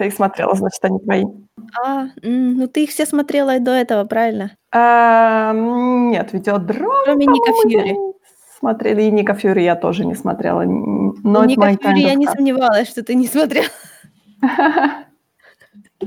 Ты 0.00 0.06
их 0.06 0.14
смотрела, 0.14 0.54
значит, 0.54 0.82
они 0.82 0.98
твои. 0.98 1.26
А, 1.84 2.06
ну 2.22 2.66
ты 2.68 2.84
их 2.84 2.90
все 2.90 3.04
смотрела 3.04 3.56
и 3.56 3.58
до 3.58 3.72
этого, 3.72 4.04
правильно? 4.06 4.56
А, 4.72 5.52
нет, 5.52 6.32
«Видеодром», 6.32 6.90
Кроме 7.04 7.26
Ника 7.26 7.52
Фьюри. 7.52 7.98
смотрели, 8.58 9.02
и 9.02 9.10
«Ника 9.10 9.34
Фьюри» 9.34 9.62
я 9.62 9.76
тоже 9.76 10.06
не 10.06 10.14
смотрела, 10.14 10.62
но 10.62 11.44
Ника 11.44 11.76
Фьюри 11.76 12.00
я 12.00 12.14
не 12.14 12.26
сомневалась, 12.26 12.88
что 12.88 13.02
ты 13.02 13.14
не 13.14 13.26
смотрела. 13.26 13.68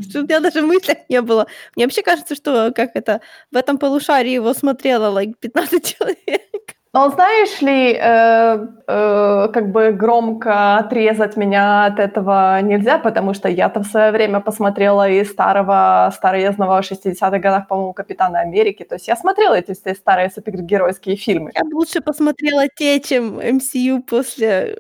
Что 0.02 0.21
у 0.21 0.23
меня 0.23 0.39
даже 0.39 0.63
в 0.63 0.66
мыслях 0.66 0.98
не 1.07 1.21
было. 1.21 1.45
Мне 1.75 1.85
вообще 1.85 2.02
кажется, 2.02 2.34
что, 2.34 2.71
как 2.71 2.95
это, 2.95 3.21
в 3.52 3.55
этом 3.55 3.77
полушарии 3.77 4.31
его 4.31 4.55
смотрело, 4.55 5.16
like, 5.16 5.35
15 5.39 5.95
человек. 5.98 6.73
Но 6.95 7.09
знаешь 7.09 7.59
ли, 7.61 7.93
э, 7.99 8.67
э, 8.88 9.47
как 9.51 9.71
бы 9.71 9.91
громко 9.93 10.77
отрезать 10.77 11.35
меня 11.38 11.85
от 11.85 11.99
этого 11.99 12.61
нельзя, 12.61 12.99
потому 12.99 13.34
что 13.34 13.49
я-то 13.49 13.79
в 13.79 13.85
свое 13.88 14.11
время 14.11 14.41
посмотрела 14.41 15.09
и 15.09 15.23
старого, 15.25 16.11
староездного 16.15 16.79
в 16.84 16.85
60-х 16.85 17.39
годах, 17.39 17.67
по-моему, 17.67 17.93
«Капитана 17.93 18.41
Америки». 18.41 18.84
То 18.84 18.95
есть 18.95 19.07
я 19.07 19.15
смотрела 19.15 19.55
эти 19.55 19.73
все 19.73 19.95
старые 19.95 20.29
супергеройские 20.29 21.15
фильмы. 21.15 21.51
Я 21.55 21.63
бы 21.63 21.75
лучше 21.77 21.99
посмотрела 22.01 22.67
те, 22.67 22.99
чем 22.99 23.39
MCU 23.39 24.03
после 24.03 24.77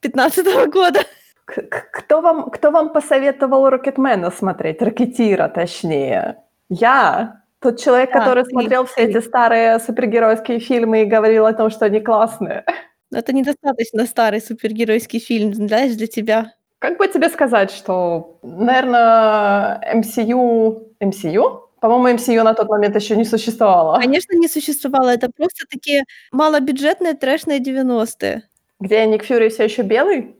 15 0.00 0.66
года. 0.66 1.00
К- 1.44 1.62
к- 1.68 1.90
Кто 1.92 2.20
вам, 2.20 2.50
кто 2.50 2.72
вам 2.72 2.92
посоветовал 2.92 3.70
«Рокетмена» 3.70 4.32
смотреть? 4.32 4.82
«Рокетира», 4.82 5.46
точнее. 5.48 6.38
Я. 6.68 7.43
Тот 7.64 7.80
человек, 7.80 8.10
Да, 8.12 8.18
который 8.20 8.44
ты, 8.44 8.50
смотрел 8.50 8.84
все 8.84 8.94
ты. 8.96 9.02
эти 9.04 9.24
старые 9.24 9.78
супергеройские 9.78 10.58
фильмы 10.60 11.00
и 11.00 11.04
говорил 11.06 11.46
о 11.46 11.52
том, 11.54 11.70
что 11.70 11.86
они 11.86 11.98
классные. 12.00 12.62
Но 13.10 13.18
это 13.20 13.32
недостаточно 13.32 14.04
старый 14.04 14.42
супергеройский 14.42 15.18
фильм, 15.18 15.54
знаешь, 15.54 15.94
для 15.94 16.06
тебя. 16.06 16.52
Как 16.78 16.98
бы 16.98 17.08
тебе 17.08 17.30
сказать, 17.30 17.70
что, 17.70 18.38
наверное, 18.42 19.80
MCU... 19.94 20.88
MCU? 21.00 21.60
По-моему, 21.80 22.18
MCU 22.18 22.42
на 22.42 22.52
тот 22.52 22.68
момент 22.68 22.96
еще 22.96 23.16
не 23.16 23.24
существовало. 23.24 23.98
Конечно, 23.98 24.34
не 24.36 24.48
существовало. 24.48 25.08
Это 25.08 25.30
просто 25.34 25.64
такие 25.70 26.04
малобюджетные 26.32 27.14
трэшные 27.14 27.60
90-е. 27.60 28.42
Где 28.80 29.06
Ник 29.06 29.24
Фьюри 29.24 29.48
все 29.48 29.64
еще 29.64 29.82
белый? 29.82 30.36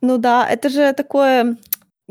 Ну 0.00 0.18
да, 0.18 0.46
это 0.48 0.68
же 0.68 0.92
такое, 0.92 1.56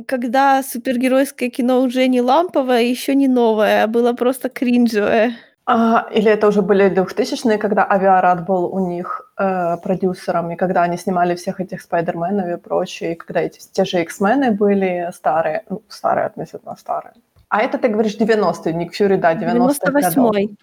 когда 0.06 0.62
супергеройское 0.64 1.50
кино 1.50 1.82
уже 1.82 2.08
не 2.08 2.22
ламповое, 2.22 2.84
еще 2.84 3.16
не 3.16 3.28
новое, 3.28 3.84
а 3.84 3.88
было 3.88 4.14
просто 4.14 4.50
кринжевое. 4.50 5.36
А, 5.70 6.08
или 6.14 6.32
это 6.32 6.48
уже 6.48 6.62
были 6.62 6.90
2000-е, 6.90 7.58
когда 7.58 7.84
Авиарад 7.84 8.46
был 8.46 8.74
у 8.74 8.80
них 8.88 9.34
э, 9.38 9.76
продюсером, 9.84 10.52
и 10.52 10.56
когда 10.56 10.84
они 10.84 10.98
снимали 10.98 11.36
всех 11.36 11.60
этих 11.60 11.82
Спайдерменов 11.82 12.48
и 12.48 12.62
прочее, 12.62 13.12
и 13.12 13.16
когда 13.16 13.42
эти, 13.42 13.60
те 13.74 13.84
же 13.84 14.02
X-мены 14.02 14.52
были 14.52 15.10
старые, 15.14 15.64
ну, 15.70 15.82
старые 15.90 16.28
относительно 16.28 16.78
старые. 16.78 17.14
А 17.50 17.62
это 17.62 17.78
ты 17.78 17.90
говоришь 17.90 18.18
90-е, 18.18 18.74
Ник 18.74 18.94
Фьюри, 18.94 19.18
да, 19.18 19.34
90-х 19.34 19.92
годов. 19.92 20.36
98-й. 20.36 20.58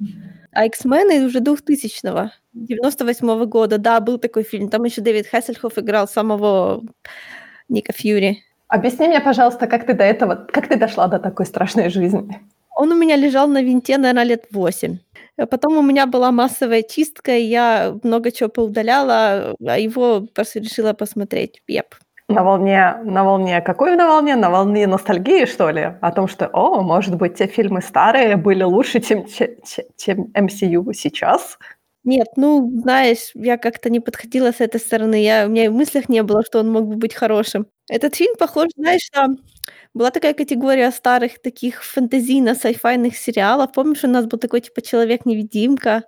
А 0.52 0.64
X-мены 0.66 1.26
уже 1.26 1.40
2000-го, 1.40 2.30
98-го 2.54 3.46
года. 3.46 3.76
Да, 3.78 4.00
был 4.00 4.18
такой 4.18 4.42
фильм. 4.42 4.68
Там 4.70 4.84
еще 4.84 5.02
Дэвид 5.02 5.26
Хассельхоф 5.26 5.78
играл 5.78 6.08
самого 6.08 6.82
Ника 7.68 7.92
Фьюри. 7.92 8.42
Объясни 8.68 9.08
мне, 9.08 9.20
пожалуйста, 9.20 9.66
как 9.66 9.86
ты 9.86 9.94
до 9.94 10.04
этого, 10.04 10.34
как 10.34 10.68
ты 10.68 10.76
дошла 10.76 11.06
до 11.06 11.18
такой 11.18 11.46
страшной 11.46 11.90
жизни? 11.90 12.40
Он 12.76 12.90
у 12.92 12.96
меня 12.96 13.16
лежал 13.16 13.46
на 13.46 13.62
винте, 13.62 13.98
наверное, 13.98 14.24
лет 14.24 14.46
8. 14.50 14.98
А 15.36 15.46
потом 15.46 15.76
у 15.76 15.82
меня 15.82 16.06
была 16.06 16.32
массовая 16.32 16.82
чистка, 16.82 17.32
и 17.36 17.42
я 17.42 17.94
много 18.02 18.30
чего 18.32 18.48
поудаляла, 18.48 19.54
а 19.66 19.78
его 19.78 20.22
просто 20.34 20.60
решила 20.60 20.92
посмотреть. 20.92 21.62
Еп. 21.68 21.94
На 22.28 22.42
волне, 22.42 22.96
на 23.04 23.22
волне, 23.22 23.60
какой 23.60 23.96
на 23.96 24.06
волне? 24.08 24.34
На 24.34 24.48
волне 24.50 24.86
ностальгии, 24.86 25.44
что 25.44 25.70
ли? 25.70 25.92
О 26.00 26.10
том, 26.10 26.26
что, 26.26 26.48
о, 26.52 26.80
может 26.80 27.16
быть, 27.16 27.34
те 27.34 27.46
фильмы 27.46 27.82
старые 27.82 28.36
были 28.36 28.62
лучше, 28.64 29.00
чем, 29.00 29.26
че- 29.26 29.56
че- 29.64 29.84
чем 29.96 30.32
MCU 30.34 30.92
сейчас? 30.94 31.58
Нет, 32.04 32.28
ну, 32.36 32.70
знаешь, 32.82 33.30
я 33.34 33.56
как-то 33.56 33.88
не 33.88 33.98
подходила 33.98 34.52
с 34.52 34.60
этой 34.60 34.78
стороны. 34.78 35.22
Я, 35.22 35.46
у 35.46 35.48
меня 35.50 35.64
и 35.64 35.68
в 35.68 35.72
мыслях 35.74 36.10
не 36.10 36.22
было, 36.22 36.42
что 36.44 36.60
он 36.60 36.70
мог 36.70 36.86
бы 36.86 36.96
быть 36.96 37.14
хорошим. 37.14 37.66
Этот 37.88 38.14
фильм 38.14 38.36
похож, 38.36 38.68
знаешь, 38.76 39.08
на... 39.14 39.28
Была 39.94 40.10
такая 40.10 40.34
категория 40.34 40.90
старых 40.90 41.40
таких 41.40 41.82
фэнтезийно-сайфайных 41.84 43.14
сериалов. 43.16 43.72
Помнишь, 43.72 44.04
у 44.04 44.08
нас 44.08 44.26
был 44.26 44.38
такой, 44.38 44.60
типа, 44.60 44.82
Человек-невидимка? 44.82 46.04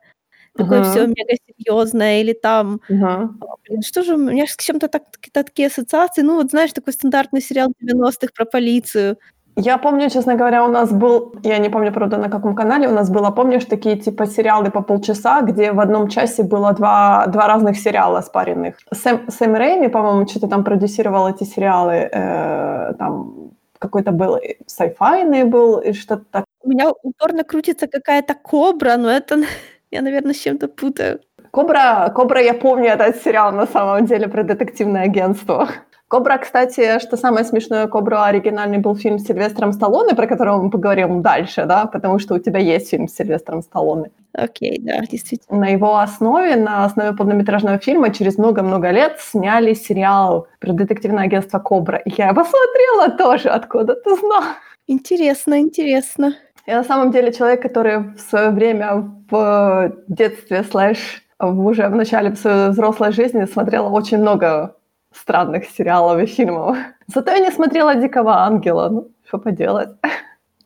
Такое 0.57 0.81
Мгм. 0.83 0.91
все 0.91 1.07
мега 1.07 1.35
серьезное. 1.49 2.21
Или 2.23 2.35
там... 2.35 2.81
Мгм. 2.89 3.41
Блин, 3.69 3.83
что 3.83 4.05
же, 4.05 4.15
у 4.17 4.19
меня 4.19 4.47
с 4.49 4.57
чем-то 4.57 4.89
так, 4.89 5.05
такие 5.33 5.69
ассоциации. 5.69 6.23
Ну, 6.23 6.37
вот 6.37 6.51
знаешь, 6.51 6.73
такой 6.73 6.93
стандартный 6.95 7.43
сериал 7.43 7.71
90-х 7.81 8.33
про 8.35 8.47
полицию. 8.47 9.19
Я 9.59 9.79
помню, 9.79 10.11
честно 10.11 10.35
говоря, 10.35 10.65
у 10.65 10.69
нас 10.69 10.93
был, 10.93 11.33
я 11.43 11.59
не 11.59 11.71
помню, 11.71 11.91
правда, 11.93 12.19
на 12.19 12.29
каком 12.29 12.55
канале 12.55 12.89
у 12.89 12.93
нас 12.93 13.11
было, 13.11 13.31
помнишь, 13.31 13.65
такие 13.65 13.97
типа 13.97 14.27
сериалы 14.27 14.71
по 14.71 14.83
полчаса, 14.83 15.41
где 15.41 15.73
в 15.73 15.81
одном 15.81 16.09
часе 16.09 16.43
было 16.43 16.73
два, 16.73 17.27
два 17.27 17.47
разных 17.47 17.79
сериала 17.79 18.21
спаренных. 18.21 18.75
Сэм, 18.93 19.31
Сэм 19.31 19.55
Рэйми, 19.55 19.89
по-моему, 19.89 20.29
что-то 20.29 20.49
там 20.49 20.63
продюсировал 20.63 21.27
эти 21.29 21.45
сериалы, 21.45 21.95
э, 21.95 22.95
там 22.99 23.51
какой-то 23.79 24.13
был 24.13 24.39
сайфайный 24.67 25.45
был, 25.45 25.79
и 25.79 25.93
что-то 25.95 26.25
так. 26.31 26.45
У 26.63 26.69
меня 26.69 26.91
упорно 27.03 27.43
крутится 27.43 27.87
какая-то 27.87 28.35
кобра, 28.35 28.97
но 28.99 29.09
это 29.11 29.37
я, 29.91 30.03
наверное, 30.03 30.35
с 30.35 30.39
чем-то 30.39 30.69
путаю. 30.69 31.21
Кобра, 31.51 32.13
Кобра, 32.15 32.43
я 32.43 32.53
помню 32.53 32.91
этот 32.91 33.23
сериал 33.23 33.53
на 33.53 33.67
самом 33.67 34.05
деле 34.05 34.29
про 34.29 34.43
детективное 34.43 35.05
агентство. 35.05 35.69
Кобра, 36.09 36.39
кстати, 36.39 37.01
что 37.01 37.17
самое 37.17 37.45
смешное, 37.45 37.89
Кобра 37.89 38.27
оригинальный 38.27 38.79
был 38.79 38.95
фильм 38.95 39.19
с 39.19 39.27
Сильвестром 39.27 39.73
Сталлоне, 39.73 40.15
про 40.15 40.29
который 40.29 40.57
мы 40.57 40.71
поговорим 40.71 41.21
дальше, 41.21 41.65
да, 41.65 41.87
потому 41.87 42.21
что 42.21 42.35
у 42.35 42.39
тебя 42.39 42.61
есть 42.61 42.91
фильм 42.91 43.09
с 43.09 43.17
Сильвестром 43.17 43.61
Сталлоне. 43.61 44.13
Окей, 44.33 44.79
да, 44.79 45.01
действительно. 45.01 45.61
На 45.61 45.69
его 45.69 45.99
основе, 45.99 46.55
на 46.55 46.85
основе 46.85 47.13
полнометражного 47.17 47.79
фильма 47.79 48.11
через 48.11 48.39
много-много 48.39 48.91
лет 48.91 49.19
сняли 49.19 49.75
сериал 49.75 50.47
про 50.61 50.73
детективное 50.73 51.25
агентство 51.25 51.59
Кобра. 51.59 51.99
И 51.99 52.13
я 52.17 52.29
его 52.29 52.45
смотрела 52.45 53.19
тоже, 53.19 53.49
откуда 53.49 53.97
ты 53.97 54.15
знал. 54.15 54.45
Интересно, 54.87 55.59
интересно. 55.59 56.35
Я 56.67 56.77
на 56.77 56.85
самом 56.85 57.11
деле 57.11 57.33
человек, 57.33 57.63
который 57.63 57.99
в 58.15 58.21
свое 58.21 58.51
время 58.51 59.11
в 59.29 59.93
детстве 60.07 60.63
слэш 60.63 61.25
уже 61.41 61.89
в 61.89 61.97
начале 61.97 62.37
своей 62.37 62.69
взрослой 62.69 63.11
жизни 63.11 63.45
смотрела 63.45 63.89
очень 63.89 64.19
много 64.19 64.76
странных 65.17 65.65
сериалов 65.65 66.23
и 66.23 66.27
фильмов. 66.27 66.77
Зато 67.07 67.33
я 67.33 67.39
не 67.39 67.51
смотрела 67.51 67.95
«Дикого 67.95 68.33
ангела». 68.45 68.89
Ну, 68.89 69.09
что 69.27 69.39
поделать. 69.39 69.89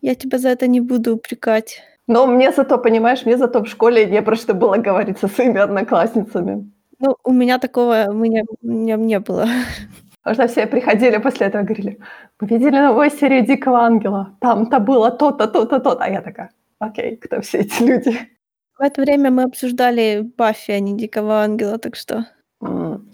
Я 0.01 0.15
тебя 0.15 0.39
за 0.39 0.49
это 0.49 0.67
не 0.67 0.81
буду 0.81 1.15
упрекать. 1.15 1.83
Но 2.07 2.27
мне 2.27 2.53
зато, 2.53 2.79
понимаешь, 2.79 3.27
мне 3.27 3.37
зато 3.37 3.61
в 3.61 3.67
школе 3.67 4.07
не 4.07 4.23
про 4.23 4.37
что 4.37 4.55
было 4.55 4.77
говорить 4.77 5.19
со 5.19 5.29
своими 5.29 5.61
одноклассницами. 5.61 6.71
Ну, 6.99 7.17
у 7.25 7.33
меня 7.33 7.59
такого 7.59 8.07
у 8.09 8.13
меня, 8.13 8.43
у 8.63 8.67
меня 8.67 8.97
не 8.97 9.21
было. 9.21 9.47
Потому 10.23 10.35
что 10.35 10.49
все 10.49 10.67
приходили 10.67 11.19
после 11.19 11.47
этого 11.47 11.63
и 11.63 11.65
говорили, 11.65 11.99
мы 12.41 12.49
видели 12.49 12.79
новую 12.79 13.11
серию 13.11 13.47
«Дикого 13.47 13.79
ангела». 13.79 14.37
Там-то 14.41 14.81
было 14.81 15.11
то-то, 15.11 15.47
то-то, 15.47 15.79
то-то. 15.79 16.05
А 16.05 16.11
я 16.11 16.21
такая, 16.21 16.51
окей, 16.79 17.17
кто 17.17 17.41
все 17.41 17.59
эти 17.59 17.83
люди? 17.83 18.19
В 18.79 18.83
это 18.83 19.03
время 19.03 19.31
мы 19.31 19.43
обсуждали 19.43 20.23
Баффи, 20.39 20.73
а 20.73 20.81
не 20.81 20.97
Дикого 20.97 21.43
Ангела, 21.43 21.79
так 21.79 21.97
что... 21.97 22.27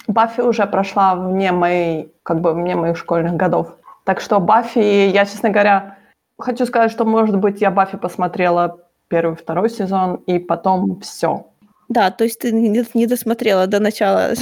Баффи 0.07 0.41
уже 0.41 0.67
прошла 0.67 1.15
вне 1.15 1.53
моей, 1.53 2.13
как 2.23 2.41
бы 2.41 2.53
вне 2.53 2.77
моих 2.77 2.97
школьных 2.97 3.35
годов. 3.35 3.77
Так 4.05 4.21
что 4.21 4.41
Баффи, 4.41 5.09
я, 5.09 5.25
честно 5.25 5.51
говоря, 5.51 5.99
хочу 6.39 6.67
сказать, 6.67 6.93
что, 6.93 7.05
может 7.05 7.37
быть, 7.37 7.61
я 7.61 7.71
Баффи 7.71 7.97
посмотрела 7.97 8.79
первый, 9.09 9.37
второй 9.37 9.71
сезон, 9.71 10.17
и 10.27 10.39
потом 10.39 11.01
все. 11.01 11.47
Да, 11.89 12.11
то 12.11 12.25
есть 12.25 12.41
ты 12.41 12.53
не, 12.53 13.07
досмотрела 13.07 13.67
до 13.67 13.81
начала. 13.81 14.33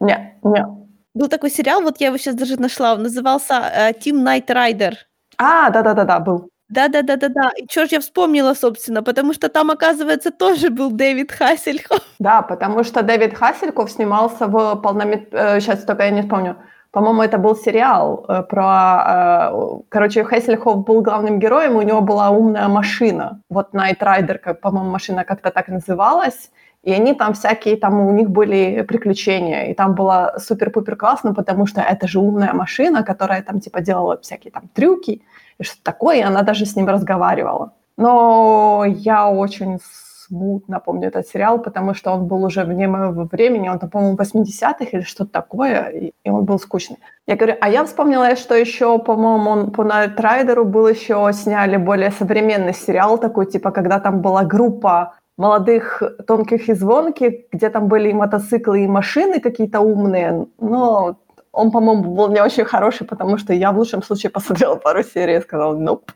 Не, 0.00 0.34
не. 0.42 0.66
Был 1.14 1.28
такой 1.28 1.50
сериал, 1.50 1.82
вот 1.82 2.00
я 2.00 2.08
его 2.08 2.16
сейчас 2.18 2.34
даже 2.34 2.60
нашла, 2.60 2.94
он 2.94 3.04
назывался 3.04 3.54
Team 4.00 4.24
Night 4.24 4.46
Rider. 4.48 4.94
А, 5.38 5.70
да-да-да-да, 5.70 6.18
был. 6.18 6.48
Да-да-да-да-да. 6.68 7.50
И 7.56 7.66
чё 7.66 7.86
ж 7.86 7.92
я 7.92 8.00
вспомнила, 8.00 8.54
собственно, 8.54 9.02
потому 9.02 9.32
что 9.34 9.48
там, 9.48 9.70
оказывается, 9.70 10.30
тоже 10.30 10.70
был 10.70 10.90
Дэвид 10.90 11.32
Хассельхоф. 11.32 12.00
Да, 12.18 12.42
потому 12.42 12.84
что 12.84 13.02
Дэвид 13.02 13.34
Хассельков 13.34 13.90
снимался 13.90 14.46
в 14.46 14.76
полнометражном... 14.76 15.60
Сейчас 15.60 15.84
только 15.84 16.04
я 16.04 16.10
не 16.10 16.22
вспомню. 16.22 16.56
По-моему, 16.90 17.22
это 17.22 17.38
был 17.38 17.56
сериал 17.56 18.24
э, 18.28 18.42
про... 18.42 19.50
э, 19.52 19.80
Короче, 19.88 20.24
Хессельхоф 20.24 20.84
был 20.84 21.02
главным 21.02 21.38
героем, 21.38 21.76
у 21.76 21.82
него 21.82 22.00
была 22.00 22.30
умная 22.30 22.68
машина. 22.68 23.40
Вот 23.50 23.74
Night 23.74 23.98
Rider, 23.98 24.38
как, 24.38 24.60
по-моему, 24.60 24.90
машина 24.90 25.24
как-то 25.24 25.50
так 25.50 25.68
называлась. 25.68 26.50
И 26.84 26.92
они 26.92 27.14
там 27.14 27.32
всякие, 27.32 27.76
там 27.76 28.00
у 28.00 28.12
них 28.12 28.28
были 28.30 28.82
приключения. 28.82 29.70
И 29.70 29.74
там 29.74 29.94
было 29.94 30.34
супер-пупер 30.38 30.96
классно, 30.96 31.34
потому 31.34 31.66
что 31.66 31.80
это 31.80 32.06
же 32.06 32.20
умная 32.20 32.52
машина, 32.52 33.02
которая 33.02 33.42
там 33.42 33.58
типа 33.60 33.80
делала 33.80 34.16
всякие 34.20 34.52
там 34.52 34.68
трюки 34.74 35.22
и 35.58 35.62
что-то 35.62 35.82
такое, 35.82 36.16
и 36.16 36.22
она 36.22 36.42
даже 36.42 36.66
с 36.66 36.76
ним 36.76 36.88
разговаривала. 36.88 37.72
Но 37.96 38.84
я 38.86 39.28
очень 39.28 39.78
смутно 40.26 40.80
помню 40.80 41.08
этот 41.08 41.28
сериал, 41.28 41.58
потому 41.58 41.94
что 41.94 42.12
он 42.12 42.26
был 42.26 42.44
уже 42.44 42.64
вне 42.64 42.88
моего 42.88 43.24
времени, 43.24 43.68
он, 43.68 43.78
по-моему, 43.78 44.16
80-х 44.16 44.84
или 44.92 45.02
что-то 45.02 45.30
такое, 45.30 46.12
и 46.24 46.30
он 46.30 46.44
был 46.44 46.58
скучный. 46.58 46.98
Я 47.26 47.36
говорю, 47.36 47.56
а 47.60 47.68
я 47.68 47.84
вспомнила, 47.84 48.36
что 48.36 48.54
еще, 48.54 48.98
по-моему, 48.98 49.50
он, 49.50 49.70
по 49.70 49.84
Найт 49.84 50.18
Райдеру 50.20 50.64
был 50.64 50.88
еще, 50.88 51.30
сняли 51.32 51.76
более 51.76 52.10
современный 52.10 52.74
сериал 52.74 53.18
такой, 53.18 53.46
типа, 53.46 53.70
когда 53.70 54.00
там 54.00 54.20
была 54.20 54.44
группа 54.44 55.14
молодых, 55.36 56.02
тонких 56.26 56.68
и 56.68 56.74
звонких, 56.74 57.50
где 57.52 57.68
там 57.68 57.88
были 57.88 58.10
и 58.10 58.14
мотоциклы, 58.14 58.84
и 58.84 58.88
машины 58.88 59.40
какие-то 59.40 59.80
умные, 59.80 60.46
но 60.60 61.16
он, 61.54 61.70
по-моему, 61.70 62.14
был 62.14 62.28
не 62.28 62.42
очень 62.42 62.64
хороший, 62.64 63.06
потому 63.06 63.38
что 63.38 63.52
я 63.52 63.72
в 63.72 63.78
лучшем 63.78 64.02
случае 64.02 64.30
посмотрела 64.30 64.76
пару 64.76 65.02
серий 65.02 65.36
и 65.36 65.40
сказала 65.40 65.76
«nope». 65.76 66.10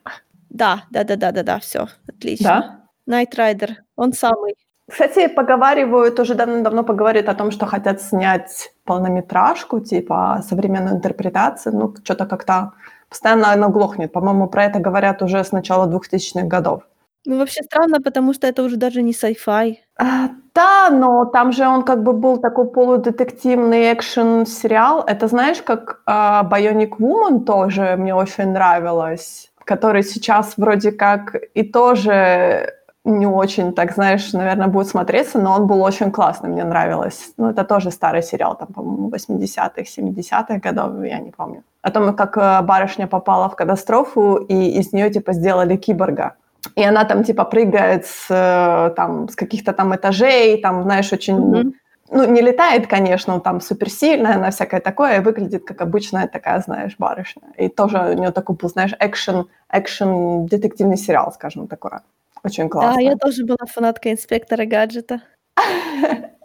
Да, 0.50 0.82
да-да-да-да-да, 0.90 1.58
все, 1.58 1.88
отлично. 2.08 2.49
Да? 2.49 2.81
Найт 3.06 3.35
Райдер, 3.35 3.76
он 3.96 4.12
самый. 4.12 4.55
Кстати, 4.90 5.29
поговаривают, 5.29 6.19
уже 6.19 6.35
давно-давно 6.35 6.82
поговорят 6.82 7.29
о 7.29 7.35
том, 7.35 7.50
что 7.50 7.67
хотят 7.67 8.00
снять 8.00 8.73
полнометражку, 8.85 9.81
типа 9.81 10.43
современную 10.49 10.96
интерпретацию. 10.96 11.75
Ну, 11.75 11.94
что-то 12.02 12.25
как-то 12.25 12.73
постоянно 13.11 13.52
оно 13.52 13.69
глохнет. 13.69 14.12
По-моему, 14.12 14.49
про 14.49 14.64
это 14.64 14.79
говорят 14.79 15.23
уже 15.23 15.44
с 15.44 15.52
начала 15.52 15.87
2000-х 15.87 16.46
годов. 16.46 16.82
Ну, 17.26 17.38
вообще 17.38 17.62
странно, 17.62 18.00
потому 18.00 18.32
что 18.32 18.46
это 18.46 18.62
уже 18.62 18.76
даже 18.76 19.02
не 19.02 19.12
sci-fi. 19.12 19.76
А, 19.99 20.31
да, 20.58 20.90
но 20.90 21.25
там 21.25 21.52
же 21.52 21.69
он 21.69 21.82
как 21.82 22.02
бы 22.02 22.12
был 22.12 22.38
такой 22.38 22.64
полудетективный 22.64 23.93
экшен-сериал. 23.93 25.05
Это 25.06 25.28
знаешь, 25.28 25.62
как 25.62 26.00
а, 26.05 26.43
Bionic 26.50 26.99
Woman 26.99 27.44
тоже 27.44 27.96
мне 27.96 28.14
очень 28.14 28.52
нравилось, 28.52 29.52
который 29.64 30.02
сейчас 30.02 30.55
вроде 30.56 30.90
как 30.90 31.37
и 31.55 31.62
тоже 31.62 32.75
не 33.05 33.26
очень, 33.26 33.72
так 33.72 33.93
знаешь, 33.94 34.32
наверное, 34.32 34.66
будет 34.66 34.88
смотреться, 34.88 35.38
но 35.38 35.55
он 35.55 35.66
был 35.66 35.82
очень 35.82 36.10
классный, 36.10 36.50
мне 36.50 36.64
нравилось. 36.64 37.32
Ну, 37.38 37.50
это 37.50 37.64
тоже 37.64 37.90
старый 37.90 38.22
сериал, 38.22 38.56
там, 38.56 38.69
по-моему, 38.69 39.11
80-х, 39.11 39.82
70-х 39.82 40.58
годов, 40.58 41.04
я 41.04 41.20
не 41.20 41.31
помню. 41.31 41.62
О 41.82 41.90
том, 41.90 42.14
как 42.14 42.37
э, 42.37 42.62
барышня 42.62 43.06
попала 43.06 43.49
в 43.49 43.54
катастрофу, 43.56 44.37
и 44.50 44.81
из 44.81 44.93
нее, 44.93 45.11
типа, 45.11 45.32
сделали 45.32 45.76
киборга 45.76 46.32
и 46.75 46.82
она 46.82 47.05
там 47.05 47.25
типа 47.25 47.44
прыгает 47.44 48.06
с, 48.06 48.26
э, 48.31 48.94
там, 48.94 49.28
с 49.28 49.37
каких-то 49.37 49.72
там 49.72 49.94
этажей, 49.94 50.60
там, 50.60 50.82
знаешь, 50.82 51.12
очень... 51.12 51.37
Mm-hmm. 51.37 51.72
Ну, 52.10 52.25
не 52.25 52.40
летает, 52.40 52.87
конечно, 52.87 53.38
там 53.38 53.60
суперсильная, 53.60 54.37
она 54.37 54.50
всякое 54.50 54.81
такое, 54.81 55.20
выглядит 55.20 55.64
как 55.66 55.82
обычная 55.82 56.26
такая, 56.26 56.58
знаешь, 56.60 56.94
барышня. 56.99 57.43
И 57.58 57.69
тоже 57.69 57.99
у 57.99 58.12
нее 58.14 58.31
такой 58.31 58.56
был, 58.56 58.70
знаешь, 58.70 58.94
экшен, 58.99 59.46
экшен 59.70 60.46
детективный 60.46 60.96
сериал, 60.96 61.31
скажем, 61.32 61.69
такое. 61.69 62.00
Очень 62.43 62.70
классно. 62.70 62.94
Да, 62.94 63.00
я 63.00 63.16
тоже 63.16 63.44
была 63.44 63.66
фанаткой 63.66 64.12
инспектора 64.12 64.64
гаджета. 64.64 65.20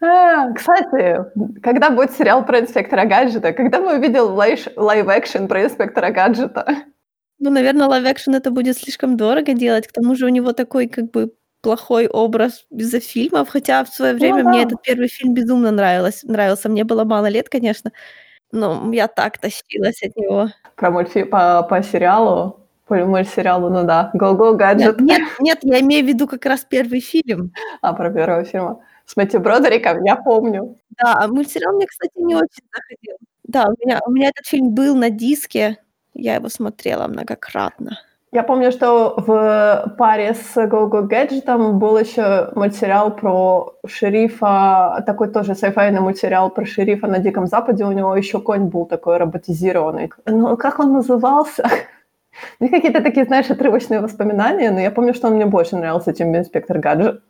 А, 0.00 0.52
кстати, 0.52 1.24
когда 1.60 1.90
будет 1.90 2.12
сериал 2.12 2.44
про 2.46 2.60
инспектора 2.60 3.04
гаджета? 3.04 3.52
Когда 3.52 3.80
мы 3.80 3.98
увидим 3.98 4.32
live-action 4.32 5.48
про 5.48 5.64
инспектора 5.64 6.10
гаджета? 6.10 6.84
Ну, 7.38 7.50
наверное, 7.50 7.86
live-action 7.86 8.34
это 8.34 8.50
будет 8.50 8.76
слишком 8.78 9.16
дорого 9.16 9.54
делать. 9.54 9.86
К 9.86 9.92
тому 9.92 10.14
же 10.16 10.26
у 10.26 10.28
него 10.28 10.52
такой 10.52 10.88
как 10.88 11.10
бы 11.10 11.32
плохой 11.60 12.08
образ 12.08 12.66
из-за 12.70 13.00
фильмов, 13.00 13.48
хотя 13.48 13.84
в 13.84 13.88
свое 13.88 14.12
ну 14.12 14.18
время 14.18 14.42
ну, 14.44 14.50
мне 14.50 14.62
этот 14.62 14.82
первый 14.82 15.08
фильм 15.08 15.34
безумно 15.34 15.70
нравилось, 15.70 16.22
нравился. 16.24 16.68
Мне 16.68 16.84
было 16.84 17.04
мало 17.04 17.26
лет, 17.26 17.48
конечно, 17.48 17.92
но 18.52 18.92
я 18.92 19.08
так 19.08 19.38
тащилась 19.38 20.02
от 20.02 20.16
него. 20.16 20.48
Про 20.76 20.90
мультфильм, 20.90 21.30
по, 21.30 21.62
по 21.62 21.82
сериалу? 21.82 22.60
По 22.86 22.96
мультсериалу, 22.96 23.68
ну 23.70 23.84
да. 23.84 24.10
Go-Go 24.14 24.56
Gadget. 24.56 24.96
Нет, 25.00 25.22
нет, 25.40 25.58
я 25.62 25.80
имею 25.80 26.04
в 26.04 26.08
виду 26.08 26.26
как 26.26 26.46
раз 26.46 26.64
первый 26.68 27.00
фильм. 27.00 27.52
А, 27.82 27.92
про 27.92 28.10
первого 28.10 28.44
фильма. 28.44 28.80
С 29.04 29.16
Мэтью 29.16 29.40
Бродериком, 29.40 30.04
я 30.04 30.16
помню. 30.16 30.76
Да, 30.90 31.14
а 31.20 31.28
мультсериал 31.28 31.74
мне, 31.74 31.86
кстати, 31.86 32.12
не 32.16 32.34
очень 32.34 32.64
заходил. 32.72 33.16
Да, 33.44 33.68
у 33.68 33.86
меня, 33.86 34.00
у 34.06 34.10
меня 34.10 34.28
этот 34.28 34.46
фильм 34.46 34.74
был 34.74 34.94
на 34.94 35.10
диске, 35.10 35.78
я 36.18 36.34
его 36.34 36.48
смотрела 36.48 37.06
многократно. 37.06 37.98
Я 38.30 38.42
помню, 38.42 38.72
что 38.72 39.14
в 39.16 39.94
паре 39.96 40.34
с 40.34 40.54
Go 40.56 40.90
Go 40.90 41.08
Gadget 41.08 41.72
был 41.72 41.96
еще 41.96 42.50
мультсериал 42.54 43.16
про 43.16 43.74
шерифа, 43.86 45.02
такой 45.06 45.28
тоже 45.28 45.54
сайфайный 45.54 46.00
мультсериал 46.00 46.50
про 46.50 46.66
шерифа 46.66 47.06
на 47.06 47.20
Диком 47.20 47.46
Западе. 47.46 47.84
У 47.84 47.92
него 47.92 48.14
еще 48.14 48.40
конь 48.40 48.64
был 48.64 48.84
такой 48.84 49.16
роботизированный. 49.16 50.10
Ну, 50.26 50.56
как 50.58 50.78
он 50.78 50.92
назывался? 50.92 51.68
Ну, 52.60 52.68
какие-то 52.68 53.02
такие, 53.02 53.26
знаешь, 53.26 53.50
отрывочные 53.50 54.00
воспоминания, 54.00 54.70
но 54.70 54.78
я 54.78 54.92
помню, 54.92 55.12
что 55.12 55.26
он 55.26 55.34
мне 55.34 55.46
больше 55.46 55.76
нравился, 55.76 56.14
чем 56.14 56.36
инспектор 56.36 56.78
Гаджет. 56.78 57.20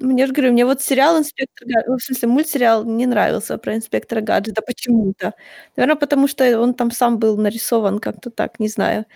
Мне 0.00 0.26
же 0.26 0.32
говорю, 0.32 0.52
мне 0.52 0.64
вот 0.64 0.82
сериал 0.82 1.18
«Инспектор 1.18 1.66
Гаджет», 1.66 1.88
ну, 1.88 1.96
в 1.96 2.02
смысле, 2.02 2.28
мультсериал 2.28 2.84
не 2.84 3.06
нравился 3.06 3.58
про 3.58 3.74
инспектора 3.74 4.20
Гаджета 4.20 4.62
почему-то. 4.66 5.32
Наверное, 5.76 5.96
потому 5.96 6.28
что 6.28 6.60
он 6.60 6.74
там 6.74 6.90
сам 6.90 7.18
был 7.18 7.36
нарисован 7.36 7.98
как-то 7.98 8.30
так, 8.30 8.60
не 8.60 8.68
знаю. 8.68 9.06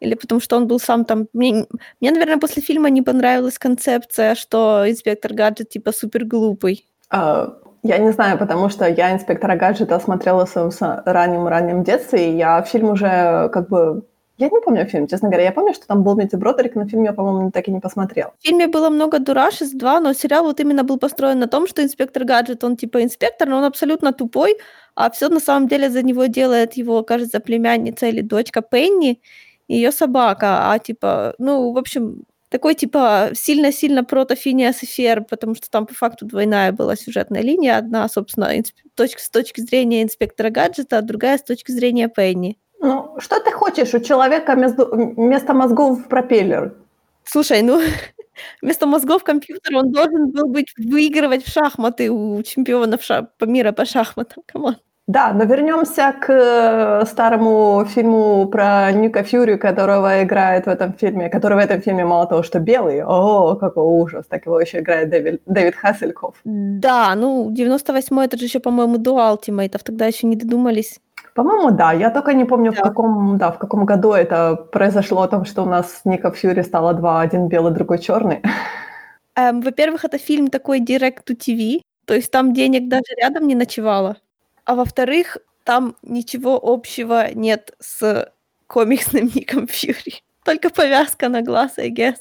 Или 0.00 0.14
потому 0.14 0.40
что 0.40 0.56
он 0.56 0.66
был 0.66 0.80
сам 0.80 1.04
там... 1.04 1.26
Мне, 1.32 1.66
мне 2.00 2.10
наверное, 2.10 2.38
после 2.38 2.62
фильма 2.62 2.90
не 2.90 3.02
понравилась 3.02 3.58
концепция, 3.58 4.34
что 4.34 4.84
инспектор 4.88 5.34
Гаджет 5.34 5.68
типа 5.68 5.92
супер 5.92 6.24
глупый. 6.24 6.86
Uh, 7.12 7.52
я 7.82 7.98
не 7.98 8.12
знаю, 8.12 8.38
потому 8.38 8.70
что 8.70 8.86
я 8.86 9.12
инспектора 9.12 9.56
Гаджета 9.56 9.98
смотрела 10.00 10.46
в 10.46 10.50
своем 10.50 11.02
раннем-раннем 11.04 11.84
детстве, 11.84 12.32
и 12.32 12.36
я 12.36 12.62
фильм 12.62 12.90
уже 12.90 13.48
как 13.52 13.68
бы 13.68 14.02
я 14.40 14.48
не 14.48 14.60
помню 14.60 14.86
фильм, 14.86 15.06
честно 15.06 15.28
говоря. 15.28 15.44
Я 15.44 15.52
помню, 15.52 15.74
что 15.74 15.86
там 15.86 16.02
был 16.02 16.16
Митти 16.16 16.36
Бродерик, 16.36 16.74
но 16.74 16.88
фильм 16.88 17.04
я, 17.04 17.12
по-моему, 17.12 17.50
так 17.50 17.68
и 17.68 17.70
не 17.70 17.80
посмотрел. 17.80 18.32
В 18.38 18.46
фильме 18.46 18.66
было 18.66 18.88
много 18.88 19.18
дурашеств, 19.18 19.76
но 19.82 20.12
сериал 20.14 20.44
вот 20.44 20.60
именно 20.60 20.82
был 20.82 20.98
построен 20.98 21.38
на 21.38 21.46
том, 21.46 21.66
что 21.66 21.82
инспектор 21.82 22.24
Гаджет, 22.24 22.64
он 22.64 22.76
типа 22.76 23.02
инспектор, 23.02 23.48
но 23.48 23.58
он 23.58 23.64
абсолютно 23.64 24.12
тупой, 24.12 24.56
а 24.94 25.10
все 25.10 25.28
на 25.28 25.40
самом 25.40 25.68
деле 25.68 25.90
за 25.90 26.02
него 26.02 26.26
делает 26.26 26.74
его, 26.74 27.02
кажется, 27.02 27.40
племянница 27.40 28.06
или 28.06 28.22
дочка 28.22 28.62
Пенни, 28.62 29.20
ее 29.68 29.92
собака, 29.92 30.72
а 30.72 30.78
типа, 30.78 31.34
ну, 31.38 31.72
в 31.72 31.78
общем, 31.78 32.24
такой 32.48 32.74
типа 32.74 33.30
сильно-сильно 33.34 34.04
прото 34.04 34.34
Финиас 34.34 34.82
и 34.82 34.86
Ферб, 34.86 35.22
потому 35.24 35.54
что 35.54 35.70
там 35.70 35.86
по 35.86 35.94
факту 35.94 36.26
двойная 36.26 36.72
была 36.72 36.96
сюжетная 36.96 37.42
линия. 37.42 37.78
Одна, 37.78 38.08
собственно, 38.08 38.58
инсп... 38.58 38.74
точка, 38.94 39.22
с 39.22 39.30
точки 39.30 39.60
зрения 39.60 40.02
инспектора 40.02 40.50
гаджета, 40.50 40.98
а 40.98 41.02
другая 41.02 41.38
с 41.38 41.42
точки 41.42 41.70
зрения 41.70 42.08
Пенни. 42.08 42.58
Ну, 42.80 43.14
что 43.18 43.40
ты 43.40 43.52
хочешь? 43.52 43.94
У 43.94 44.00
человека 44.00 44.54
между, 44.54 44.86
вместо 45.16 45.54
мозгов 45.54 46.08
пропеллер. 46.08 46.74
Слушай, 47.24 47.62
ну, 47.62 47.80
вместо 48.62 48.86
мозгов 48.86 49.22
компьютер, 49.22 49.76
он 49.76 49.92
должен 49.92 50.30
был 50.30 50.48
быть 50.48 50.72
выигрывать 50.78 51.44
в 51.44 51.52
шахматы 51.52 52.10
у 52.10 52.42
чемпионов 52.42 53.02
ша- 53.02 53.28
мира 53.40 53.72
по 53.72 53.84
шахматам. 53.84 54.42
Come 54.46 54.63
on. 54.63 54.76
Да, 55.06 55.32
но 55.32 55.44
вернемся 55.44 56.14
к 56.20 56.32
э, 56.32 57.04
старому 57.04 57.84
фильму 57.84 58.46
про 58.46 58.92
Ника 58.92 59.24
Фьюри, 59.24 59.56
которого 59.56 60.22
играет 60.22 60.66
в 60.66 60.68
этом 60.68 60.92
фильме, 60.92 61.28
который 61.28 61.56
в 61.56 61.58
этом 61.58 61.82
фильме 61.82 62.04
мало 62.04 62.26
того, 62.26 62.44
что 62.44 62.60
белый, 62.60 63.02
о, 63.04 63.56
какой 63.56 63.82
ужас, 63.82 64.26
так 64.28 64.46
его 64.46 64.60
еще 64.60 64.78
играет 64.78 65.10
Дэвид, 65.10 65.42
Дэвид 65.46 65.74
Хассельков. 65.74 66.36
Да, 66.44 67.14
ну, 67.16 67.50
98-й, 67.50 68.24
это 68.24 68.36
же 68.38 68.44
еще, 68.44 68.60
по-моему, 68.60 68.98
до 68.98 69.18
Алтимейтов, 69.18 69.82
тогда 69.82 70.06
еще 70.06 70.28
не 70.28 70.36
додумались. 70.36 71.00
По-моему, 71.34 71.70
да. 71.70 71.92
Я 71.92 72.10
только 72.10 72.32
не 72.32 72.44
помню, 72.44 72.72
да. 72.72 72.80
в 72.80 72.82
каком, 72.82 73.38
да, 73.38 73.50
в 73.50 73.58
каком 73.58 73.84
году 73.84 74.12
это 74.12 74.56
произошло, 74.56 75.22
о 75.22 75.28
том, 75.28 75.44
что 75.44 75.62
у 75.62 75.66
нас 75.66 76.02
Ника 76.04 76.30
Фьюри 76.30 76.62
стало 76.62 76.94
два, 76.94 77.20
один 77.20 77.48
белый, 77.48 77.72
другой 77.72 77.98
черный. 77.98 78.42
Эм, 79.36 79.60
во-первых, 79.60 80.04
это 80.04 80.18
фильм 80.18 80.48
такой 80.48 80.80
direct 80.80 81.24
to 81.26 81.36
TV, 81.36 81.80
то 82.04 82.14
есть 82.14 82.30
там 82.30 82.52
денег 82.52 82.88
даже 82.88 83.14
рядом 83.16 83.46
не 83.46 83.54
ночевало. 83.54 84.16
А 84.64 84.74
во-вторых, 84.74 85.38
там 85.64 85.94
ничего 86.02 86.60
общего 86.62 87.32
нет 87.34 87.72
с 87.78 88.32
комиксным 88.66 89.26
Ником 89.34 89.66
Фьюри. 89.66 90.22
Только 90.44 90.70
повязка 90.70 91.28
на 91.28 91.42
глаз, 91.42 91.78
I 91.78 91.90
guess. 91.90 92.16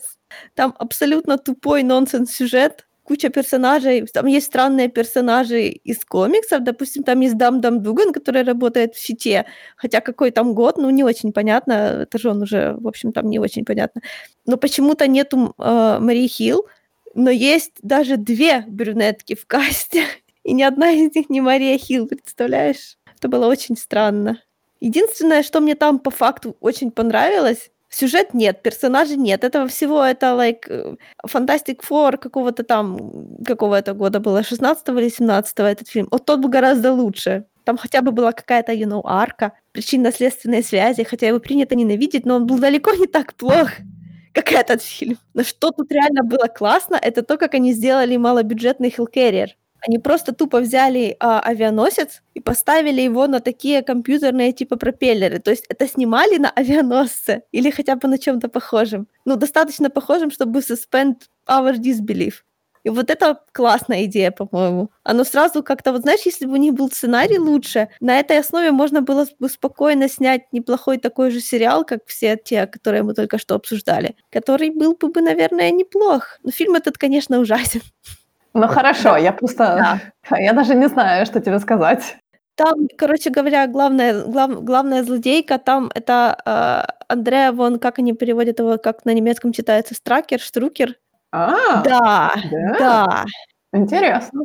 Там 0.54 0.76
абсолютно 0.78 1.38
тупой 1.38 1.84
нонсенс-сюжет, 1.84 2.86
куча 3.10 3.30
персонажей, 3.30 4.06
там 4.14 4.28
есть 4.28 4.46
странные 4.46 4.88
персонажи 4.88 5.70
из 5.88 6.06
комиксов, 6.06 6.64
допустим, 6.64 7.02
там 7.04 7.22
есть 7.22 7.38
Дам 7.38 7.60
Дам 7.60 7.82
Дуган, 7.82 8.14
который 8.14 8.44
работает 8.44 8.94
в 8.94 9.00
щите, 9.00 9.46
хотя 9.78 10.00
какой 10.00 10.30
там 10.30 10.54
год, 10.54 10.78
ну, 10.78 10.92
не 10.92 11.04
очень 11.04 11.34
понятно, 11.34 12.04
это 12.04 12.20
же 12.20 12.30
он 12.30 12.44
уже, 12.44 12.76
в 12.80 12.88
общем, 12.88 13.12
там 13.12 13.28
не 13.30 13.40
очень 13.40 13.66
понятно. 13.66 14.02
Но 14.46 14.58
почему-то 14.58 15.08
нету 15.08 15.56
э, 15.58 15.98
Мари 16.00 16.28
Хилл, 16.28 16.68
но 17.16 17.32
есть 17.32 17.74
даже 17.82 18.18
две 18.18 18.64
брюнетки 18.68 19.34
в 19.34 19.48
касте, 19.48 20.04
и 20.44 20.54
ни 20.54 20.62
одна 20.62 20.92
из 20.92 21.16
них 21.16 21.32
не 21.32 21.42
Мария 21.42 21.80
Хилл, 21.80 22.06
представляешь? 22.06 22.98
Это 23.18 23.28
было 23.28 23.48
очень 23.48 23.76
странно. 23.76 24.40
Единственное, 24.82 25.42
что 25.42 25.62
мне 25.62 25.74
там 25.74 25.98
по 25.98 26.12
факту 26.12 26.56
очень 26.60 26.92
понравилось, 26.92 27.72
Сюжет 27.90 28.34
нет, 28.34 28.62
персонажей 28.62 29.18
нет. 29.18 29.44
Этого 29.44 29.68
всего 29.68 30.04
это 30.04 30.28
like 30.28 30.68
э, 30.68 30.96
Fantastic 31.28 31.80
Four 31.90 32.18
какого-то 32.18 32.64
там, 32.64 33.44
какого 33.46 33.76
это 33.76 33.94
года 33.94 34.20
было, 34.20 34.44
16 34.44 34.88
или 34.90 35.10
17 35.10 35.60
этот 35.60 35.88
фильм. 35.88 36.08
Вот 36.12 36.26
тот 36.26 36.40
был 36.40 36.50
гораздо 36.50 36.94
лучше. 36.94 37.46
Там 37.64 37.78
хотя 37.78 38.02
бы 38.02 38.12
была 38.12 38.32
какая-то, 38.32 38.74
you 38.74 38.86
know, 38.86 39.02
арка, 39.04 39.54
причинно-следственные 39.72 40.64
связи, 40.64 41.04
хотя 41.04 41.28
его 41.28 41.40
принято 41.40 41.76
ненавидеть, 41.76 42.26
но 42.26 42.36
он 42.36 42.46
был 42.46 42.60
далеко 42.60 42.94
не 42.94 43.08
так 43.08 43.34
плох, 43.34 43.70
как 44.34 44.52
этот 44.52 44.84
фильм. 44.84 45.18
Но 45.34 45.44
что 45.44 45.72
тут 45.72 45.92
реально 45.92 46.24
было 46.24 46.48
классно, 46.48 46.96
это 46.96 47.24
то, 47.24 47.38
как 47.38 47.56
они 47.56 47.74
сделали 47.74 48.18
малобюджетный 48.18 48.90
Hellcarrier. 48.96 49.50
Они 49.88 50.00
просто 50.00 50.34
тупо 50.34 50.60
взяли 50.60 51.16
а, 51.20 51.40
авианосец 51.42 52.22
и 52.34 52.40
поставили 52.42 53.02
его 53.02 53.28
на 53.28 53.40
такие 53.40 53.82
компьютерные 53.82 54.52
типа 54.54 54.78
пропеллеры. 54.78 55.40
То 55.40 55.52
есть 55.52 55.66
это 55.70 55.88
снимали 55.88 56.38
на 56.38 56.50
авианосце 56.50 57.44
или 57.52 57.70
хотя 57.72 57.96
бы 57.96 58.08
на 58.08 58.18
чем-то 58.18 58.50
похожем. 58.50 59.08
Ну, 59.26 59.36
достаточно 59.36 59.90
похожем, 59.90 60.32
чтобы 60.32 60.60
suspend 60.60 61.16
our 61.48 61.76
disbelief. 61.76 62.44
И 62.84 62.90
вот 62.90 63.10
это 63.10 63.40
классная 63.52 64.06
идея, 64.06 64.32
по-моему. 64.32 64.90
Оно 65.04 65.24
сразу 65.24 65.64
как-то, 65.64 65.92
вот 65.92 66.02
знаешь, 66.02 66.22
если 66.26 66.46
бы 66.46 66.54
у 66.54 66.56
них 66.56 66.74
был 66.74 66.90
сценарий 66.90 67.38
лучше, 67.38 67.90
на 68.00 68.20
этой 68.20 68.40
основе 68.40 68.72
можно 68.72 69.02
было 69.02 69.28
бы 69.40 69.50
спокойно 69.50 70.08
снять 70.08 70.52
неплохой 70.54 70.98
такой 70.98 71.32
же 71.32 71.42
сериал, 71.42 71.84
как 71.86 72.06
все 72.06 72.38
те, 72.38 72.68
которые 72.68 73.04
мы 73.04 73.14
только 73.14 73.38
что 73.38 73.56
обсуждали, 73.56 74.16
который 74.32 74.70
был 74.70 74.96
бы, 74.96 75.22
наверное, 75.22 75.72
неплох. 75.72 76.40
Но 76.44 76.52
фильм 76.52 76.76
этот, 76.76 76.98
конечно, 76.98 77.40
ужасен. 77.40 77.82
Ну 78.54 78.68
хорошо, 78.68 79.18
я 79.18 79.32
просто... 79.32 80.00
Да. 80.30 80.38
Я 80.40 80.54
даже 80.54 80.76
не 80.76 80.88
знаю, 80.88 81.26
что 81.26 81.40
тебе 81.40 81.60
сказать. 81.60 82.18
Там, 82.56 82.88
короче 82.98 83.30
говоря, 83.30 83.68
главная, 83.68 84.24
глав, 84.26 84.64
главная 84.64 85.04
злодейка 85.04 85.58
там 85.60 85.90
это 85.96 86.38
э, 86.46 86.92
Андреа 87.08 87.52
фон, 87.54 87.80
как 87.80 88.00
они 88.00 88.14
переводят 88.14 88.60
его, 88.60 88.78
как 88.78 89.06
на 89.06 89.14
немецком 89.14 89.54
читается, 89.54 89.94
стракер, 89.96 90.40
штрукер. 90.42 90.96
А, 91.32 91.82
Да, 91.84 92.34
да. 92.52 92.76
да. 92.80 93.26
Интересно. 93.72 94.42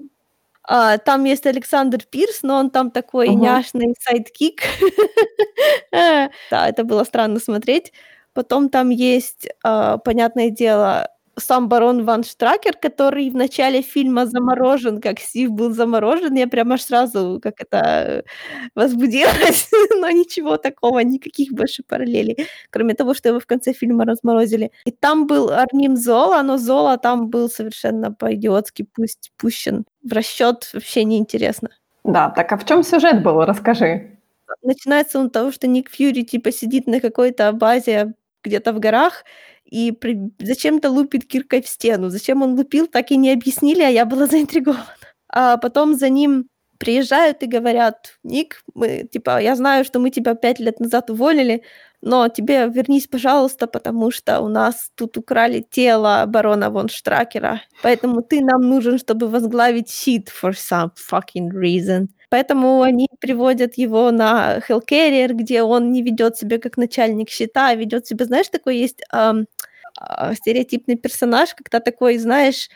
А, 0.69 0.99
там 0.99 1.25
есть 1.25 1.47
Александр 1.47 1.99
Пирс, 2.11 2.43
но 2.43 2.57
он 2.59 2.71
там 2.71 2.91
такой 2.91 3.29
Мгм. 3.31 3.41
няшный 3.43 3.95
sidekick. 4.01 4.63
Да, 6.51 6.69
это 6.69 6.85
было 6.85 7.05
странно 7.05 7.39
смотреть. 7.41 7.93
Потом 8.33 8.69
там 8.69 8.91
есть, 8.91 9.49
а, 9.65 9.99
понятное 9.99 10.51
дело, 10.51 11.09
сам 11.37 11.69
барон 11.69 12.05
Ван 12.05 12.25
Штракер, 12.25 12.77
который 12.77 13.31
в 13.31 13.35
начале 13.35 13.83
фильма 13.83 14.27
заморожен, 14.27 15.01
как 15.01 15.21
Стив 15.21 15.51
был 15.51 15.71
заморожен. 15.71 16.35
Я 16.35 16.47
прям 16.47 16.73
аж 16.73 16.83
сразу, 16.83 17.41
как 17.43 17.61
это, 17.61 17.77
э, 17.79 18.23
возбудилась, 18.75 19.69
но 20.01 20.11
ничего 20.11 20.57
такого, 20.57 21.01
никаких 21.01 21.53
больше 21.53 21.83
параллелей, 21.83 22.47
кроме 22.71 22.95
того, 22.95 23.15
что 23.15 23.29
его 23.29 23.41
в 23.41 23.47
конце 23.47 23.73
фильма 23.73 24.05
разморозили. 24.05 24.71
И 24.85 24.91
там 24.91 25.27
был 25.27 25.51
Арним 25.51 25.97
Зола, 25.97 26.43
но 26.43 26.59
Зола 26.59 26.99
там 26.99 27.29
был 27.29 27.49
совершенно 27.49 28.13
по-идиотски 28.13 28.87
пусть 28.95 29.33
пущен 29.37 29.85
в 30.03 30.13
расчет, 30.13 30.71
вообще 30.73 31.05
неинтересно. 31.05 31.71
Да, 32.05 32.31
так 32.31 32.53
а 32.53 32.57
в 32.57 32.65
чем 32.65 32.83
сюжет 32.83 33.23
был? 33.23 33.45
Расскажи. 33.45 34.19
Начинается 34.63 35.19
он 35.19 35.29
с 35.29 35.33
того, 35.33 35.51
что 35.51 35.67
Ник 35.67 35.91
Фьюри 35.91 36.23
типа 36.23 36.53
сидит 36.53 36.87
на 36.87 37.01
какой-то 37.01 37.53
базе 37.53 38.15
где-то 38.43 38.73
в 38.73 38.79
горах 38.79 39.25
и 39.65 39.93
при... 39.93 40.31
зачем-то 40.39 40.91
лупит 40.91 41.27
киркой 41.27 41.63
в 41.63 41.69
стену. 41.69 42.11
Зачем 42.11 42.43
он 42.43 42.55
лупил, 42.55 42.87
так 42.87 43.11
и 43.11 43.17
не 43.17 43.33
объяснили, 43.33 43.83
а 43.83 43.89
я 43.89 44.05
была 44.05 44.27
заинтригована. 44.31 44.87
А 45.29 45.57
потом 45.57 45.95
за 45.95 46.09
ним 46.09 46.49
приезжают 46.79 47.43
и 47.43 47.47
говорят, 47.47 48.19
Ник, 48.23 48.63
мы, 48.75 49.09
типа, 49.11 49.41
я 49.41 49.57
знаю, 49.57 49.85
что 49.85 50.01
мы 50.01 50.11
тебя 50.11 50.35
пять 50.35 50.61
лет 50.61 50.81
назад 50.81 51.11
уволили, 51.11 51.63
но 52.03 52.29
тебе 52.29 52.69
вернись, 52.69 53.07
пожалуйста, 53.07 53.67
потому 53.67 54.11
что 54.11 54.41
у 54.41 54.49
нас 54.49 54.91
тут 54.95 55.17
украли 55.17 55.65
тело 55.71 56.25
барона 56.27 56.69
Вон 56.69 56.89
Штракера, 56.89 57.63
поэтому 57.83 58.21
ты 58.21 58.45
нам 58.45 58.69
нужен, 58.69 58.99
чтобы 58.99 59.29
возглавить 59.29 59.91
щит 59.91 60.29
for 60.29 60.53
some 60.53 60.91
fucking 61.11 61.51
reason. 61.51 62.09
Поэтому 62.29 62.83
они 62.83 63.09
приводят 63.21 63.79
его 63.79 64.11
на 64.11 64.59
Hellcarrier, 64.69 65.33
где 65.33 65.63
он 65.63 65.93
не 65.93 66.03
ведет 66.03 66.37
себя 66.37 66.59
как 66.59 66.77
начальник 66.77 67.31
щита, 67.31 67.69
а 67.69 67.75
ведет 67.75 68.07
себя, 68.07 68.25
знаешь, 68.27 68.49
такой 68.49 68.77
есть 68.77 69.03
а, 69.13 69.35
стереотипный 70.35 70.97
персонаж, 70.97 71.55
когда 71.55 71.81
такой, 71.81 72.19
знаешь, 72.19 72.69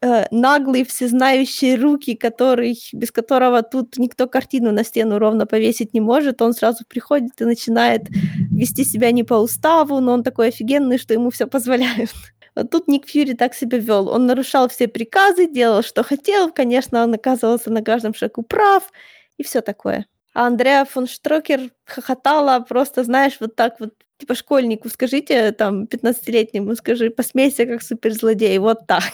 э, 0.00 0.26
наглый, 0.30 0.84
всезнающий 0.84 1.76
руки, 1.76 2.14
который, 2.14 2.78
без 2.92 3.10
которого 3.10 3.62
тут 3.62 3.96
никто 3.98 4.26
картину 4.26 4.72
на 4.72 4.84
стену 4.84 5.18
ровно 5.18 5.46
повесить 5.46 5.94
не 5.94 6.00
может, 6.00 6.42
он 6.42 6.52
сразу 6.52 6.84
приходит 6.86 7.40
и 7.40 7.44
начинает 7.44 8.08
вести 8.50 8.84
себя 8.84 9.12
не 9.12 9.24
по 9.24 9.34
уставу, 9.34 10.00
но 10.00 10.12
он 10.12 10.22
такой 10.22 10.48
офигенный, 10.48 10.98
что 10.98 11.14
ему 11.14 11.30
все 11.30 11.46
позволяют. 11.46 12.10
Вот 12.56 12.70
тут 12.70 12.86
Ник 12.86 13.08
Фьюри 13.08 13.34
так 13.34 13.52
себя 13.52 13.78
вел. 13.78 14.08
Он 14.08 14.26
нарушал 14.26 14.68
все 14.68 14.86
приказы, 14.86 15.48
делал, 15.48 15.82
что 15.82 16.04
хотел. 16.04 16.52
Конечно, 16.52 17.02
он 17.02 17.12
оказывался 17.12 17.68
на 17.72 17.82
каждом 17.82 18.14
шагу 18.14 18.44
прав 18.44 18.92
и 19.38 19.42
все 19.42 19.60
такое. 19.60 20.06
А 20.34 20.46
Андреа 20.46 20.84
фон 20.84 21.06
Штрокер 21.08 21.70
хохотала 21.84 22.60
просто, 22.60 23.02
знаешь, 23.02 23.38
вот 23.40 23.56
так 23.56 23.80
вот, 23.80 23.94
типа 24.18 24.34
школьнику 24.34 24.88
скажите, 24.88 25.52
там, 25.52 25.84
15-летнему, 25.84 26.74
скажи, 26.76 27.10
посмейся, 27.10 27.66
как 27.66 27.82
суперзлодей, 27.82 28.58
вот 28.58 28.86
так. 28.86 29.12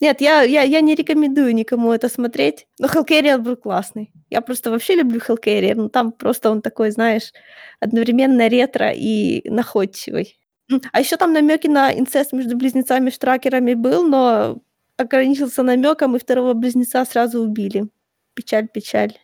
Нет, 0.00 0.20
я, 0.20 0.42
я, 0.42 0.62
я 0.62 0.80
не 0.80 0.94
рекомендую 0.94 1.54
никому 1.54 1.92
это 1.92 2.08
смотреть, 2.08 2.66
но 2.78 2.88
Hellcarrier 2.88 3.38
был 3.38 3.56
классный. 3.56 4.12
Я 4.28 4.40
просто 4.40 4.70
вообще 4.70 4.96
люблю 4.96 5.20
Hellcarrier, 5.20 5.74
но 5.74 5.88
там 5.88 6.12
просто 6.12 6.50
он 6.50 6.62
такой, 6.62 6.90
знаешь, 6.90 7.32
одновременно 7.80 8.48
ретро 8.48 8.90
и 8.92 9.48
находчивый. 9.48 10.38
А 10.92 11.00
еще 11.00 11.16
там 11.16 11.32
намеки 11.32 11.68
на 11.68 11.92
инцест 11.92 12.32
между 12.32 12.56
близнецами 12.56 13.10
Штракерами 13.10 13.74
был, 13.74 14.02
но 14.02 14.58
ограничился 14.96 15.62
намеком, 15.62 16.16
и 16.16 16.18
второго 16.18 16.54
близнеца 16.54 17.04
сразу 17.04 17.40
убили. 17.40 17.88
Печаль, 18.34 18.68
печаль. 18.68 19.14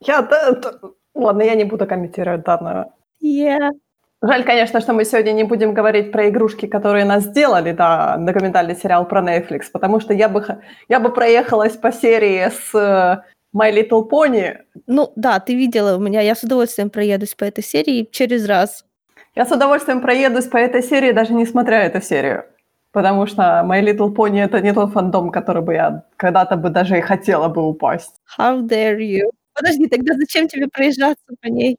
Я... 0.00 0.22
да, 0.22 0.52
да, 0.52 0.80
Ладно, 1.14 1.42
я 1.42 1.54
не 1.54 1.64
буду 1.64 1.86
комментировать 1.86 2.44
данную. 2.44 2.92
Yeah. 3.22 3.70
Жаль, 4.26 4.44
конечно, 4.44 4.80
что 4.80 4.92
мы 4.92 5.04
сегодня 5.04 5.32
не 5.32 5.44
будем 5.44 5.72
говорить 5.72 6.10
про 6.10 6.28
игрушки, 6.28 6.66
которые 6.66 7.04
нас 7.04 7.24
сделали, 7.24 7.72
да, 7.72 8.16
документальный 8.16 8.74
сериал 8.74 9.06
про 9.06 9.20
Netflix, 9.20 9.64
потому 9.72 10.00
что 10.00 10.12
я 10.14 10.28
бы, 10.28 10.44
я 10.88 10.98
бы 10.98 11.12
проехалась 11.12 11.76
по 11.76 11.92
серии 11.92 12.48
с 12.48 12.74
э, 12.74 13.22
My 13.54 13.72
Little 13.72 14.08
Pony. 14.08 14.56
Ну 14.86 15.12
да, 15.14 15.38
ты 15.38 15.54
видела 15.54 15.96
у 15.96 16.00
меня, 16.00 16.22
я 16.22 16.34
с 16.34 16.42
удовольствием 16.42 16.90
проедусь 16.90 17.34
по 17.34 17.44
этой 17.44 17.62
серии 17.62 18.08
через 18.10 18.46
раз. 18.48 18.84
Я 19.36 19.44
с 19.44 19.52
удовольствием 19.52 20.00
проедусь 20.00 20.46
по 20.46 20.56
этой 20.56 20.82
серии, 20.82 21.12
даже 21.12 21.32
не 21.32 21.46
смотря 21.46 21.84
эту 21.84 22.00
серию. 22.00 22.46
Потому 22.90 23.26
что 23.26 23.42
My 23.42 23.80
Little 23.80 24.12
Pony— 24.12 24.44
это 24.44 24.60
не 24.60 24.72
тот 24.72 24.92
фандом, 24.92 25.30
который 25.30 25.62
бы 25.62 25.74
я 25.74 26.02
когда-то 26.16 26.56
бы 26.56 26.70
даже 26.70 26.98
и 26.98 27.02
хотела 27.02 27.48
бы 27.48 27.62
упасть. 27.62 28.20
How 28.38 28.60
dare 28.66 28.98
you? 28.98 29.30
Подожди, 29.54 29.86
тогда 29.86 30.14
зачем 30.14 30.48
тебе 30.48 30.66
проезжаться 30.66 31.26
по 31.40 31.46
ней? 31.46 31.78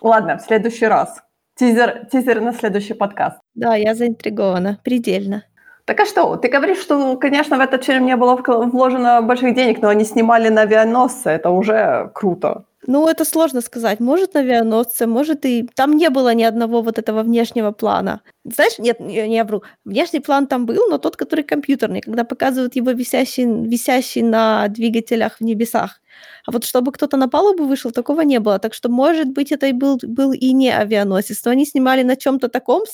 Ладно, 0.00 0.38
в 0.38 0.42
следующий 0.42 0.86
раз. 0.86 1.24
Тизер, 1.56 2.06
тизер 2.10 2.40
на 2.40 2.52
следующий 2.52 2.94
подкаст. 2.94 3.38
Да, 3.54 3.76
я 3.76 3.94
заинтригована, 3.94 4.80
предельно. 4.82 5.44
Так 5.84 6.00
а 6.00 6.06
что? 6.06 6.36
Ты 6.36 6.48
говоришь, 6.48 6.78
что, 6.78 7.16
конечно, 7.16 7.56
в 7.56 7.60
этот 7.60 7.84
фильм 7.84 8.06
не 8.06 8.16
было 8.16 8.42
вложено 8.44 9.22
больших 9.22 9.54
денег, 9.54 9.80
но 9.80 9.88
они 9.88 10.04
снимали 10.04 10.48
на 10.48 10.62
авианосце. 10.62 11.30
Это 11.30 11.50
уже 11.50 12.10
круто. 12.12 12.64
Ну, 12.86 13.06
это 13.06 13.24
сложно 13.24 13.60
сказать. 13.60 14.00
Может, 14.00 14.34
на 14.34 14.40
авианосце, 14.40 15.06
может 15.06 15.46
и... 15.46 15.68
Там 15.76 15.96
не 15.96 16.10
было 16.10 16.34
ни 16.34 16.42
одного 16.42 16.82
вот 16.82 16.98
этого 16.98 17.22
внешнего 17.22 17.70
плана. 17.70 18.20
Знаешь, 18.44 18.78
нет, 18.78 18.98
не, 18.98 19.28
не 19.28 19.36
я 19.36 19.44
вру. 19.44 19.62
Внешний 19.84 20.20
план 20.20 20.46
там 20.46 20.66
был, 20.66 20.88
но 20.90 20.98
тот, 20.98 21.16
который 21.16 21.44
компьютерный, 21.44 22.00
когда 22.00 22.24
показывают 22.24 22.76
его 22.76 22.90
висящий, 22.90 23.44
висящий 23.44 24.22
на 24.22 24.66
двигателях 24.68 25.36
в 25.38 25.44
небесах. 25.44 26.00
А 26.46 26.52
вот 26.52 26.64
чтобы 26.64 26.92
кто-то 26.92 27.16
на 27.16 27.28
палубу 27.28 27.64
вышел, 27.64 27.90
такого 27.90 28.20
не 28.22 28.38
было. 28.38 28.58
Так 28.58 28.74
что, 28.74 28.88
может 28.88 29.28
быть, 29.28 29.52
это 29.52 29.66
и 29.66 29.72
был, 29.72 29.98
был 30.02 30.32
и 30.32 30.52
не 30.52 30.70
авианосец, 30.70 31.44
но 31.44 31.52
они 31.52 31.64
снимали 31.64 32.02
на 32.02 32.16
чем-то 32.16 32.48
таком, 32.48 32.84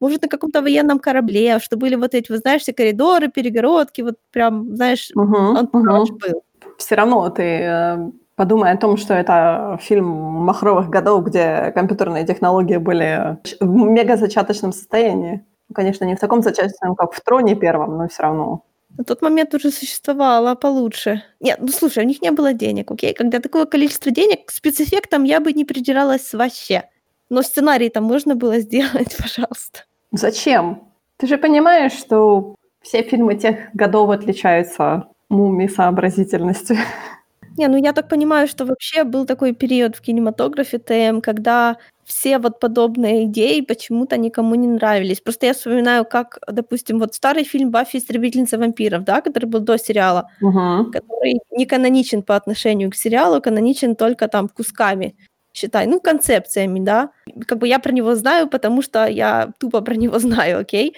может, 0.00 0.22
на 0.22 0.28
каком-то 0.28 0.62
военном 0.62 0.98
корабле, 0.98 1.58
что 1.58 1.76
были 1.76 1.96
вот 1.96 2.14
эти, 2.14 2.32
вот, 2.32 2.40
знаешь, 2.40 2.62
все 2.62 2.72
коридоры, 2.72 3.28
перегородки, 3.28 4.02
вот 4.02 4.14
прям, 4.32 4.74
знаешь, 4.74 5.10
антураж 5.14 6.10
был. 6.10 6.42
Все 6.78 6.94
равно 6.94 7.28
ты 7.28 7.42
э, 7.42 8.10
подумай 8.36 8.72
о 8.72 8.76
том, 8.78 8.96
что 8.96 9.12
это 9.12 9.78
фильм 9.82 10.06
махровых 10.06 10.88
годов, 10.88 11.24
где 11.26 11.72
компьютерные 11.74 12.26
технологии 12.26 12.78
были 12.78 13.36
в 13.60 13.66
мега 13.66 14.16
зачаточном 14.16 14.72
состоянии. 14.72 15.44
Ну, 15.68 15.74
Конечно, 15.74 16.06
не 16.06 16.16
в 16.16 16.20
таком 16.20 16.42
зачаточном, 16.42 16.96
как 16.96 17.12
в 17.12 17.20
«Троне» 17.20 17.54
первом, 17.54 17.98
но 17.98 18.08
все 18.08 18.22
равно. 18.22 18.64
На 18.98 19.04
тот 19.04 19.22
момент 19.22 19.54
уже 19.54 19.70
существовало 19.70 20.54
получше. 20.54 21.22
Нет, 21.40 21.58
ну 21.60 21.68
слушай, 21.68 22.04
у 22.04 22.06
них 22.06 22.22
не 22.22 22.30
было 22.30 22.52
денег, 22.52 22.90
окей? 22.90 23.14
Когда 23.14 23.38
такое 23.38 23.66
количество 23.66 24.10
денег, 24.10 24.46
к 24.46 24.50
спецэффектам 24.50 25.24
я 25.24 25.40
бы 25.40 25.52
не 25.52 25.64
придиралась 25.64 26.32
вообще. 26.34 26.84
Но 27.28 27.42
сценарий 27.42 27.88
там 27.88 28.04
можно 28.04 28.34
было 28.34 28.58
сделать, 28.58 29.16
пожалуйста. 29.18 29.84
Зачем? 30.12 30.88
Ты 31.16 31.26
же 31.26 31.38
понимаешь, 31.38 31.92
что 31.92 32.56
все 32.82 33.02
фильмы 33.02 33.36
тех 33.36 33.72
годов 33.74 34.10
отличаются 34.10 35.08
умом 35.28 35.60
и 35.60 35.68
сообразительностью. 35.68 36.76
Не, 37.56 37.68
ну 37.68 37.76
я 37.76 37.92
так 37.92 38.08
понимаю, 38.08 38.48
что 38.48 38.64
вообще 38.64 39.04
был 39.04 39.26
такой 39.26 39.54
период 39.54 39.96
в 39.96 40.00
кинематографе 40.00 40.78
ТМ, 40.78 41.20
когда 41.20 41.76
все 42.10 42.38
вот 42.38 42.60
подобные 42.60 43.24
идеи 43.24 43.60
почему-то 43.62 44.16
никому 44.18 44.54
не 44.56 44.66
нравились. 44.68 45.20
Просто 45.20 45.46
я 45.46 45.52
вспоминаю, 45.54 46.04
как, 46.04 46.38
допустим, 46.52 46.98
вот 46.98 47.14
старый 47.14 47.44
фильм 47.44 47.70
«Баффи. 47.70 47.96
Истребительница 47.98 48.58
вампиров», 48.58 49.04
да, 49.04 49.20
который 49.20 49.46
был 49.46 49.60
до 49.60 49.78
сериала, 49.78 50.28
Мгм. 50.40 50.90
который 50.92 51.40
не 51.50 51.66
каноничен 51.66 52.22
по 52.22 52.34
отношению 52.36 52.90
к 52.90 52.94
сериалу, 52.96 53.40
каноничен 53.40 53.94
только 53.96 54.28
там 54.28 54.48
кусками. 54.48 55.14
считай, 55.52 55.86
ну, 55.86 55.98
концепциями, 56.00 56.78
да. 56.80 57.10
Как 57.48 57.58
бы 57.58 57.66
я 57.68 57.78
про 57.80 57.92
него 57.92 58.14
знаю, 58.14 58.48
потому 58.48 58.82
что 58.82 59.06
я 59.06 59.48
тупо 59.58 59.80
про 59.80 59.94
него 59.96 60.18
знаю, 60.48 60.60
окей? 60.60 60.90
А 60.90 60.94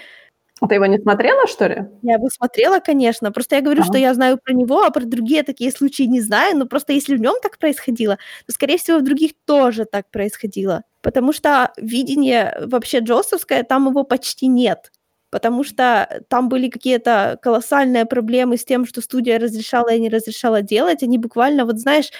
ты 0.69 0.77
его 0.77 0.87
не 0.87 0.99
смотрела, 0.99 1.47
что 1.47 1.67
ли? 1.67 1.87
Я 2.03 2.15
его 2.15 2.29
смотрела, 2.29 2.81
конечно. 2.81 3.33
Просто 3.33 3.57
я 3.57 3.63
говорю, 3.63 3.83
ага. 3.83 3.91
что 3.91 3.99
я 3.99 4.15
знаю 4.15 4.39
про 4.43 4.53
него, 4.53 4.83
а 4.83 4.91
про 4.91 5.05
другие 5.05 5.43
такие 5.43 5.73
случаи 5.73 6.05
не 6.05 6.21
знаю. 6.21 6.57
Но 6.57 6.67
просто 6.67 6.93
если 6.93 7.17
в 7.17 7.21
нем 7.21 7.35
так 7.43 7.59
происходило, 7.59 8.19
то, 8.47 8.53
скорее 8.53 8.79
всего, 8.79 8.99
в 8.99 9.05
других 9.05 9.33
тоже 9.45 9.85
так 9.85 10.11
происходило. 10.11 10.83
Потому 11.03 11.33
что 11.33 11.73
видение 11.77 12.57
вообще 12.67 12.99
Джоссовское, 12.99 13.63
там 13.63 13.89
его 13.89 14.05
почти 14.05 14.47
нет. 14.47 14.93
Потому 15.31 15.65
что 15.65 16.23
там 16.29 16.49
были 16.49 16.69
какие-то 16.69 17.39
колоссальные 17.43 18.05
проблемы 18.05 18.57
с 18.57 18.65
тем, 18.65 18.87
что 18.87 19.01
студия 19.01 19.39
разрешала 19.39 19.89
и 19.89 20.01
не 20.01 20.11
разрешала 20.11 20.61
делать. 20.61 21.03
Они 21.03 21.17
буквально, 21.19 21.65
вот 21.65 21.79
знаешь, 21.79 22.11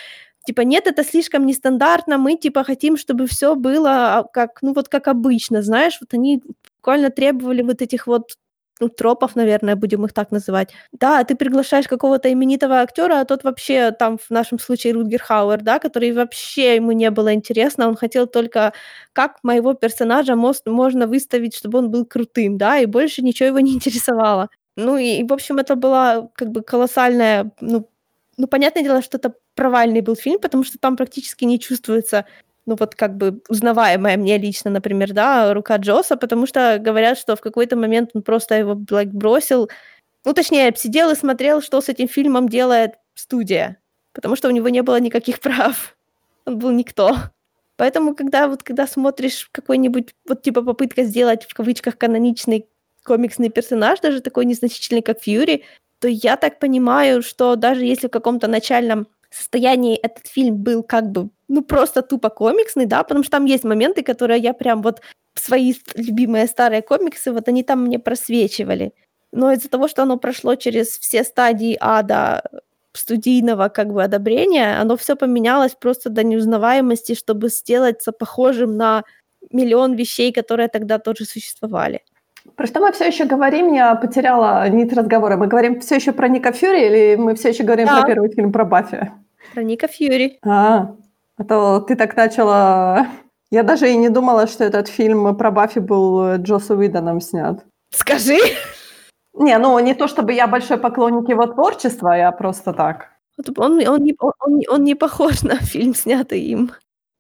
типа, 0.47 0.63
нет, 0.63 0.87
это 0.87 1.05
слишком 1.05 1.47
нестандартно, 1.47 2.19
мы, 2.19 2.37
типа, 2.37 2.65
хотим, 2.65 2.97
чтобы 2.97 3.27
все 3.27 3.55
было 3.55 4.19
а, 4.19 4.25
как, 4.25 4.63
ну, 4.63 4.73
вот 4.73 4.89
как 4.89 5.09
обычно, 5.09 5.63
знаешь, 5.63 5.99
вот 6.01 6.15
они 6.15 6.43
буквально 6.83 7.11
требовали 7.11 7.63
вот 7.63 7.81
этих 7.83 8.07
вот 8.07 8.33
ну, 8.81 8.89
тропов, 8.89 9.37
наверное, 9.37 9.77
будем 9.77 10.05
их 10.05 10.13
так 10.13 10.33
называть. 10.33 10.71
Да, 10.93 11.23
ты 11.25 11.37
приглашаешь 11.37 11.87
какого-то 11.87 12.33
именитого 12.33 12.81
актера, 12.81 13.21
а 13.21 13.25
тот 13.25 13.45
вообще, 13.45 13.93
там, 13.93 14.19
в 14.19 14.31
нашем 14.31 14.59
случае, 14.59 14.95
Рутгер 14.95 15.23
Хауэр, 15.23 15.63
да, 15.63 15.79
который 15.79 16.11
вообще 16.13 16.77
ему 16.77 16.93
не 16.93 17.11
было 17.11 17.33
интересно, 17.35 17.87
он 17.89 17.95
хотел 17.97 18.27
только, 18.27 18.73
как 19.13 19.39
моего 19.45 19.75
персонажа 19.75 20.35
можно 20.35 21.07
выставить, 21.07 21.55
чтобы 21.57 21.79
он 21.79 21.91
был 21.91 22.05
крутым, 22.07 22.59
да, 22.59 22.79
и 22.79 22.87
больше 22.87 23.23
ничего 23.23 23.49
его 23.49 23.61
не 23.61 23.75
интересовало. 23.75 24.49
Ну 24.77 24.97
и, 24.97 25.23
в 25.23 25.33
общем, 25.33 25.59
это 25.59 25.77
была 25.77 26.29
как 26.35 26.49
бы 26.51 26.63
колоссальная, 26.63 27.53
ну, 27.61 27.89
ну, 28.37 28.47
понятное 28.49 28.83
дело, 28.83 29.03
что 29.03 29.19
это 29.19 29.35
провальный 29.55 30.01
был 30.01 30.17
фильм, 30.17 30.41
потому 30.41 30.65
что 30.65 30.79
там 30.79 30.97
практически 30.97 31.45
не 31.45 31.61
чувствуется 31.61 32.25
ну 32.67 32.77
вот 32.79 32.95
как 32.95 33.17
бы 33.17 33.43
узнаваемая 33.49 34.17
мне 34.17 34.39
лично, 34.39 34.71
например, 34.71 35.13
да, 35.13 35.53
рука 35.55 35.77
Джоса, 35.77 36.17
потому 36.17 36.47
что 36.47 36.79
говорят, 36.79 37.19
что 37.19 37.37
в 37.37 37.41
какой-то 37.41 37.77
момент 37.77 38.11
он 38.15 38.23
просто 38.23 38.57
его 38.57 38.75
like, 38.75 39.11
бросил, 39.11 39.71
ну 40.25 40.33
точнее, 40.33 40.73
сидел 40.77 41.11
и 41.11 41.17
смотрел, 41.17 41.61
что 41.63 41.81
с 41.81 41.89
этим 41.89 42.09
фильмом 42.09 42.49
делает 42.49 42.93
студия, 43.15 43.79
потому 44.13 44.37
что 44.37 44.49
у 44.49 44.53
него 44.53 44.69
не 44.69 44.83
было 44.83 45.01
никаких 45.01 45.41
прав, 45.41 45.97
он 46.45 46.59
был 46.59 46.71
никто. 46.71 47.17
Поэтому, 47.77 48.15
когда 48.15 48.49
вот 48.49 48.63
когда 48.63 48.87
смотришь 48.87 49.49
какой-нибудь 49.51 50.15
вот 50.29 50.43
типа 50.43 50.63
попытка 50.63 51.05
сделать 51.05 51.45
в 51.45 51.55
кавычках 51.55 51.99
каноничный 51.99 52.69
комиксный 53.03 53.49
персонаж, 53.49 54.01
даже 54.01 54.21
такой 54.21 54.45
незначительный, 54.45 55.03
как 55.03 55.21
Фьюри, 55.21 55.65
то 55.99 56.09
я 56.09 56.37
так 56.37 56.59
понимаю, 56.59 57.23
что 57.23 57.57
даже 57.57 57.85
если 57.85 58.09
в 58.09 58.11
каком-то 58.11 58.47
начальном 58.49 59.09
состоянии 59.35 59.97
этот 59.97 60.27
фильм 60.27 60.57
был 60.57 60.83
как 60.83 61.11
бы, 61.11 61.31
ну, 61.49 61.63
просто 61.63 62.03
тупо 62.03 62.29
комиксный, 62.31 62.87
да, 62.87 63.03
потому 63.03 63.25
что 63.25 63.33
там 63.33 63.45
есть 63.45 63.65
моменты, 63.65 64.03
которые 64.03 64.41
я 64.41 64.53
прям 64.53 64.83
вот 64.83 65.01
свои 65.35 65.75
любимые 65.95 66.47
старые 66.47 66.83
комиксы, 66.83 67.33
вот 67.33 67.49
они 67.49 67.63
там 67.63 67.85
мне 67.85 67.99
просвечивали. 67.99 68.93
Но 69.33 69.53
из-за 69.53 69.69
того, 69.69 69.89
что 69.89 70.03
оно 70.03 70.19
прошло 70.19 70.55
через 70.57 70.99
все 70.99 71.25
стадии 71.25 71.77
ада 71.81 72.43
студийного 72.93 73.69
как 73.69 73.93
бы 73.93 74.05
одобрения, 74.05 74.79
оно 74.81 74.97
все 74.97 75.17
поменялось 75.17 75.75
просто 75.75 76.11
до 76.11 76.23
неузнаваемости, 76.23 77.15
чтобы 77.15 77.49
сделаться 77.49 78.13
похожим 78.13 78.77
на 78.77 79.05
миллион 79.51 79.95
вещей, 79.95 80.33
которые 80.33 80.69
тогда 80.69 80.99
тоже 80.99 81.25
существовали. 81.25 82.03
Про 82.57 82.67
что 82.67 82.81
мы 82.81 82.93
все 82.93 83.07
еще 83.07 83.25
говорим? 83.25 83.73
Я 83.73 83.95
потеряла 83.95 84.69
нить 84.69 84.93
разговора. 84.93 85.37
Мы 85.37 85.47
говорим 85.47 85.81
все 85.81 85.97
еще 85.97 86.13
про 86.13 86.29
Ника 86.29 86.53
Фьюри 86.53 86.87
или 86.87 87.17
мы 87.17 87.35
все 87.35 87.51
еще 87.51 87.63
говорим 87.63 87.87
да. 87.87 88.01
про 88.01 88.07
первый 88.09 88.31
фильм 88.31 88.53
про 88.53 88.65
Баффи? 88.65 89.13
Про 89.53 89.63
Ника 89.63 89.89
Фьюри. 89.89 90.39
А, 90.45 90.97
а 91.37 91.45
то 91.45 91.81
ты 91.81 91.97
так 91.97 92.17
начала... 92.17 93.07
Я 93.51 93.63
даже 93.63 93.91
и 93.91 93.97
не 93.97 94.09
думала, 94.09 94.47
что 94.47 94.65
этот 94.65 94.89
фильм 94.89 95.37
про 95.37 95.51
Баффи 95.51 95.81
был 95.81 96.37
Джосу 96.37 96.75
Уидоном 96.75 97.21
снят. 97.21 97.65
Скажи! 97.91 98.39
Не, 99.35 99.59
ну 99.59 99.79
не 99.79 99.95
то 99.95 100.09
чтобы 100.09 100.35
я 100.35 100.47
большой 100.47 100.77
поклонник 100.77 101.29
его 101.29 101.47
творчества, 101.47 102.13
я 102.13 102.33
просто 102.33 102.73
так. 102.73 103.09
Он, 103.57 103.81
он, 103.89 104.05
не, 104.05 104.15
он, 104.19 104.61
он 104.69 104.85
не 104.85 104.95
похож 104.95 105.43
на 105.43 105.57
фильм, 105.57 105.95
снятый 105.95 106.41
им. 106.41 106.71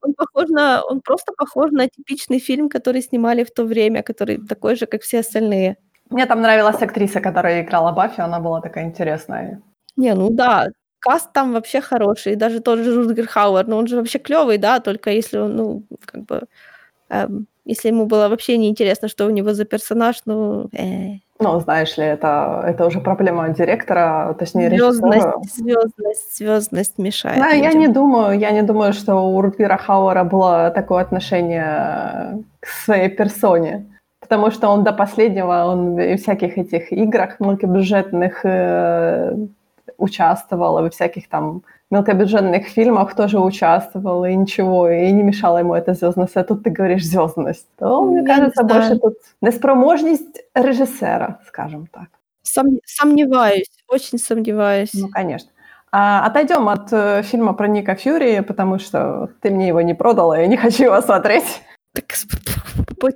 Он 0.02 0.12
похож 0.14 0.48
на 0.50 0.82
он 0.82 1.00
просто 1.00 1.32
похож 1.32 1.70
на 1.70 1.88
типичный 1.88 2.38
фильм, 2.38 2.68
который 2.68 3.02
снимали 3.02 3.44
в 3.44 3.50
то 3.50 3.64
время, 3.64 4.02
который 4.02 4.38
такой 4.46 4.76
же, 4.76 4.86
как 4.86 5.02
все 5.02 5.20
остальные. 5.20 5.76
Мне 6.10 6.26
там 6.26 6.42
нравилась 6.42 6.82
актриса, 6.82 7.20
которая 7.20 7.62
играла 7.62 7.92
Баффи, 7.92 8.20
она 8.20 8.40
была 8.40 8.60
такая 8.60 8.84
интересная. 8.84 9.62
Не, 9.96 10.14
ну 10.14 10.28
да, 10.30 10.68
каст 11.02 11.32
там 11.32 11.52
вообще 11.52 11.80
хороший, 11.80 12.36
даже 12.36 12.60
тот 12.60 12.78
же 12.78 12.94
Рутгер 12.94 13.26
Хауэр, 13.26 13.66
но 13.66 13.76
он 13.76 13.86
же 13.86 13.96
вообще 13.96 14.18
клевый, 14.18 14.58
да, 14.58 14.80
только 14.80 15.10
если 15.10 15.38
он, 15.38 15.56
ну, 15.56 15.82
как 16.04 16.24
бы, 16.24 16.42
эм, 17.10 17.46
если 17.64 17.88
ему 17.88 18.06
было 18.06 18.28
вообще 18.28 18.56
неинтересно, 18.56 19.08
что 19.08 19.26
у 19.26 19.30
него 19.30 19.52
за 19.52 19.64
персонаж, 19.64 20.22
ну, 20.26 20.68
э. 20.72 21.18
Ну, 21.40 21.60
знаешь 21.60 21.98
ли, 21.98 22.04
это, 22.04 22.62
это 22.68 22.86
уже 22.86 23.00
проблема 23.00 23.48
директора, 23.48 24.34
точнее 24.38 24.68
звездность, 24.68 25.16
режиссера. 25.16 25.42
Звездность, 25.54 26.36
звездность 26.38 26.98
мешает. 26.98 27.38
Да, 27.38 27.48
я 27.48 27.72
не 27.72 27.88
думаю, 27.88 28.38
я 28.38 28.52
не 28.52 28.62
думаю, 28.62 28.92
что 28.92 29.14
у 29.14 29.40
Рутгера 29.40 29.76
Хауэра 29.76 30.24
было 30.24 30.70
такое 30.70 31.02
отношение 31.02 32.44
к 32.60 32.66
своей 32.66 33.08
персоне 33.08 33.86
потому 34.20 34.52
что 34.52 34.68
он 34.68 34.84
до 34.84 34.92
последнего, 34.92 35.64
он 35.66 35.96
в 35.96 36.16
всяких 36.16 36.56
этих 36.56 36.92
играх 36.92 37.40
мелкобюджетных 37.40 38.40
э, 38.44 39.36
участвовал, 40.02 40.78
и 40.78 40.82
во 40.82 40.90
всяких 40.90 41.28
там 41.28 41.62
мелкобюджетных 41.90 42.66
фильмах 42.66 43.14
тоже 43.14 43.38
участвовал, 43.38 44.24
и 44.24 44.34
ничего, 44.34 44.88
и 44.88 45.12
не 45.12 45.22
мешала 45.22 45.58
ему 45.58 45.74
эта 45.74 45.94
звездность. 45.94 46.36
А 46.36 46.44
тут 46.44 46.64
ты 46.64 46.70
говоришь 46.70 47.06
звездность. 47.06 47.66
То, 47.78 48.02
мне 48.02 48.20
Я 48.20 48.26
кажется, 48.26 48.64
больше 48.64 48.98
тут 48.98 49.14
неспроможность 49.40 50.42
режиссера, 50.54 51.38
скажем 51.46 51.86
так. 51.86 52.08
Сом- 52.42 52.80
сомневаюсь, 52.84 53.70
очень 53.88 54.18
сомневаюсь. 54.18 54.94
Ну, 54.94 55.08
конечно. 55.08 55.50
А, 55.92 56.24
отойдем 56.26 56.68
от 56.68 56.92
э, 56.92 57.22
фильма 57.22 57.52
про 57.52 57.68
Ника 57.68 57.94
Фьюри, 57.94 58.40
потому 58.40 58.78
что 58.78 59.28
ты 59.40 59.50
мне 59.50 59.68
его 59.68 59.82
не 59.82 59.94
продала, 59.94 60.38
я 60.38 60.46
не 60.46 60.56
хочу 60.56 60.84
его 60.84 61.00
смотреть. 61.02 61.62
Так 61.94 62.06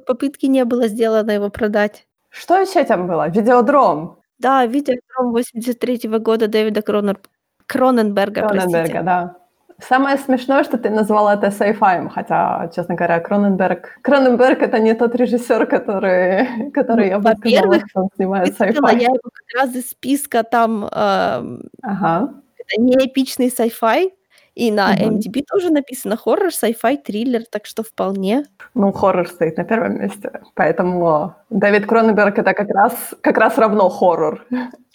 попытки 0.07 0.47
не 0.47 0.65
было 0.65 0.89
сделано 0.89 1.31
его 1.31 1.49
продать. 1.49 2.07
Что 2.29 2.59
еще 2.59 2.85
там 2.85 3.07
было? 3.07 3.29
Видеодром. 3.31 4.19
Да, 4.39 4.67
«Видеодром» 4.67 5.33
83 5.33 6.09
года 6.19 6.49
Дэвида 6.49 6.83
Кронер... 6.83 7.19
Кроненберга, 7.67 8.43
Кроненберга, 8.43 8.71
простите. 8.71 9.03
да. 9.03 9.37
Самое 9.79 10.17
смешное, 10.17 10.65
что 10.65 10.79
ты 10.79 10.89
назвала 10.89 11.35
это 11.35 11.49
sci 11.49 12.09
хотя, 12.09 12.71
честно 12.75 12.95
говоря, 12.95 13.21
Кроненберг... 13.21 13.99
Кроненберг— 14.03 14.63
это 14.63 14.79
не 14.79 14.95
тот 14.95 15.15
режиссер, 15.15 15.67
который, 15.67 16.71
который 16.73 17.09
я 17.09 17.19
бы 17.19 17.35
сказала, 17.37 17.79
что 17.89 18.01
он 18.03 18.09
снимает 18.17 18.59
sci-fi. 18.59 18.99
я 18.99 19.09
его 19.09 19.31
как 19.33 19.61
раз 19.63 19.75
из 19.75 19.91
списка 19.91 20.43
там... 20.45 20.85
Э, 20.85 21.43
ага. 21.83 22.35
Это 22.59 22.81
не 22.81 22.95
эпичный 22.95 23.49
sci-fi, 23.49 24.13
и 24.57 24.71
на 24.73 24.93
угу. 24.93 25.17
MDB 25.17 25.45
тоже 25.47 25.71
написано 25.71 26.17
хоррор, 26.17 26.49
sci-fi, 26.49 26.97
триллер, 26.97 27.45
так 27.51 27.67
что 27.67 27.83
вполне. 27.83 28.45
Ну, 28.75 28.91
хоррор 28.93 29.29
стоит 29.29 29.59
на 29.59 29.65
первом 29.65 30.01
месте, 30.01 30.31
поэтому 30.55 31.35
Дэвид 31.51 31.87
Кроненберг 31.87 32.39
это 32.39 32.55
как 32.55 32.71
раз, 32.71 33.15
как 33.21 33.37
раз 33.39 33.59
равно 33.59 33.91
хоррор. 33.91 34.47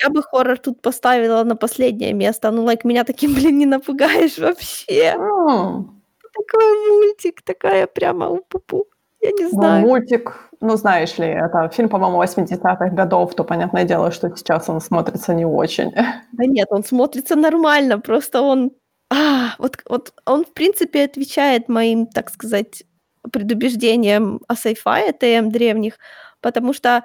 Я 0.03 0.09
бы 0.09 0.23
хоррор 0.23 0.57
тут 0.57 0.81
поставила 0.81 1.43
на 1.43 1.55
последнее 1.55 2.13
место. 2.13 2.51
Ну, 2.51 2.63
лайк, 2.63 2.83
меня 2.85 3.03
таким, 3.03 3.33
блин, 3.35 3.59
не 3.59 3.67
напугаешь 3.67 4.39
вообще. 4.39 5.13
Mm. 5.15 5.85
Такой 6.33 6.89
мультик, 6.89 7.41
такая 7.43 7.85
прямо 7.85 8.29
у-пу-пу. 8.29 8.85
Я 9.21 9.31
не 9.31 9.43
ну, 9.43 9.49
знаю. 9.49 9.81
Ну, 9.81 9.87
мультик, 9.89 10.49
ну, 10.59 10.75
знаешь 10.75 11.19
ли, 11.19 11.27
это 11.27 11.69
фильм, 11.69 11.89
по-моему, 11.89 12.23
80-х 12.23 12.89
годов, 12.89 13.35
то 13.35 13.43
понятное 13.43 13.83
дело, 13.83 14.09
что 14.09 14.35
сейчас 14.35 14.69
он 14.69 14.81
смотрится 14.81 15.35
не 15.35 15.45
очень. 15.45 15.91
Да 15.93 16.45
нет, 16.45 16.67
он 16.71 16.83
смотрится 16.83 17.35
нормально, 17.35 17.99
просто 17.99 18.41
он 18.41 18.71
а, 19.11 19.55
вот, 19.57 19.77
вот 19.89 20.13
он, 20.25 20.45
в 20.45 20.53
принципе, 20.53 21.03
отвечает 21.03 21.67
моим, 21.67 22.07
так 22.07 22.29
сказать, 22.29 22.83
предубеждениям 23.31 24.39
о 24.47 24.53
sci-fi 24.53 25.11
ТМ 25.11 25.49
древних, 25.49 25.99
потому 26.39 26.73
что 26.73 27.03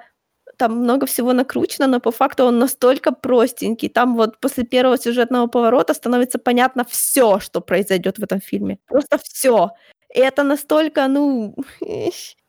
там 0.57 0.77
много 0.77 1.05
всего 1.05 1.33
накручено, 1.33 1.87
но 1.87 1.99
по 1.99 2.11
факту 2.11 2.45
он 2.45 2.59
настолько 2.59 3.11
простенький. 3.11 3.89
Там 3.89 4.15
вот 4.15 4.39
после 4.39 4.63
первого 4.63 4.97
сюжетного 4.97 5.47
поворота 5.47 5.93
становится 5.93 6.39
понятно 6.39 6.85
все, 6.85 7.39
что 7.39 7.59
произойдет 7.59 8.17
в 8.19 8.23
этом 8.23 8.39
фильме. 8.39 8.79
Просто 8.87 9.17
все. 9.21 9.71
И 10.15 10.19
это 10.19 10.43
настолько, 10.43 11.07
ну, 11.09 11.55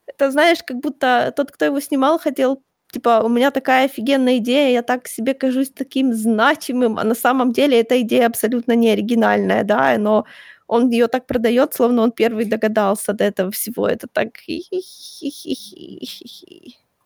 это 0.07 0.31
знаешь, 0.31 0.63
как 0.65 0.79
будто 0.79 1.33
тот, 1.37 1.51
кто 1.51 1.65
его 1.65 1.81
снимал, 1.81 2.19
хотел 2.21 2.63
типа, 2.93 3.23
у 3.25 3.29
меня 3.29 3.51
такая 3.51 3.87
офигенная 3.87 4.39
идея, 4.39 4.73
я 4.73 4.83
так 4.83 5.09
себе 5.09 5.35
кажусь 5.35 5.71
таким 5.71 6.15
значимым, 6.15 6.99
а 6.99 7.05
на 7.05 7.15
самом 7.15 7.53
деле 7.53 7.81
эта 7.81 8.01
идея 8.01 8.27
абсолютно 8.27 8.73
не 8.73 8.91
оригинальная, 8.91 9.65
да, 9.65 9.97
но 9.99 10.25
он 10.67 10.91
ее 10.91 11.09
так 11.09 11.27
продает, 11.27 11.75
словно 11.75 12.03
он 12.03 12.13
первый 12.13 12.45
догадался 12.45 13.13
до 13.13 13.25
этого 13.25 13.51
всего. 13.51 13.89
Это 13.89 14.07
так... 14.07 14.29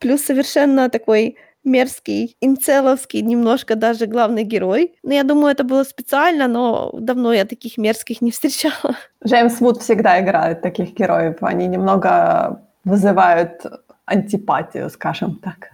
Плюс 0.01 0.21
совершенно 0.23 0.89
такой 0.89 1.37
мерзкий, 1.65 2.37
инцеловский 2.41 3.23
немножко 3.23 3.77
даже 3.77 4.07
главный 4.07 4.43
герой. 4.43 4.95
Ну, 5.05 5.13
я 5.13 5.23
думаю, 5.23 5.53
это 5.53 5.63
было 5.63 5.85
специально, 5.85 6.49
но 6.49 6.91
давно 6.99 7.33
я 7.33 7.45
таких 7.45 7.79
мерзких 7.79 8.21
не 8.21 8.33
встречала. 8.33 8.97
Джеймс 9.25 9.61
Вуд 9.61 9.81
всегда 9.81 10.21
играет 10.21 10.61
таких 10.61 10.95
героев. 10.95 11.37
Они 11.41 11.69
немного 11.69 12.63
вызывают 12.85 13.65
антипатию, 14.13 14.91
скажем 14.91 15.37
так, 15.37 15.71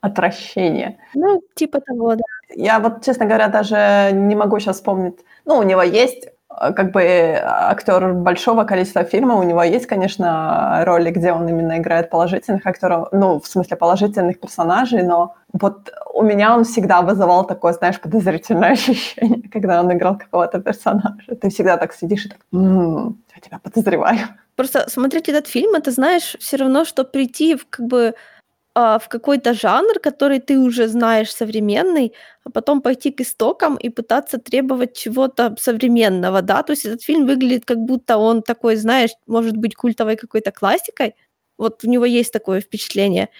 отвращение. 0.00 0.98
Ну, 1.14 1.42
типа 1.54 1.80
того, 1.80 2.14
да. 2.14 2.22
Я 2.54 2.78
вот, 2.78 3.04
честно 3.04 3.26
говоря, 3.26 3.48
даже 3.48 4.10
не 4.12 4.34
могу 4.36 4.58
сейчас 4.58 4.76
вспомнить. 4.76 5.18
Ну, 5.44 5.58
у 5.58 5.62
него 5.62 5.82
есть 5.82 6.28
как 6.58 6.92
бы 6.92 7.40
актер 7.42 8.12
большого 8.14 8.64
количества 8.64 9.04
фильмов, 9.04 9.40
у 9.40 9.42
него 9.42 9.62
есть, 9.62 9.86
конечно, 9.86 10.82
роли, 10.84 11.10
где 11.10 11.32
он 11.32 11.48
именно 11.48 11.78
играет 11.78 12.10
положительных 12.10 12.66
актеров, 12.66 13.08
ну, 13.12 13.40
в 13.40 13.46
смысле 13.46 13.76
положительных 13.76 14.40
персонажей, 14.40 15.02
но 15.02 15.34
вот 15.52 15.90
у 16.14 16.22
меня 16.22 16.54
он 16.56 16.64
всегда 16.64 17.02
вызывал 17.02 17.46
такое, 17.46 17.72
знаешь, 17.72 18.00
подозрительное 18.00 18.72
ощущение, 18.72 19.48
когда 19.50 19.80
он 19.80 19.92
играл 19.92 20.18
какого-то 20.18 20.60
персонажа. 20.60 21.34
Ты 21.40 21.48
всегда 21.48 21.76
так 21.76 21.94
сидишь 21.94 22.26
и 22.26 22.28
так, 22.28 22.38
м-м, 22.52 23.22
я 23.34 23.40
тебя 23.40 23.58
подозреваю. 23.58 24.18
Просто 24.56 24.90
смотреть 24.90 25.28
этот 25.28 25.46
фильм, 25.46 25.74
это, 25.76 25.92
знаешь, 25.92 26.36
все 26.40 26.56
равно, 26.56 26.84
что 26.84 27.04
прийти 27.04 27.54
в 27.54 27.66
как 27.70 27.86
бы 27.86 28.14
а, 28.80 28.98
в 28.98 29.08
какой-то 29.08 29.54
жанр, 29.54 29.98
который 30.00 30.38
ты 30.38 30.56
уже 30.56 30.86
знаешь 30.86 31.34
современный, 31.34 32.12
а 32.44 32.50
потом 32.50 32.80
пойти 32.80 33.10
к 33.10 33.20
истокам 33.20 33.74
и 33.74 33.88
пытаться 33.88 34.38
требовать 34.38 34.96
чего-то 34.96 35.56
современного, 35.58 36.42
да. 36.42 36.62
То 36.62 36.74
есть 36.74 36.86
этот 36.86 37.02
фильм 37.02 37.26
выглядит 37.26 37.64
как 37.64 37.78
будто 37.78 38.18
он 38.18 38.40
такой, 38.42 38.76
знаешь, 38.76 39.10
может 39.26 39.56
быть 39.56 39.74
культовой 39.74 40.14
какой-то 40.14 40.52
классикой. 40.52 41.16
Вот 41.58 41.82
у 41.82 41.88
него 41.88 42.04
есть 42.04 42.32
такое 42.32 42.60
впечатление, 42.60 43.30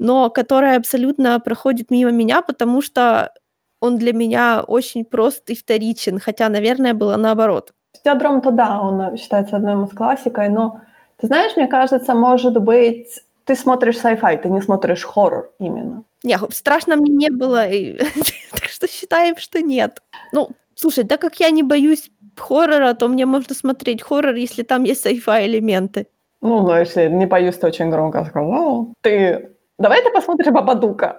но 0.00 0.30
которое 0.30 0.76
абсолютно 0.76 1.38
проходит 1.38 1.92
мимо 1.92 2.10
меня, 2.10 2.42
потому 2.42 2.82
что 2.82 3.32
он 3.80 3.98
для 3.98 4.12
меня 4.12 4.64
очень 4.66 5.04
прост 5.04 5.48
и 5.50 5.54
вторичен, 5.54 6.18
хотя, 6.18 6.48
наверное, 6.48 6.92
было 6.92 7.16
наоборот. 7.16 7.72
Видеодром-то 7.94 8.50
да, 8.50 8.80
он 8.80 9.16
считается 9.16 9.56
одной 9.56 9.86
из 9.86 9.90
классикой, 9.90 10.48
но 10.48 10.80
ты 11.20 11.28
знаешь, 11.28 11.56
мне 11.56 11.68
кажется, 11.68 12.14
может 12.14 12.60
быть, 12.60 13.22
ты 13.48 13.56
смотришь 13.56 13.96
sci-fi, 13.96 14.36
ты 14.36 14.50
не 14.50 14.60
смотришь 14.60 15.04
хоррор 15.04 15.50
именно. 15.60 16.04
Не, 16.24 16.38
страшно 16.50 16.96
мне 16.96 17.12
не 17.14 17.30
было, 17.30 17.66
так 18.52 18.64
что 18.64 18.86
считаем, 18.86 19.36
что 19.36 19.62
нет. 19.62 20.02
Ну, 20.32 20.50
слушай, 20.74 21.04
так 21.04 21.20
как 21.20 21.40
я 21.40 21.50
не 21.50 21.62
боюсь 21.62 22.10
хоррора, 22.36 22.94
то 22.94 23.08
мне 23.08 23.26
можно 23.26 23.54
смотреть 23.54 24.02
хоррор, 24.02 24.34
если 24.34 24.64
там 24.64 24.84
есть 24.84 25.06
sci-fi 25.06 25.46
элементы. 25.46 26.06
Ну, 26.42 26.62
но 26.62 26.78
если 26.78 27.08
не 27.08 27.26
боюсь, 27.26 27.56
то 27.56 27.66
очень 27.66 27.90
громко 27.90 28.24
сказал. 28.24 28.92
Ты... 29.00 29.50
Давай 29.78 30.02
ты 30.02 30.10
посмотришь 30.10 30.52
Бабадука. 30.52 31.16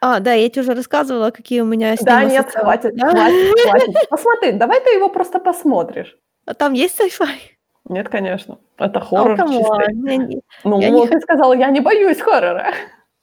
А, 0.00 0.20
да, 0.20 0.32
я 0.32 0.48
тебе 0.48 0.62
уже 0.62 0.74
рассказывала, 0.74 1.30
какие 1.30 1.60
у 1.60 1.64
меня 1.66 1.94
с 1.96 2.00
Да, 2.00 2.24
нет, 2.24 2.50
хватит, 2.50 2.94
да? 2.96 3.10
хватит, 3.10 3.60
хватит. 3.60 4.08
Посмотри, 4.10 4.52
давай 4.52 4.80
ты 4.80 4.90
его 4.90 5.08
просто 5.08 5.38
посмотришь. 5.38 6.16
А 6.46 6.54
там 6.54 6.74
есть 6.74 7.00
sci-fi? 7.00 7.55
Нет, 7.88 8.08
конечно. 8.08 8.58
Это 8.78 9.00
хоррор 9.00 9.38
oh, 9.38 9.48
чистый. 9.48 9.94
Не, 9.94 10.40
ну, 10.64 10.80
я 10.80 10.90
вот 10.90 11.04
не... 11.04 11.08
ты 11.08 11.20
сказала, 11.20 11.52
я 11.52 11.70
не 11.70 11.80
боюсь 11.80 12.20
хоррора. 12.20 12.72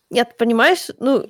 Нет, 0.10 0.38
понимаешь, 0.38 0.88
ну... 0.99 1.26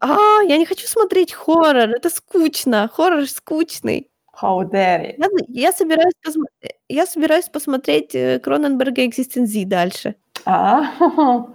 А, 0.00 0.42
я 0.42 0.56
не 0.58 0.64
хочу 0.64 0.86
смотреть 0.86 1.32
хоррор, 1.32 1.90
это 1.90 2.08
скучно. 2.08 2.88
Хоррор 2.92 3.26
скучный. 3.26 4.10
How 4.40 4.62
dare 4.62 5.02
you. 5.02 5.14
Я, 5.18 5.28
я, 5.48 5.72
собираюсь, 5.72 6.14
посмо... 6.24 6.44
я 6.88 7.06
собираюсь 7.06 7.48
посмотреть 7.48 8.14
э, 8.14 8.38
Кроненберга 8.38 9.04
«Экзистензи» 9.04 9.64
дальше. 9.64 10.14
А, 10.44 10.84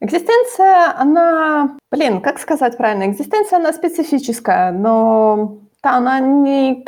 экзистенция, 0.00 0.94
она... 0.98 1.78
Блин, 1.90 2.20
как 2.20 2.38
сказать 2.38 2.76
правильно? 2.76 3.10
Экзистенция, 3.10 3.58
она 3.58 3.72
специфическая, 3.72 4.72
но 4.72 5.65
да, 5.86 5.96
она 5.96 6.20
не... 6.20 6.84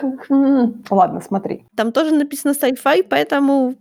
Ладно, 0.90 1.20
смотри. 1.20 1.64
Там 1.76 1.92
тоже 1.92 2.14
написано 2.14 2.52
sci-fi, 2.52 3.04
поэтому... 3.08 3.74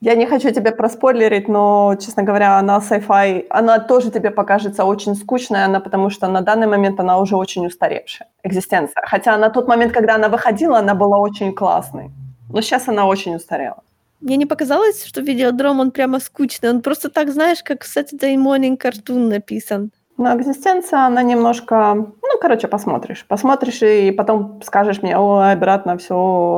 Я 0.00 0.14
не 0.14 0.26
хочу 0.26 0.50
тебе 0.52 0.70
проспойлерить, 0.70 1.48
но, 1.48 1.96
честно 2.00 2.22
говоря, 2.22 2.58
она 2.58 2.78
sci-fi, 2.78 3.46
она 3.50 3.78
тоже 3.78 4.10
тебе 4.10 4.30
покажется 4.30 4.84
очень 4.84 5.16
скучной, 5.16 5.64
она, 5.64 5.80
потому 5.80 6.10
что 6.10 6.28
на 6.28 6.42
данный 6.42 6.68
момент 6.68 7.00
она 7.00 7.18
уже 7.18 7.36
очень 7.36 7.66
устаревшая, 7.66 8.28
экзистенция. 8.44 9.02
Хотя 9.06 9.36
на 9.36 9.50
тот 9.50 9.68
момент, 9.68 9.92
когда 9.92 10.14
она 10.14 10.28
выходила, 10.28 10.78
она 10.78 10.94
была 10.94 11.18
очень 11.18 11.52
классной. 11.54 12.10
Но 12.52 12.60
сейчас 12.60 12.88
она 12.88 13.06
очень 13.06 13.34
устарела. 13.34 13.82
Мне 14.20 14.36
не 14.36 14.46
показалось, 14.46 15.04
что 15.04 15.20
видеодром, 15.22 15.80
он 15.80 15.90
прямо 15.90 16.20
скучный. 16.20 16.70
Он 16.70 16.80
просто 16.80 17.08
так, 17.08 17.30
знаешь, 17.30 17.62
как 17.64 17.84
Saturday 17.84 18.36
Morning 18.36 18.76
Cartoon 18.78 19.28
написан. 19.28 19.90
Но 20.18 20.34
экзистенция, 20.34 21.00
она 21.00 21.22
немножко... 21.22 21.94
Ну, 21.94 22.38
короче, 22.40 22.68
посмотришь. 22.68 23.26
Посмотришь 23.28 23.82
и 23.82 24.10
потом 24.12 24.62
скажешь 24.62 25.02
мне, 25.02 25.18
ой, 25.18 25.52
обратно 25.52 25.98
все, 25.98 26.14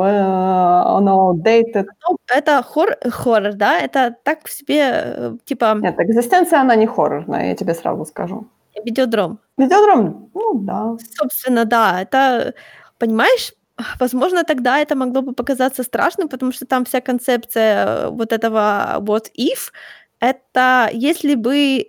э, 0.07 0.97
оно 0.97 1.33
outdated. 1.33 1.87
Ну, 2.09 2.17
это 2.29 2.63
хор 2.63 2.97
хоррор, 3.11 3.55
да? 3.55 3.79
Это 3.79 4.15
так 4.23 4.47
в 4.47 4.51
себе, 4.53 4.91
э, 4.93 5.37
типа... 5.45 5.77
Нет, 5.81 5.99
экзистенция, 5.99 6.61
она 6.61 6.77
не 6.77 6.87
хоррорная, 6.87 7.49
я 7.49 7.57
тебе 7.57 7.75
сразу 7.75 8.05
скажу. 8.05 8.47
Видеодром. 8.85 9.41
Видеодром? 9.57 10.31
Ну, 10.35 10.55
да. 10.55 10.97
Собственно, 11.19 11.65
да. 11.65 12.03
Это, 12.03 12.55
понимаешь, 12.99 13.53
возможно, 13.99 14.45
тогда 14.45 14.79
это 14.79 14.95
могло 14.95 15.23
бы 15.23 15.33
показаться 15.33 15.83
страшным, 15.83 16.29
потому 16.29 16.53
что 16.53 16.65
там 16.65 16.85
вся 16.85 17.01
концепция 17.01 17.87
э, 17.87 18.11
вот 18.11 18.33
этого 18.33 18.99
what 19.01 19.27
if, 19.37 19.73
это 20.21 20.91
если 20.93 21.35
бы 21.35 21.87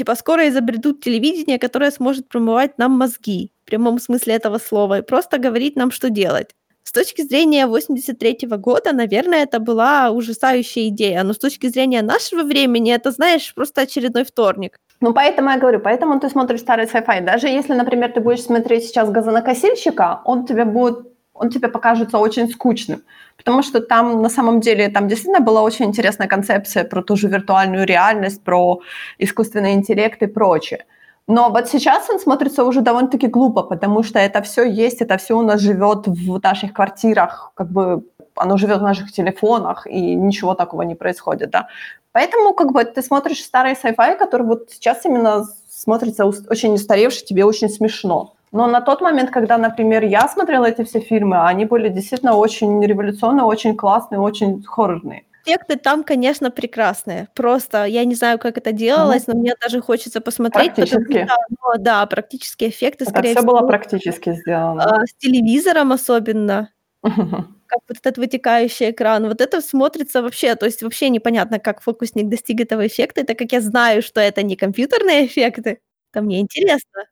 типа 0.00 0.14
скоро 0.14 0.48
изобретут 0.48 1.04
телевидение, 1.04 1.58
которое 1.58 1.90
сможет 1.90 2.26
промывать 2.28 2.78
нам 2.78 2.92
мозги, 2.92 3.50
в 3.64 3.66
прямом 3.66 3.98
смысле 3.98 4.32
этого 4.32 4.58
слова, 4.58 4.98
и 4.98 5.02
просто 5.02 5.38
говорить 5.38 5.76
нам, 5.76 5.90
что 5.90 6.08
делать. 6.08 6.54
С 6.84 6.92
точки 6.92 7.22
зрения 7.22 7.66
83 7.66 8.46
-го 8.46 8.56
года, 8.56 8.92
наверное, 8.92 9.42
это 9.42 9.58
была 9.58 10.10
ужасающая 10.10 10.88
идея, 10.88 11.22
но 11.24 11.32
с 11.32 11.38
точки 11.38 11.68
зрения 11.68 12.02
нашего 12.02 12.42
времени, 12.42 12.94
это, 12.94 13.10
знаешь, 13.10 13.52
просто 13.54 13.82
очередной 13.82 14.24
вторник. 14.24 14.78
Ну, 15.02 15.12
поэтому 15.12 15.50
я 15.50 15.58
говорю, 15.58 15.80
поэтому 15.80 16.18
ты 16.20 16.30
смотришь 16.30 16.60
старый 16.60 16.86
sci-fi. 16.86 17.20
Даже 17.24 17.48
если, 17.48 17.74
например, 17.74 18.12
ты 18.12 18.20
будешь 18.20 18.42
смотреть 18.42 18.84
сейчас 18.84 19.10
«Газонокосильщика», 19.10 20.20
он 20.24 20.46
тебе 20.46 20.64
будет 20.64 21.09
он 21.40 21.48
тебе 21.48 21.68
покажется 21.68 22.18
очень 22.18 22.48
скучным, 22.50 23.02
потому 23.36 23.62
что 23.62 23.80
там 23.80 24.22
на 24.22 24.28
самом 24.28 24.60
деле 24.60 24.88
там 24.88 25.08
действительно 25.08 25.40
была 25.40 25.62
очень 25.62 25.86
интересная 25.86 26.28
концепция 26.28 26.84
про 26.84 27.02
ту 27.02 27.16
же 27.16 27.28
виртуальную 27.28 27.86
реальность, 27.86 28.44
про 28.44 28.80
искусственный 29.18 29.72
интеллект 29.72 30.22
и 30.22 30.26
прочее. 30.26 30.84
Но 31.26 31.50
вот 31.50 31.68
сейчас 31.68 32.10
он 32.10 32.20
смотрится 32.20 32.64
уже 32.64 32.82
довольно-таки 32.82 33.26
глупо, 33.26 33.62
потому 33.62 34.02
что 34.02 34.18
это 34.18 34.42
все 34.42 34.64
есть, 34.64 35.00
это 35.00 35.16
все 35.16 35.38
у 35.38 35.42
нас 35.42 35.60
живет 35.60 36.06
в 36.06 36.40
наших 36.42 36.74
квартирах, 36.74 37.52
как 37.54 37.70
бы 37.72 38.04
оно 38.36 38.58
живет 38.58 38.80
в 38.80 38.82
наших 38.82 39.10
телефонах, 39.10 39.86
и 39.86 40.14
ничего 40.14 40.54
такого 40.54 40.82
не 40.82 40.94
происходит, 40.94 41.50
да. 41.50 41.68
Поэтому 42.12 42.52
как 42.52 42.72
бы 42.72 42.84
ты 42.84 43.02
смотришь 43.02 43.42
старый 43.42 43.72
sci-fi, 43.72 44.18
который 44.18 44.46
вот 44.46 44.70
сейчас 44.70 45.06
именно 45.06 45.46
смотрится 45.70 46.26
очень 46.26 46.74
устаревший, 46.74 47.24
тебе 47.24 47.44
очень 47.44 47.70
смешно. 47.70 48.34
Но 48.52 48.66
на 48.66 48.80
тот 48.80 49.00
момент, 49.00 49.30
когда, 49.30 49.58
например, 49.58 50.04
я 50.04 50.28
смотрела 50.28 50.66
эти 50.66 50.82
все 50.84 51.00
фильмы, 51.00 51.46
они 51.46 51.66
были 51.66 51.88
действительно 51.88 52.34
очень 52.34 52.84
революционные, 52.84 53.44
очень 53.44 53.76
классные, 53.76 54.20
очень 54.20 54.62
хоррорные. 54.64 55.24
Эффекты 55.44 55.76
там, 55.76 56.04
конечно, 56.04 56.50
прекрасные. 56.50 57.28
Просто 57.34 57.84
я 57.84 58.04
не 58.04 58.14
знаю, 58.14 58.38
как 58.38 58.58
это 58.58 58.72
делалось, 58.72 59.26
но 59.26 59.34
мне 59.34 59.54
даже 59.60 59.80
хочется 59.80 60.20
посмотреть. 60.20 60.74
Практически. 60.74 61.24
Что, 61.24 61.36
ну, 61.48 61.78
да, 61.78 62.04
практические 62.06 62.70
эффекты. 62.70 63.04
Это 63.04 63.12
скорее 63.12 63.30
все 63.30 63.40
всего, 63.40 63.58
было 63.58 63.66
практически 63.66 64.34
сделано. 64.34 64.84
А, 64.84 65.06
с 65.06 65.14
телевизором 65.14 65.92
особенно. 65.92 66.70
Как 67.02 67.80
вот 67.88 67.98
этот 67.98 68.18
вытекающий 68.18 68.90
экран. 68.90 69.28
Вот 69.28 69.40
это 69.40 69.60
смотрится 69.60 70.22
вообще, 70.22 70.56
то 70.56 70.66
есть 70.66 70.82
вообще 70.82 71.08
непонятно, 71.08 71.60
как 71.60 71.80
фокусник 71.82 72.28
достиг 72.28 72.60
этого 72.60 72.84
эффекта, 72.84 73.24
так 73.24 73.38
как 73.38 73.52
я 73.52 73.60
знаю, 73.60 74.02
что 74.02 74.20
это 74.20 74.42
не 74.42 74.56
компьютерные 74.56 75.26
эффекты. 75.26 75.78
Это 76.12 76.20
мне 76.20 76.40
интересно. 76.40 77.04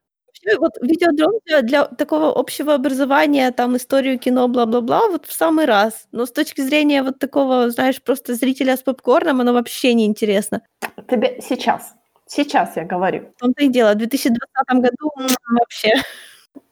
Вообще, 0.49 0.59
вот 0.59 0.73
видеодром 0.81 1.33
для, 1.47 1.63
для 1.63 1.85
такого 1.85 2.39
общего 2.39 2.75
образования, 2.75 3.51
там, 3.53 3.77
историю 3.77 4.19
кино, 4.19 4.49
бла-бла-бла, 4.49 5.09
вот 5.09 5.27
в 5.27 5.33
самый 5.33 5.67
раз. 5.67 6.07
Но 6.13 6.27
с 6.27 6.33
точки 6.33 6.61
зрения 6.61 7.03
вот 7.03 7.19
такого, 7.19 7.71
знаешь, 7.71 8.01
просто 8.03 8.35
зрителя 8.35 8.77
с 8.77 8.83
попкорном, 8.83 9.41
оно 9.41 9.53
вообще 9.53 9.95
не 9.95 10.07
интересно. 10.07 10.63
Тебе 11.11 11.41
сейчас, 11.43 11.95
сейчас 12.27 12.77
я 12.77 12.85
говорю. 12.85 13.33
В 13.37 13.41
том-то 13.41 13.65
и 13.65 13.69
дело, 13.69 13.93
в 13.93 13.97
2020 13.97 14.41
году 14.69 15.13
вообще. 15.51 15.93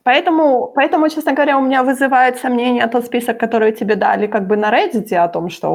Поэтому, 0.03 0.73
поэтому, 0.75 1.09
честно 1.09 1.33
говоря, 1.33 1.59
у 1.59 1.63
меня 1.63 1.83
вызывает 1.83 2.39
сомнение 2.39 2.87
тот 2.87 3.05
список, 3.07 3.41
который 3.41 3.73
тебе 3.73 3.97
дали 3.97 4.27
как 4.27 4.47
бы 4.47 4.57
на 4.57 4.71
Reddit 4.71 5.13
о 5.17 5.29
том, 5.29 5.51
что... 5.51 5.69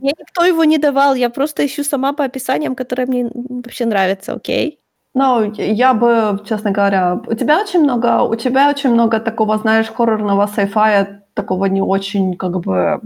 Мне 0.00 0.12
никто 0.18 0.44
его 0.44 0.64
не 0.64 0.78
давал, 0.78 1.14
я 1.14 1.28
просто 1.28 1.64
ищу 1.64 1.84
сама 1.84 2.12
по 2.12 2.24
описаниям, 2.24 2.74
которые 2.74 3.06
мне 3.06 3.30
вообще 3.32 3.84
нравятся, 3.84 4.32
окей? 4.32 4.80
Ну, 5.14 5.52
я 5.56 5.92
бы, 5.92 6.40
честно 6.48 6.70
говоря, 6.70 7.20
у 7.26 7.34
тебя 7.34 7.60
очень 7.60 7.80
много, 7.80 8.22
у 8.22 8.36
тебя 8.36 8.70
очень 8.70 8.90
много 8.90 9.18
такого, 9.18 9.58
знаешь, 9.58 9.88
хоррорного 9.88 10.46
сайфая, 10.46 11.24
такого 11.34 11.66
не 11.66 11.82
очень, 11.82 12.36
как 12.36 12.60
бы, 12.60 13.00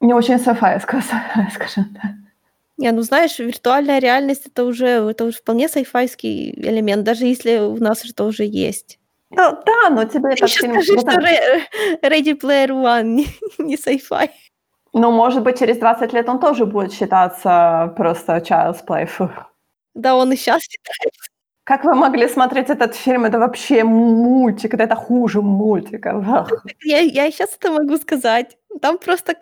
не 0.00 0.14
очень 0.14 0.38
сайфая, 0.44 0.78
скажем 0.78 1.84
так. 1.94 2.12
Не, 2.80 2.92
ну 2.92 3.02
знаешь, 3.02 3.38
виртуальная 3.38 3.98
реальность 3.98 4.46
это 4.46 4.64
уже, 4.64 4.86
это 4.86 5.24
уже 5.24 5.36
вполне 5.36 5.68
сайфайский 5.68 6.52
элемент, 6.52 7.04
даже 7.04 7.26
если 7.26 7.58
у 7.58 7.76
нас 7.76 8.04
это 8.10 8.24
уже 8.24 8.44
есть. 8.44 8.98
Ну 9.30 9.36
да, 9.66 9.90
но 9.90 10.04
тебе 10.04 10.30
еще 10.30 10.46
фильм... 10.46 10.72
скажи, 10.72 10.94
ну, 10.94 11.00
что 11.00 11.20
Ready 12.08 12.40
Player 12.40 12.70
One 12.70 13.26
не, 13.58 13.76
sci-fi. 13.76 14.30
Ну, 14.92 15.10
может 15.12 15.42
быть, 15.42 15.58
через 15.58 15.78
20 15.78 16.12
лет 16.14 16.28
он 16.28 16.40
тоже 16.40 16.64
будет 16.64 16.92
считаться 16.92 17.92
просто 17.96 18.38
child's 18.38 18.84
play. 18.86 19.08
Да, 19.94 20.16
он 20.16 20.32
и 20.32 20.36
сейчас 20.36 20.62
считает. 20.62 21.12
Как 21.70 21.84
вы 21.84 21.94
могли 21.94 22.28
смотреть 22.28 22.68
этот 22.68 22.96
фильм? 22.96 23.26
Это 23.26 23.38
вообще 23.38 23.84
мультик, 23.84 24.74
это 24.74 24.96
хуже 24.96 25.40
мультика. 25.40 26.20
Ах. 26.26 26.50
Я, 26.82 26.98
я 26.98 27.26
и 27.26 27.30
сейчас 27.30 27.56
это 27.56 27.70
могу 27.70 27.96
сказать. 27.96 28.58
Там 28.82 28.98
просто 28.98 29.36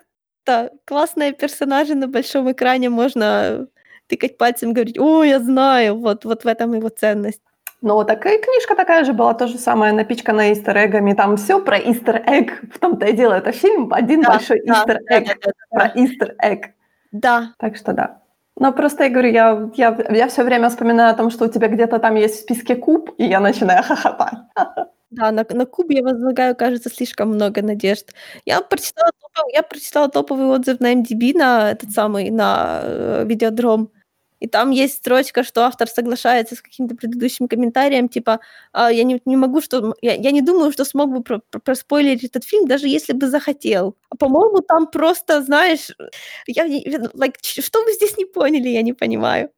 да, 0.45 0.69
классные 0.85 1.33
персонажи 1.33 1.95
на 1.95 2.07
большом 2.07 2.53
экране, 2.53 2.91
можно 2.91 3.67
тыкать 4.09 4.37
пальцем 4.37 4.71
и 4.71 4.73
говорить, 4.75 4.99
о, 4.99 5.25
я 5.25 5.41
знаю, 5.41 5.95
вот, 5.95 6.27
вот 6.27 6.45
в 6.45 6.47
этом 6.47 6.75
его 6.75 6.91
ценность. 6.91 7.41
Ну, 7.81 7.95
вот 7.95 8.09
такая 8.09 8.38
книжка 8.38 8.75
такая 8.77 9.05
же 9.05 9.14
была, 9.14 9.33
то 9.33 9.47
же 9.47 9.57
самое, 9.57 9.95
напичкана 9.95 10.53
истер-эггами. 10.53 11.14
Там 11.14 11.38
все 11.38 11.59
про 11.64 11.79
истер-эгг. 11.79 12.75
В 12.75 12.79
том-то 12.79 13.07
и 13.07 13.14
дело, 13.14 13.33
это 13.33 13.53
фильм 13.53 13.91
один 13.95 14.21
Да, 14.21 14.33
большой 14.33 14.61
да, 14.67 14.75
истер-эгг. 14.75 15.27
да, 15.29 15.35
да, 15.41 15.53
да, 15.71 15.79
Про 15.79 16.05
истер-эгг. 16.05 16.75
Да, 17.11 17.55
Так 17.59 17.77
что 17.77 17.95
да. 17.95 18.21
Но 18.59 18.73
просто 18.73 19.05
я 19.05 19.11
говорю, 19.11 19.31
я, 19.33 19.71
я, 19.75 19.97
я 20.11 20.29
все 20.29 20.42
время 20.42 20.68
вспоминаю 20.68 21.12
о 21.12 21.16
том, 21.16 21.31
что 21.31 21.44
у 21.44 21.49
тебя 21.49 21.68
где-то 21.68 21.99
там 21.99 22.16
есть 22.16 22.37
в 22.37 22.40
списке 22.40 22.75
куб, 22.75 23.11
и 23.18 23.25
я 23.25 23.40
начинаю 23.40 23.83
хохотать. 23.85 24.38
да, 25.11 25.31
на, 25.31 25.47
на 25.49 25.66
Кубе 25.66 25.97
я 25.99 26.03
возлагаю, 26.03 26.57
кажется, 26.57 26.90
слишком 26.90 27.29
много 27.31 27.62
надежд. 27.62 28.12
Я 28.44 28.61
прочитала, 28.61 29.11
я 29.53 29.62
прочитала 29.62 30.09
топовый 30.09 30.47
отзыв 30.47 30.81
на 30.81 30.92
MDB 30.92 31.35
на 31.35 31.71
этот 31.71 31.92
самый, 31.92 32.31
на 32.31 32.81
э, 32.83 33.25
видеодром. 33.27 33.90
И 34.40 34.46
там 34.46 34.70
есть 34.70 34.94
строчка, 34.98 35.42
что 35.42 35.64
автор 35.64 35.88
соглашается 35.88 36.55
с 36.55 36.62
каким-то 36.62 36.94
предыдущим 36.94 37.48
комментарием, 37.48 38.09
типа, 38.09 38.40
«А, 38.72 38.90
я 38.92 39.05
не, 39.05 39.20
не 39.24 39.37
могу, 39.37 39.61
что... 39.61 39.94
Я, 40.03 40.14
я 40.14 40.31
не 40.31 40.42
думаю, 40.42 40.72
что 40.72 40.85
смог 40.85 41.11
бы 41.11 41.22
про- 41.22 41.40
про- 41.51 41.61
проспойлерить 41.61 42.24
этот 42.24 42.44
фильм, 42.44 42.66
даже 42.66 42.88
если 42.88 43.12
бы 43.12 43.29
захотел. 43.29 43.96
А 44.11 44.16
по-моему, 44.16 44.61
там 44.61 44.87
просто, 44.90 45.42
знаешь, 45.42 45.90
я, 46.46 46.66
like, 46.66 47.37
что 47.42 47.83
вы 47.85 47.92
здесь 47.94 48.16
не 48.16 48.24
поняли, 48.27 48.68
я 48.68 48.83
не 48.83 48.92
понимаю. 48.92 49.51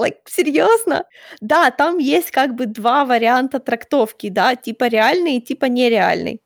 Like, 0.00 0.16
серьезно? 0.26 1.04
Да, 1.40 1.70
там 1.70 1.98
есть 1.98 2.30
как 2.32 2.54
бы 2.56 2.66
два 2.66 3.04
варианта 3.04 3.60
трактовки, 3.60 4.28
да, 4.30 4.56
типа 4.56 4.88
реальный 4.88 5.36
и 5.36 5.40
типа 5.40 5.66
нереальный. 5.66 6.40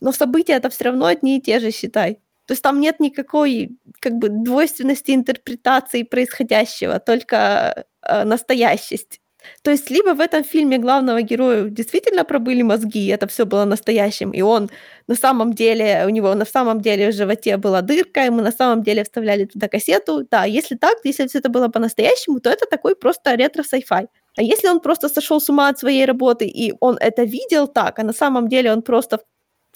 Но 0.00 0.12
события 0.12 0.54
это 0.54 0.70
все 0.70 0.84
равно 0.84 1.06
одни 1.06 1.38
и 1.38 1.42
те 1.42 1.60
же, 1.60 1.70
считай. 1.72 2.18
То 2.50 2.54
есть 2.54 2.64
там 2.64 2.80
нет 2.80 2.98
никакой 2.98 3.78
как 4.00 4.14
бы 4.14 4.28
двойственности 4.28 5.12
интерпретации 5.12 6.02
происходящего, 6.02 6.98
только 6.98 7.84
э, 8.02 8.24
настоящесть. 8.24 9.20
То 9.62 9.70
есть 9.70 9.88
либо 9.88 10.14
в 10.14 10.20
этом 10.20 10.42
фильме 10.42 10.78
главного 10.78 11.22
героя 11.22 11.70
действительно 11.70 12.24
пробыли 12.24 12.62
мозги, 12.62 13.06
это 13.06 13.28
все 13.28 13.46
было 13.46 13.64
настоящим, 13.64 14.32
и 14.32 14.42
он 14.42 14.68
на 15.06 15.14
самом 15.14 15.52
деле, 15.52 16.02
у 16.06 16.08
него 16.08 16.34
на 16.34 16.44
самом 16.44 16.80
деле 16.80 17.10
в 17.10 17.14
животе 17.14 17.56
была 17.56 17.82
дырка, 17.82 18.26
и 18.26 18.30
мы 18.30 18.42
на 18.42 18.50
самом 18.50 18.82
деле 18.82 19.04
вставляли 19.04 19.44
туда 19.44 19.68
кассету. 19.68 20.26
Да, 20.28 20.44
если 20.44 20.74
так, 20.74 20.98
если 21.04 21.28
все 21.28 21.38
это 21.38 21.50
было 21.50 21.68
по-настоящему, 21.68 22.40
то 22.40 22.50
это 22.50 22.66
такой 22.66 22.96
просто 22.96 23.36
ретро-сайфай. 23.36 24.08
А 24.36 24.42
если 24.42 24.68
он 24.68 24.80
просто 24.80 25.08
сошел 25.08 25.40
с 25.40 25.48
ума 25.48 25.68
от 25.68 25.78
своей 25.78 26.04
работы, 26.04 26.46
и 26.46 26.74
он 26.80 26.96
это 27.00 27.22
видел 27.22 27.68
так, 27.68 28.00
а 28.00 28.02
на 28.02 28.12
самом 28.12 28.48
деле 28.48 28.72
он 28.72 28.82
просто 28.82 29.20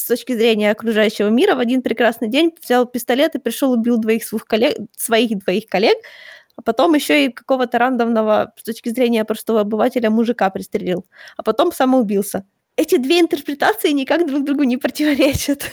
с 0.04 0.06
точки 0.06 0.34
зрения 0.34 0.70
окружающего 0.70 1.28
мира 1.28 1.54
в 1.54 1.60
один 1.60 1.80
прекрасный 1.80 2.28
день 2.28 2.54
взял 2.62 2.84
пистолет 2.84 3.34
и 3.34 3.38
пришел 3.38 3.72
убил 3.72 3.96
двоих 3.96 4.22
своих 4.24 4.44
коллег, 4.44 4.76
своих 4.94 5.38
двоих 5.38 5.66
коллег, 5.66 5.96
а 6.56 6.62
потом 6.62 6.94
еще 6.94 7.24
и 7.24 7.32
какого-то 7.32 7.78
рандомного, 7.78 8.52
с 8.58 8.62
точки 8.64 8.90
зрения 8.90 9.24
простого 9.24 9.62
обывателя, 9.62 10.10
мужика 10.10 10.50
пристрелил, 10.50 11.06
а 11.38 11.42
потом 11.42 11.72
самоубился. 11.72 12.44
Эти 12.76 12.98
две 12.98 13.20
интерпретации 13.20 13.92
никак 13.92 14.26
друг 14.26 14.44
другу 14.44 14.64
не 14.64 14.76
противоречат. 14.76 15.70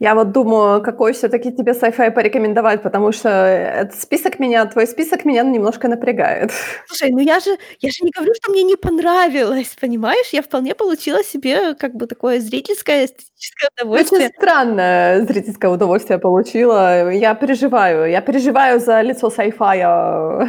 Я 0.00 0.14
вот 0.14 0.32
думаю, 0.32 0.80
какой 0.82 1.12
все-таки 1.12 1.52
тебе 1.52 1.72
sci-fi 1.72 2.10
порекомендовать, 2.10 2.82
потому 2.82 3.12
что 3.12 3.28
этот 3.28 4.00
список 4.00 4.38
меня, 4.38 4.64
твой 4.64 4.86
список 4.86 5.26
меня 5.26 5.42
немножко 5.42 5.88
напрягает. 5.88 6.52
Слушай, 6.88 7.10
ну 7.10 7.18
я 7.18 7.38
же, 7.38 7.50
я 7.80 7.90
же 7.90 8.02
не 8.02 8.10
говорю, 8.10 8.32
что 8.34 8.50
мне 8.50 8.62
не 8.62 8.76
понравилось, 8.76 9.76
понимаешь? 9.78 10.30
Я 10.32 10.40
вполне 10.40 10.74
получила 10.74 11.22
себе 11.22 11.74
как 11.74 11.94
бы 11.94 12.06
такое 12.06 12.40
зрительское, 12.40 13.04
эстетическое 13.04 13.68
Очень 13.76 13.82
удовольствие. 13.82 14.28
странное 14.38 15.20
зрительское 15.26 15.70
удовольствие 15.70 16.18
получила. 16.18 17.10
Я 17.10 17.34
переживаю. 17.34 18.10
Я 18.10 18.22
переживаю 18.22 18.80
за 18.80 19.02
лицо 19.02 19.28
sci-fi. 19.28 20.48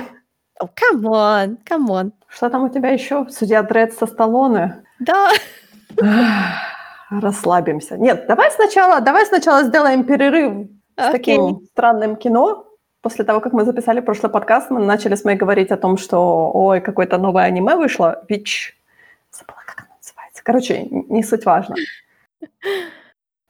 Oh, 0.61 0.69
come 0.75 1.03
on, 1.03 1.57
come 1.69 1.87
on. 1.89 2.11
Что 2.29 2.49
там 2.49 2.63
у 2.63 2.69
тебя 2.69 2.91
еще? 2.91 3.27
Судья 3.29 3.63
Дред 3.63 3.93
со 3.93 4.05
Сталлоне? 4.05 4.81
Да, 4.99 5.29
Расслабимся. 7.11 7.97
Нет, 7.97 8.25
давай 8.27 8.51
сначала, 8.51 9.01
давай 9.01 9.25
сначала 9.25 9.63
сделаем 9.63 10.05
перерыв 10.05 10.67
с 10.97 11.09
Окей. 11.09 11.37
таким 11.37 11.65
странным 11.73 12.15
кино. 12.15 12.65
После 13.01 13.25
того, 13.25 13.41
как 13.41 13.51
мы 13.53 13.65
записали 13.65 13.99
прошлый 13.99 14.31
подкаст, 14.31 14.69
мы 14.69 14.79
начали 14.79 15.15
с 15.15 15.25
моей 15.25 15.37
говорить 15.37 15.71
о 15.71 15.77
том, 15.77 15.97
что 15.97 16.51
ой, 16.53 16.79
какое-то 16.79 17.17
новое 17.17 17.43
аниме 17.43 17.75
вышло. 17.75 18.23
Вич. 18.29 18.77
Забыла, 19.31 19.57
как 19.65 19.79
оно 19.79 19.95
называется. 19.97 20.43
Короче, 20.43 20.87
не 21.09 21.23
суть 21.23 21.45
важно. 21.45 21.75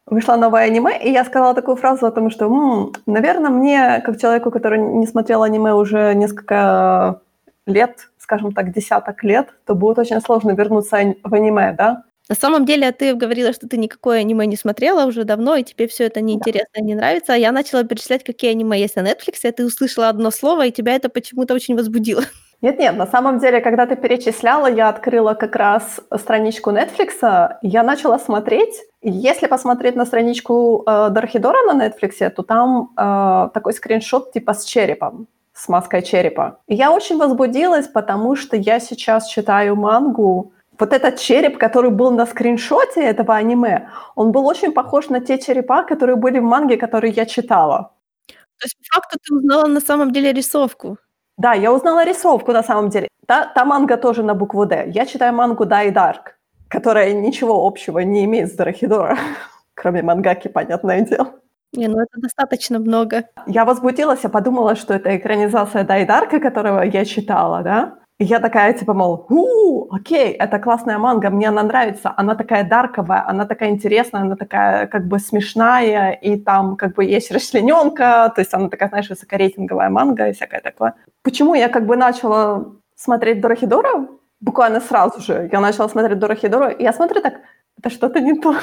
Вышло 0.07 0.35
новое 0.37 0.63
аниме, 0.63 0.99
и 0.99 1.11
я 1.11 1.23
сказала 1.23 1.53
такую 1.53 1.77
фразу 1.77 2.05
о 2.05 2.11
том, 2.11 2.29
что, 2.31 2.45
«М, 2.45 2.93
наверное, 3.05 3.49
мне, 3.49 4.01
как 4.03 4.19
человеку, 4.19 4.51
который 4.51 4.79
не 4.79 5.05
смотрел 5.07 5.43
аниме 5.43 5.73
уже 5.73 6.13
несколько 6.15 7.21
лет, 7.65 8.09
скажем 8.17 8.51
так, 8.51 8.73
десяток 8.73 9.23
лет, 9.23 9.53
то 9.65 9.75
будет 9.75 9.99
очень 9.99 10.19
сложно 10.19 10.51
вернуться 10.51 10.97
в 11.23 11.33
аниме, 11.33 11.73
да? 11.77 12.03
На 12.31 12.35
самом 12.35 12.65
деле, 12.65 12.93
ты 12.93 13.13
говорила, 13.13 13.51
что 13.51 13.67
ты 13.67 13.75
никакое 13.75 14.19
аниме 14.19 14.45
не 14.45 14.55
смотрела 14.55 15.05
уже 15.05 15.25
давно, 15.25 15.57
и 15.57 15.63
тебе 15.63 15.89
все 15.89 16.05
это 16.05 16.21
неинтересно 16.21 16.77
и 16.77 16.81
не 16.81 16.95
нравится. 16.95 17.33
А 17.33 17.35
я 17.35 17.51
начала 17.51 17.83
перечислять, 17.83 18.23
какие 18.23 18.51
аниме 18.51 18.79
есть 18.79 18.95
на 18.95 19.01
Netflix, 19.01 19.39
и 19.43 19.51
ты 19.51 19.65
услышала 19.65 20.07
одно 20.07 20.31
слово, 20.31 20.67
и 20.67 20.71
тебя 20.71 20.95
это 20.95 21.09
почему-то 21.09 21.53
очень 21.53 21.75
возбудило. 21.75 22.23
Нет-нет, 22.61 22.95
на 22.95 23.05
самом 23.05 23.39
деле, 23.39 23.59
когда 23.59 23.85
ты 23.85 23.97
перечисляла, 23.97 24.71
я 24.71 24.87
открыла 24.87 25.33
как 25.33 25.57
раз 25.57 25.99
страничку 26.15 26.71
Netflix, 26.71 27.49
я 27.63 27.83
начала 27.83 28.17
смотреть. 28.17 28.81
Если 29.01 29.47
посмотреть 29.47 29.97
на 29.97 30.05
страничку 30.05 30.85
э, 30.87 31.09
Дорхидора 31.09 31.73
на 31.73 31.85
Netflix, 31.85 32.29
то 32.29 32.43
там 32.43 32.91
э, 32.95 33.49
такой 33.53 33.73
скриншот 33.73 34.31
типа 34.31 34.53
с 34.53 34.63
черепом, 34.63 35.27
с 35.53 35.67
маской 35.67 36.01
черепа. 36.01 36.59
И 36.67 36.75
я 36.75 36.93
очень 36.93 37.17
возбудилась, 37.17 37.89
потому 37.89 38.37
что 38.37 38.55
я 38.55 38.79
сейчас 38.79 39.27
читаю 39.27 39.75
мангу. 39.75 40.53
Вот 40.81 40.93
этот 40.93 41.19
череп, 41.19 41.59
который 41.59 41.91
был 41.91 42.09
на 42.11 42.25
скриншоте 42.25 43.03
этого 43.03 43.35
аниме, 43.35 43.89
он 44.15 44.31
был 44.31 44.47
очень 44.47 44.71
похож 44.71 45.09
на 45.09 45.19
те 45.19 45.37
черепа, 45.37 45.83
которые 45.83 46.15
были 46.15 46.39
в 46.39 46.43
манге, 46.43 46.75
которые 46.75 47.13
я 47.13 47.25
читала. 47.25 47.91
То 48.27 48.65
есть, 48.65 48.77
по 48.77 48.95
факту, 48.95 49.19
ты 49.23 49.35
узнала 49.35 49.67
на 49.67 49.79
самом 49.79 50.11
деле 50.11 50.33
рисовку. 50.33 50.97
Да, 51.37 51.53
я 51.53 51.71
узнала 51.71 52.03
рисовку 52.03 52.51
на 52.51 52.63
самом 52.63 52.89
деле. 52.89 53.07
Та, 53.27 53.45
та 53.45 53.63
манга 53.63 53.97
тоже 53.97 54.23
на 54.23 54.33
букву 54.33 54.65
«Д». 54.65 54.85
Я 54.87 55.05
читаю 55.05 55.33
мангу 55.33 55.65
«Die 55.65 55.93
Dark», 55.93 56.33
которая 56.67 57.13
ничего 57.13 57.67
общего 57.67 57.99
не 57.99 58.25
имеет 58.25 58.49
с 58.49 58.55
Дорохидора, 58.55 59.17
кроме 59.75 60.01
мангаки, 60.01 60.47
понятное 60.47 61.01
дело. 61.01 61.27
Не, 61.73 61.89
ну 61.89 61.99
это 61.99 62.19
достаточно 62.21 62.79
много. 62.79 63.23
Я 63.45 63.65
возбудилась, 63.65 64.23
я 64.23 64.29
подумала, 64.29 64.75
что 64.75 64.95
это 64.95 65.15
экранизация 65.15 65.83
Dark, 65.83 66.39
которого 66.39 66.81
я 66.81 67.05
читала, 67.05 67.61
да? 67.61 68.00
Я 68.23 68.39
такая, 68.39 68.73
типа, 68.73 68.93
мол, 68.93 69.25
у, 69.29 69.91
окей, 69.91 70.31
это 70.33 70.59
классная 70.59 70.99
манга, 70.99 71.31
мне 71.31 71.47
она 71.47 71.63
нравится, 71.63 72.13
она 72.15 72.35
такая 72.35 72.63
дарковая, 72.63 73.27
она 73.27 73.45
такая 73.47 73.71
интересная, 73.71 74.21
она 74.21 74.35
такая 74.35 74.85
как 74.85 75.07
бы 75.07 75.17
смешная, 75.17 76.11
и 76.11 76.37
там 76.37 76.75
как 76.75 76.93
бы 76.93 77.03
есть 77.03 77.31
расчлененка, 77.31 78.31
то 78.35 78.41
есть 78.41 78.53
она 78.53 78.69
такая, 78.69 78.89
знаешь, 78.89 79.09
высокорейтинговая 79.09 79.89
манга 79.89 80.27
и 80.27 80.33
всякое 80.33 80.61
такое. 80.61 80.93
Почему 81.23 81.55
я 81.55 81.67
как 81.67 81.87
бы 81.87 81.97
начала 81.97 82.65
смотреть 82.95 83.41
Дорохидора? 83.41 84.07
Буквально 84.39 84.81
сразу 84.81 85.19
же 85.19 85.49
я 85.51 85.59
начала 85.59 85.89
смотреть 85.89 86.19
Дорохидора, 86.19 86.69
и 86.69 86.83
я 86.83 86.93
смотрю 86.93 87.21
так, 87.21 87.39
это 87.79 87.89
что-то 87.89 88.19
не 88.19 88.39
то, 88.39 88.53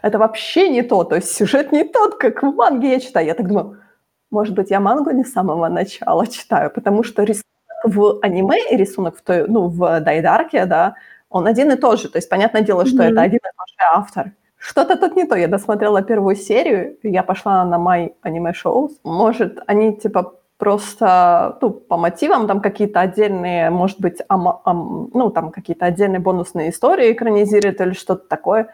это 0.00 0.18
вообще 0.18 0.70
не 0.70 0.80
то, 0.80 1.04
то 1.04 1.16
есть 1.16 1.30
сюжет 1.30 1.72
не 1.72 1.84
тот, 1.84 2.14
как 2.14 2.42
в 2.42 2.54
манге 2.54 2.92
я 2.92 3.00
читаю. 3.00 3.26
Я 3.26 3.34
так 3.34 3.48
думаю, 3.48 3.82
может 4.30 4.54
быть, 4.54 4.70
я 4.70 4.80
мангу 4.80 5.10
не 5.10 5.24
с 5.24 5.32
самого 5.32 5.68
начала 5.68 6.26
читаю, 6.26 6.70
потому 6.70 7.02
что 7.02 7.22
рисунок 7.22 7.44
в 7.84 8.18
аниме 8.22 8.58
и 8.70 8.76
рисунок 8.76 9.16
в 9.16 9.22
той, 9.22 9.46
ну, 9.48 9.68
в 9.68 10.00
Дайдарке, 10.00 10.66
да, 10.66 10.94
он 11.30 11.46
один 11.46 11.70
и 11.70 11.76
тот 11.76 12.00
же. 12.00 12.08
То 12.08 12.18
есть, 12.18 12.28
понятное 12.28 12.62
дело, 12.62 12.86
что 12.86 12.96
Мгм. 13.02 13.12
это 13.12 13.22
один 13.22 13.38
и 13.38 13.40
тот 13.56 13.68
же 13.68 13.76
автор. 13.94 14.32
Что-то 14.56 14.96
тут 14.96 15.16
не 15.16 15.26
то. 15.26 15.36
Я 15.36 15.48
досмотрела 15.48 16.02
первую 16.02 16.36
серию, 16.36 16.96
я 17.02 17.22
пошла 17.22 17.64
на 17.64 17.76
Anime 17.76 18.52
Shows. 18.64 18.92
Может, 19.04 19.58
они, 19.66 19.96
типа, 19.96 20.34
просто, 20.56 21.58
ну, 21.60 21.70
по 21.70 21.96
мотивам 21.96 22.46
там 22.46 22.60
какие-то 22.60 23.00
отдельные, 23.00 23.70
может 23.70 24.00
быть, 24.00 24.22
ама- 24.28 24.60
ам- 24.64 25.10
ну, 25.12 25.30
там 25.30 25.50
какие-то 25.50 25.84
отдельные 25.86 26.20
бонусные 26.20 26.70
истории 26.70 27.12
экранизируют 27.12 27.80
или 27.80 27.92
что-то 27.92 28.26
такое. 28.28 28.68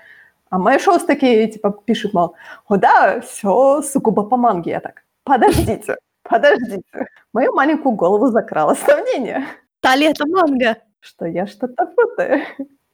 А 0.51 0.59
My 0.59 0.79
Shows 0.79 1.07
такие, 1.07 1.49
типа, 1.49 1.71
пишут, 1.85 2.13
мол, 2.15 2.35
о 2.69 2.77
да, 2.77 3.21
все 3.21 3.83
сугубо 3.83 4.23
по 4.25 4.37
манге. 4.37 4.71
Я 4.73 4.81
так, 4.81 5.03
подождите, 5.25 5.97
Подождите. 6.23 6.83
Мою 7.33 7.53
маленькую 7.53 7.95
голову 7.95 8.27
закрало 8.27 8.75
сомнение. 8.75 9.45
Тали 9.81 10.07
это 10.11 10.27
манга. 10.27 10.77
Что 11.01 11.27
я 11.27 11.47
что-то 11.47 11.87
путаю. 11.87 12.41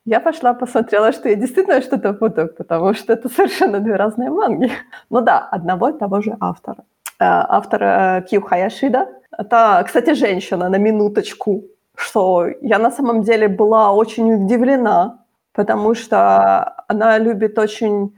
Я 0.04 0.20
пошла 0.20 0.54
посмотрела, 0.54 1.10
что 1.12 1.28
я 1.28 1.34
действительно 1.34 1.80
что-то 1.80 2.12
путаю, 2.12 2.54
потому 2.54 2.94
что 2.94 3.12
это 3.12 3.28
совершенно 3.28 3.80
две 3.80 3.96
разные 3.96 4.30
манги. 4.30 4.70
Ну 5.10 5.20
да, 5.20 5.38
одного 5.38 5.88
и 5.88 5.98
того 5.98 6.20
же 6.20 6.36
автора. 6.38 6.84
Э, 7.18 7.24
автор 7.48 7.82
э, 7.82 8.22
Кью 8.30 8.40
Хаяшида. 8.42 9.08
Это, 9.36 9.82
кстати, 9.84 10.14
женщина, 10.14 10.68
на 10.68 10.76
минуточку, 10.76 11.64
что 11.96 12.46
я 12.60 12.78
на 12.78 12.90
самом 12.92 13.22
деле 13.22 13.48
была 13.48 13.92
очень 13.92 14.32
удивлена, 14.32 15.24
потому 15.52 15.94
что 15.94 16.84
она 16.88 17.18
любит 17.18 17.58
очень, 17.58 18.14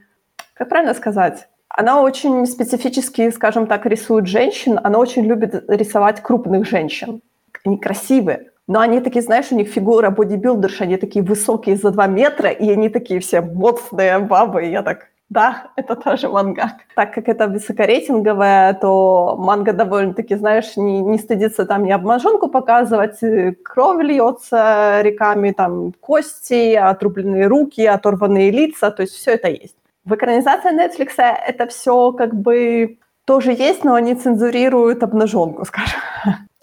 как 0.53 0.69
правильно 0.69 0.93
сказать, 0.93 1.48
она 1.79 2.01
очень 2.01 2.45
специфически, 2.45 3.31
скажем 3.31 3.65
так, 3.65 3.85
рисует 3.85 4.27
женщин, 4.27 4.79
она 4.83 4.99
очень 4.99 5.25
любит 5.25 5.63
рисовать 5.69 6.21
крупных 6.21 6.67
женщин. 6.67 7.21
Они 7.65 7.77
красивые, 7.77 8.51
но 8.67 8.81
они 8.81 8.99
такие, 8.99 9.21
знаешь, 9.21 9.51
у 9.51 9.55
них 9.55 9.69
фигура 9.69 10.09
бодибилдерши, 10.09 10.83
они 10.83 10.97
такие 10.97 11.23
высокие 11.23 11.77
за 11.77 11.91
2 11.91 12.07
метра, 12.07 12.49
и 12.49 12.69
они 12.69 12.89
такие 12.89 13.21
все 13.21 13.39
моцные 13.39 14.19
бабы, 14.19 14.65
и 14.65 14.71
я 14.71 14.83
так, 14.83 15.07
да, 15.29 15.71
это 15.77 15.95
тоже 15.95 16.27
манга. 16.27 16.73
Так 16.95 17.13
как 17.13 17.29
это 17.29 17.47
высокорейтинговая, 17.47 18.73
то 18.73 19.37
манга 19.39 19.71
довольно-таки, 19.71 20.35
знаешь, 20.35 20.75
не, 20.75 20.99
не 20.99 21.17
стыдится 21.17 21.65
там 21.65 21.85
ни 21.85 21.91
обмаженку 21.91 22.49
показывать, 22.49 23.19
кровь 23.63 24.03
льется 24.03 24.99
реками, 25.01 25.51
там 25.51 25.93
кости, 26.01 26.75
отрубленные 26.75 27.47
руки, 27.47 27.85
оторванные 27.85 28.51
лица, 28.51 28.91
то 28.91 29.03
есть 29.03 29.13
все 29.13 29.31
это 29.31 29.47
есть. 29.47 29.75
В 30.09 30.15
экранизации 30.15 30.71
Netflix 30.71 31.13
это 31.17 31.67
все 31.67 32.11
как 32.13 32.33
бы 32.33 32.97
тоже 33.25 33.51
есть, 33.51 33.83
но 33.83 33.93
они 33.93 34.15
цензурируют 34.15 35.03
обнаженку, 35.03 35.65
скажем. 35.65 35.99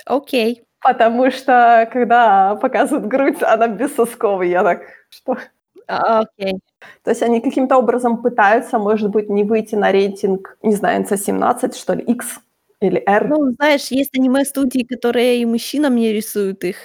Окей. 0.04 0.54
Okay. 0.54 0.62
Потому 0.82 1.30
что, 1.30 1.88
когда 1.92 2.56
показывают 2.56 3.06
грудь, 3.06 3.42
она 3.42 3.68
бессосковая. 3.68 4.48
Я 4.48 4.62
так, 4.64 4.82
что? 5.10 5.38
А, 5.86 6.20
окей. 6.20 6.54
Okay. 6.54 6.58
То 7.04 7.10
есть 7.10 7.22
они 7.22 7.40
каким-то 7.40 7.76
образом 7.76 8.20
пытаются, 8.20 8.78
может 8.78 9.10
быть, 9.10 9.28
не 9.28 9.44
выйти 9.44 9.76
на 9.76 9.92
рейтинг, 9.92 10.58
не 10.62 10.74
знаю, 10.74 11.04
NC-17, 11.04 11.76
что 11.76 11.94
ли, 11.94 12.02
X 12.02 12.40
или 12.80 13.02
R. 13.06 13.28
Ну, 13.28 13.52
знаешь, 13.52 13.86
есть 13.92 14.16
аниме-студии, 14.16 14.82
которые 14.82 15.40
и 15.40 15.46
мужчинам 15.46 15.94
не 15.94 16.12
рисуют 16.12 16.64
их. 16.64 16.76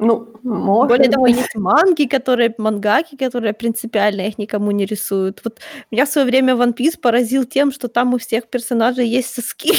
Ну, 0.00 0.28
может 0.42 0.88
Более 0.88 1.10
того, 1.10 1.26
есть 1.26 1.54
манги, 1.54 2.06
которые, 2.06 2.54
мангаки, 2.56 3.16
которые 3.16 3.52
принципиально 3.52 4.22
их 4.22 4.38
никому 4.38 4.70
не 4.70 4.86
рисуют. 4.86 5.42
Вот 5.44 5.60
меня 5.90 6.06
в 6.06 6.08
свое 6.08 6.26
время 6.26 6.54
One 6.54 6.74
Piece 6.74 6.98
поразил 6.98 7.44
тем, 7.44 7.70
что 7.70 7.88
там 7.88 8.14
у 8.14 8.18
всех 8.18 8.48
персонажей 8.48 9.06
есть 9.06 9.34
соски. 9.34 9.72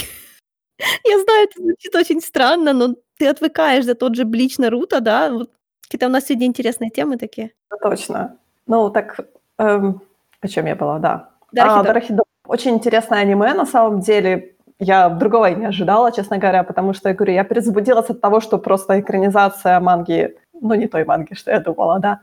Я 1.06 1.20
знаю, 1.20 1.48
это 1.48 1.62
звучит 1.62 1.96
очень 1.96 2.22
странно, 2.22 2.74
но 2.74 2.96
ты 3.18 3.28
отвыкаешь 3.28 3.86
за 3.86 3.96
тот 3.96 4.16
же 4.16 4.26
Блич 4.26 4.60
Наруто, 4.60 5.00
да? 5.00 5.32
Вот 5.32 5.50
какие-то 5.82 6.06
у 6.06 6.10
нас 6.10 6.26
сегодня 6.26 6.46
интересные 6.46 6.92
темы 6.92 7.18
такие. 7.18 7.52
Точно. 7.82 8.38
Ну, 8.68 8.92
так, 8.92 9.20
эм, 9.58 10.02
о 10.40 10.48
чем 10.48 10.68
я 10.68 10.76
была, 10.76 11.00
да. 11.00 11.30
Дарахидо. 11.52 11.80
А, 11.80 11.84
Дарахидо. 11.84 12.24
Очень 12.46 12.76
интересное 12.76 13.20
аниме, 13.20 13.56
на 13.56 13.66
самом 13.66 14.02
деле. 14.02 14.56
Я 14.84 15.10
другого 15.10 15.52
и 15.52 15.56
не 15.56 15.67
ожидала, 15.67 16.12
честно 16.12 16.39
говоря, 16.39 16.63
потому 16.63 16.94
что, 16.94 17.10
я 17.10 17.15
говорю, 17.15 17.34
я 17.34 17.44
перезабудилась 17.44 18.10
от 18.10 18.20
того, 18.20 18.39
что 18.41 18.58
просто 18.58 19.00
экранизация 19.00 19.80
манги, 19.80 20.36
ну, 20.60 20.74
не 20.74 20.88
той 20.88 21.06
манги, 21.06 21.36
что 21.36 21.52
я 21.52 21.60
думала, 21.60 22.00
да. 22.00 22.20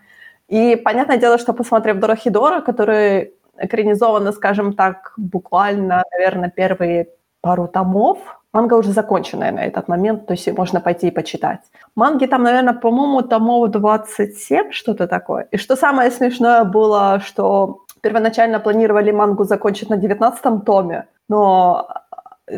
И 0.49 0.75
понятное 0.75 1.19
дело, 1.19 1.39
что 1.39 1.53
посмотрев 1.53 2.01
Дорохидора, 2.01 2.61
который 2.61 3.35
экранизован, 3.59 4.33
скажем 4.33 4.73
так, 4.73 5.13
буквально, 5.17 6.03
наверное, 6.11 6.51
первые 6.51 7.07
пару 7.43 7.69
томов, 7.69 8.19
манга 8.53 8.75
уже 8.75 8.91
законченная 8.91 9.53
на 9.53 9.61
этот 9.61 9.87
момент, 9.87 10.27
то 10.27 10.33
есть 10.33 10.49
можно 10.59 10.81
пойти 10.81 11.09
и 11.09 11.13
почитать. 11.13 11.61
Манги 11.95 12.27
там, 12.27 12.43
наверное, 12.43 12.75
по-моему, 12.75 13.23
томов 13.23 13.71
27, 13.71 14.73
что-то 14.73 15.07
такое. 15.07 15.47
И 15.53 15.59
что 15.59 15.77
самое 15.77 16.11
смешное 16.11 16.65
было, 16.65 17.21
что 17.21 17.85
первоначально 18.01 18.59
планировали 18.59 19.13
мангу 19.13 19.45
закончить 19.45 19.91
на 19.91 19.97
19 19.97 20.65
томе, 20.65 21.07
но 21.29 21.87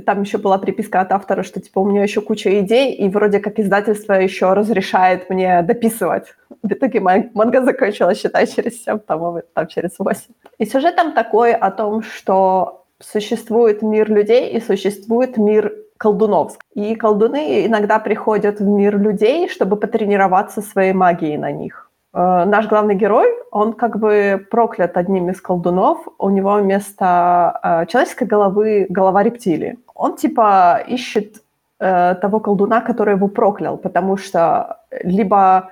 там 0.07 0.23
еще 0.23 0.39
была 0.39 0.59
приписка 0.59 1.01
от 1.01 1.13
автора, 1.13 1.43
что 1.43 1.61
типа 1.61 1.81
у 1.81 1.87
меня 1.87 2.03
еще 2.03 2.21
куча 2.21 2.61
идей, 2.61 2.95
и 2.95 3.09
вроде 3.09 3.41
как 3.41 3.59
издательство 3.59 4.15
еще 4.15 4.53
разрешает 4.53 5.31
мне 5.31 5.63
дописывать. 5.63 6.35
В 6.63 6.73
итоге 6.73 7.01
манга 7.01 7.63
закончилась, 7.63 8.21
считай, 8.21 8.47
через 8.47 8.83
7 8.85 8.99
томов, 8.99 9.43
там 9.55 9.67
через 9.67 9.99
8. 9.99 10.23
И 10.59 10.67
сюжет 10.67 10.97
там 10.97 11.13
такой 11.13 11.53
о 11.53 11.71
том, 11.71 12.03
что 12.03 12.85
существует 12.99 13.83
мир 13.83 14.11
людей 14.11 14.51
и 14.51 14.61
существует 14.61 15.37
мир 15.39 15.73
колдунов. 15.97 16.57
И 16.75 16.95
колдуны 16.95 17.67
иногда 17.67 17.99
приходят 17.99 18.61
в 18.61 18.67
мир 18.67 18.99
людей, 18.99 19.49
чтобы 19.49 19.77
потренироваться 19.77 20.63
своей 20.63 20.93
магией 20.93 21.37
на 21.37 21.53
них. 21.53 21.90
Э, 22.13 22.45
наш 22.45 22.67
главный 22.69 22.95
герой, 22.95 23.29
он 23.51 23.73
как 23.73 23.99
бы 23.99 24.45
проклят 24.51 24.97
одним 24.97 25.31
из 25.31 25.41
колдунов. 25.41 25.99
У 26.19 26.31
него 26.31 26.55
вместо 26.55 27.61
э, 27.63 27.87
человеческой 27.87 28.25
головы 28.25 28.87
голова 28.89 29.23
рептилии. 29.23 29.79
Он 29.95 30.17
типа 30.17 30.83
ищет 30.89 31.43
э, 31.79 32.15
того 32.21 32.41
колдуна, 32.41 32.81
который 32.81 33.15
его 33.15 33.29
проклял, 33.29 33.77
потому 33.77 34.17
что 34.17 34.79
либо 35.05 35.71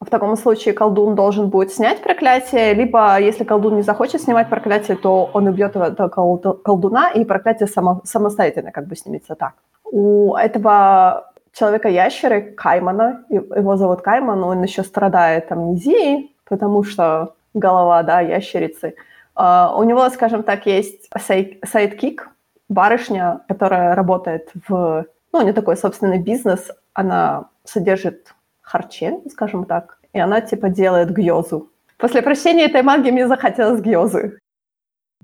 в 0.00 0.10
таком 0.10 0.36
случае 0.36 0.74
колдун 0.74 1.14
должен 1.14 1.48
будет 1.48 1.72
снять 1.72 2.02
проклятие, 2.02 2.74
либо 2.74 3.18
если 3.18 3.44
колдун 3.44 3.76
не 3.76 3.82
захочет 3.82 4.20
снимать 4.22 4.48
проклятие, 4.50 4.96
то 4.96 5.30
он 5.32 5.46
убьет 5.46 5.76
этого 5.76 6.08
колдуна, 6.08 7.10
и 7.10 7.24
проклятие 7.24 7.66
само, 7.66 8.00
самостоятельно 8.04 8.70
как 8.70 8.86
бы 8.86 8.96
снимется 8.96 9.34
так. 9.34 9.54
У 9.84 10.34
этого 10.34 11.32
человека-ящера 11.54 12.40
Каймана, 12.40 13.24
его 13.30 13.76
зовут 13.76 14.02
Кайман, 14.02 14.42
он 14.42 14.62
еще 14.62 14.82
страдает 14.82 15.50
амнезией, 15.52 16.34
потому 16.44 16.82
что 16.82 17.34
голова, 17.54 18.02
да, 18.02 18.20
ящерицы. 18.20 18.94
Э, 19.36 19.76
у 19.76 19.82
него, 19.82 20.08
скажем 20.10 20.42
так, 20.44 20.66
есть 20.66 21.10
sidekick, 21.18 22.30
барышня, 22.68 23.40
которая 23.48 23.94
работает 23.94 24.50
в, 24.68 25.06
ну, 25.32 25.42
не 25.42 25.52
такой 25.52 25.76
собственный 25.76 26.18
бизнес, 26.18 26.70
она 26.92 27.48
содержит 27.64 28.34
харче, 28.62 29.18
скажем 29.30 29.64
так, 29.64 29.98
и 30.12 30.20
она, 30.20 30.40
типа, 30.40 30.68
делает 30.68 31.10
гьозу. 31.10 31.68
После 31.98 32.22
прочтения 32.22 32.66
этой 32.66 32.82
манги 32.82 33.10
мне 33.10 33.26
захотелось 33.26 33.80
гьозы. 33.80 34.38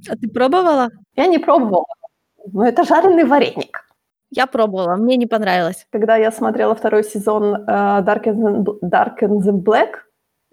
А 0.09 0.17
ты 0.17 0.29
пробовала? 0.29 0.89
Я 1.17 1.27
не 1.27 1.39
пробовала. 1.39 1.85
Но 2.53 2.67
это 2.67 2.85
жареный 2.85 3.25
вареник. 3.25 3.85
Я 4.31 4.47
пробовала, 4.47 4.97
мне 4.97 5.17
не 5.17 5.27
понравилось. 5.27 5.87
Когда 5.91 6.17
я 6.17 6.31
смотрела 6.31 6.75
второй 6.75 7.03
сезон 7.03 7.55
uh, 7.55 8.05
Dark, 8.05 8.25
and, 8.25 8.65
Dark 8.83 9.23
and 9.23 9.41
the 9.41 9.53
Black, 9.53 9.89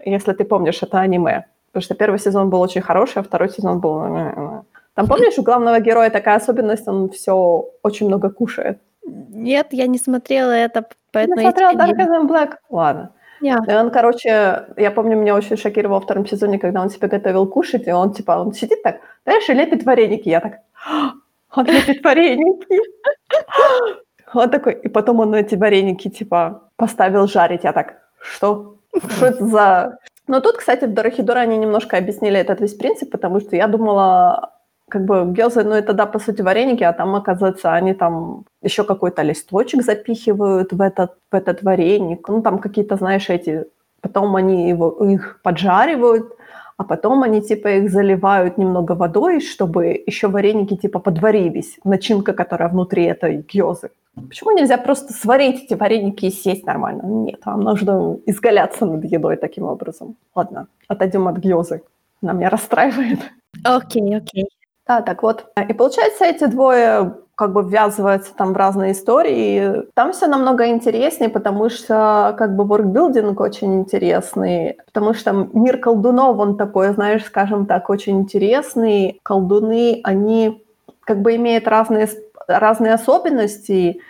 если 0.03 0.33
ты 0.33 0.45
помнишь, 0.45 0.81
это 0.81 0.99
аниме, 0.99 1.45
потому 1.67 1.83
что 1.83 1.95
первый 1.95 2.19
сезон 2.19 2.49
был 2.49 2.61
очень 2.61 2.81
хороший, 2.81 3.19
а 3.19 3.23
второй 3.23 3.49
сезон 3.49 3.79
был... 3.79 4.01
Э, 4.01 4.33
э, 4.35 4.61
там, 4.95 5.07
помнишь, 5.07 5.37
у 5.37 5.43
главного 5.43 5.79
героя 5.79 6.09
такая 6.09 6.37
особенность, 6.37 6.87
он 6.87 7.09
все 7.09 7.69
очень 7.83 8.07
много 8.07 8.29
кушает. 8.29 8.79
Нет, 9.05 9.67
я 9.71 9.87
не 9.87 9.99
смотрела 9.99 10.51
это, 10.51 10.85
поэтому... 11.11 11.39
Я 11.39 11.51
смотрела 11.51 11.71
Dark 11.73 11.97
and 11.97 12.27
Black? 12.27 12.55
Ладно. 12.69 13.11
Yeah. 13.41 13.59
И 13.67 13.75
он, 13.75 13.91
короче, 13.91 14.65
я 14.77 14.91
помню, 14.91 15.15
меня 15.15 15.35
очень 15.35 15.57
шокировал 15.57 15.99
во 15.99 16.01
втором 16.01 16.25
сезоне, 16.25 16.57
когда 16.57 16.81
он 16.81 16.89
себе 16.89 17.07
готовил 17.07 17.45
кушать, 17.45 17.87
и 17.87 17.91
он, 17.91 18.13
типа, 18.13 18.31
он 18.31 18.53
сидит 18.53 18.81
так, 18.81 18.97
знаешь, 19.23 19.47
и 19.49 19.53
лепит 19.53 19.83
вареники. 19.83 20.29
Я 20.29 20.39
так, 20.39 20.53
он 21.55 21.65
лепит 21.65 22.03
вареники. 22.03 22.79
Он 24.33 24.49
такой, 24.49 24.73
и 24.73 24.89
потом 24.89 25.19
он 25.19 25.33
эти 25.35 25.55
вареники, 25.55 26.09
типа, 26.09 26.69
поставил 26.75 27.27
жарить. 27.27 27.63
Я 27.63 27.73
так, 27.73 27.95
что? 28.19 28.75
Что 29.09 29.25
это 29.25 29.45
за... 29.45 29.97
Но 30.27 30.41
тут, 30.41 30.57
кстати, 30.57 30.85
в 30.85 30.93
Дорохидоре 30.93 31.41
они 31.41 31.57
немножко 31.57 31.97
объяснили 31.97 32.37
этот 32.37 32.59
весь 32.59 32.73
принцип, 32.73 33.09
потому 33.11 33.39
что 33.39 33.55
я 33.55 33.67
думала, 33.67 34.51
как 34.89 35.05
бы 35.05 35.25
гёзы, 35.25 35.63
ну 35.63 35.71
это 35.71 35.93
да, 35.93 36.05
по 36.05 36.19
сути, 36.19 36.41
вареники, 36.41 36.83
а 36.83 36.91
там, 36.91 37.15
оказывается, 37.15 37.73
они 37.73 37.93
там 37.93 38.43
еще 38.61 38.83
какой-то 38.83 39.21
листочек 39.21 39.83
запихивают 39.83 40.73
в 40.73 40.81
этот, 40.81 41.15
в 41.31 41.35
этот 41.35 41.63
вареник. 41.63 42.27
Ну 42.27 42.41
там 42.41 42.59
какие-то, 42.59 42.97
знаешь, 42.97 43.29
эти... 43.29 43.65
Потом 44.01 44.35
они 44.35 44.69
его, 44.69 44.89
их 45.09 45.39
поджаривают, 45.43 46.37
а 46.77 46.83
потом 46.83 47.23
они 47.23 47.41
типа 47.41 47.67
их 47.69 47.89
заливают 47.91 48.57
немного 48.57 48.93
водой, 48.93 49.41
чтобы 49.41 50.03
еще 50.05 50.27
вареники 50.27 50.75
типа 50.75 50.99
подварились, 50.99 51.77
начинка, 51.83 52.33
которая 52.33 52.69
внутри 52.69 53.03
этой 53.03 53.43
гёзы. 53.53 53.89
Почему 54.27 54.51
нельзя 54.51 54.77
просто 54.77 55.13
сварить 55.13 55.63
эти 55.63 55.73
вареники 55.73 56.25
и 56.25 56.31
съесть 56.31 56.65
нормально? 56.65 57.03
Нет, 57.03 57.45
вам 57.45 57.61
нужно 57.61 58.17
изгаляться 58.25 58.85
над 58.85 59.03
едой 59.05 59.37
таким 59.37 59.65
образом. 59.65 60.15
Ладно, 60.35 60.67
отойдем 60.87 61.27
от 61.27 61.37
гёзы. 61.37 61.81
Она 62.21 62.33
меня 62.33 62.49
расстраивает. 62.49 63.19
Окей, 63.63 64.01
okay, 64.01 64.17
окей. 64.17 64.43
Okay. 64.43 64.56
Да, 64.87 65.01
так 65.01 65.23
вот. 65.23 65.45
И 65.67 65.73
получается, 65.73 66.25
эти 66.25 66.45
двое 66.45 67.15
как 67.35 67.53
бы 67.53 67.61
ввязываются 67.61 68.33
там 68.33 68.53
в 68.53 68.57
разные 68.57 68.93
истории. 68.93 69.83
Там 69.93 70.11
все 70.11 70.25
намного 70.25 70.69
интереснее, 70.69 71.29
потому 71.29 71.69
что 71.69 72.35
как 72.37 72.55
бы 72.55 72.63
воркбилдинг 72.63 73.39
очень 73.39 73.75
интересный, 73.75 74.77
потому 74.85 75.13
что 75.13 75.47
мир 75.53 75.77
колдунов, 75.77 76.39
он 76.39 76.57
такой, 76.57 76.93
знаешь, 76.93 77.25
скажем 77.25 77.67
так, 77.67 77.89
очень 77.91 78.21
интересный. 78.21 79.19
Колдуны, 79.21 79.99
они 80.03 80.63
как 81.01 81.21
бы 81.21 81.35
имеют 81.35 81.67
разные, 81.67 82.09
разные 82.47 82.93
особенности, 82.95 84.01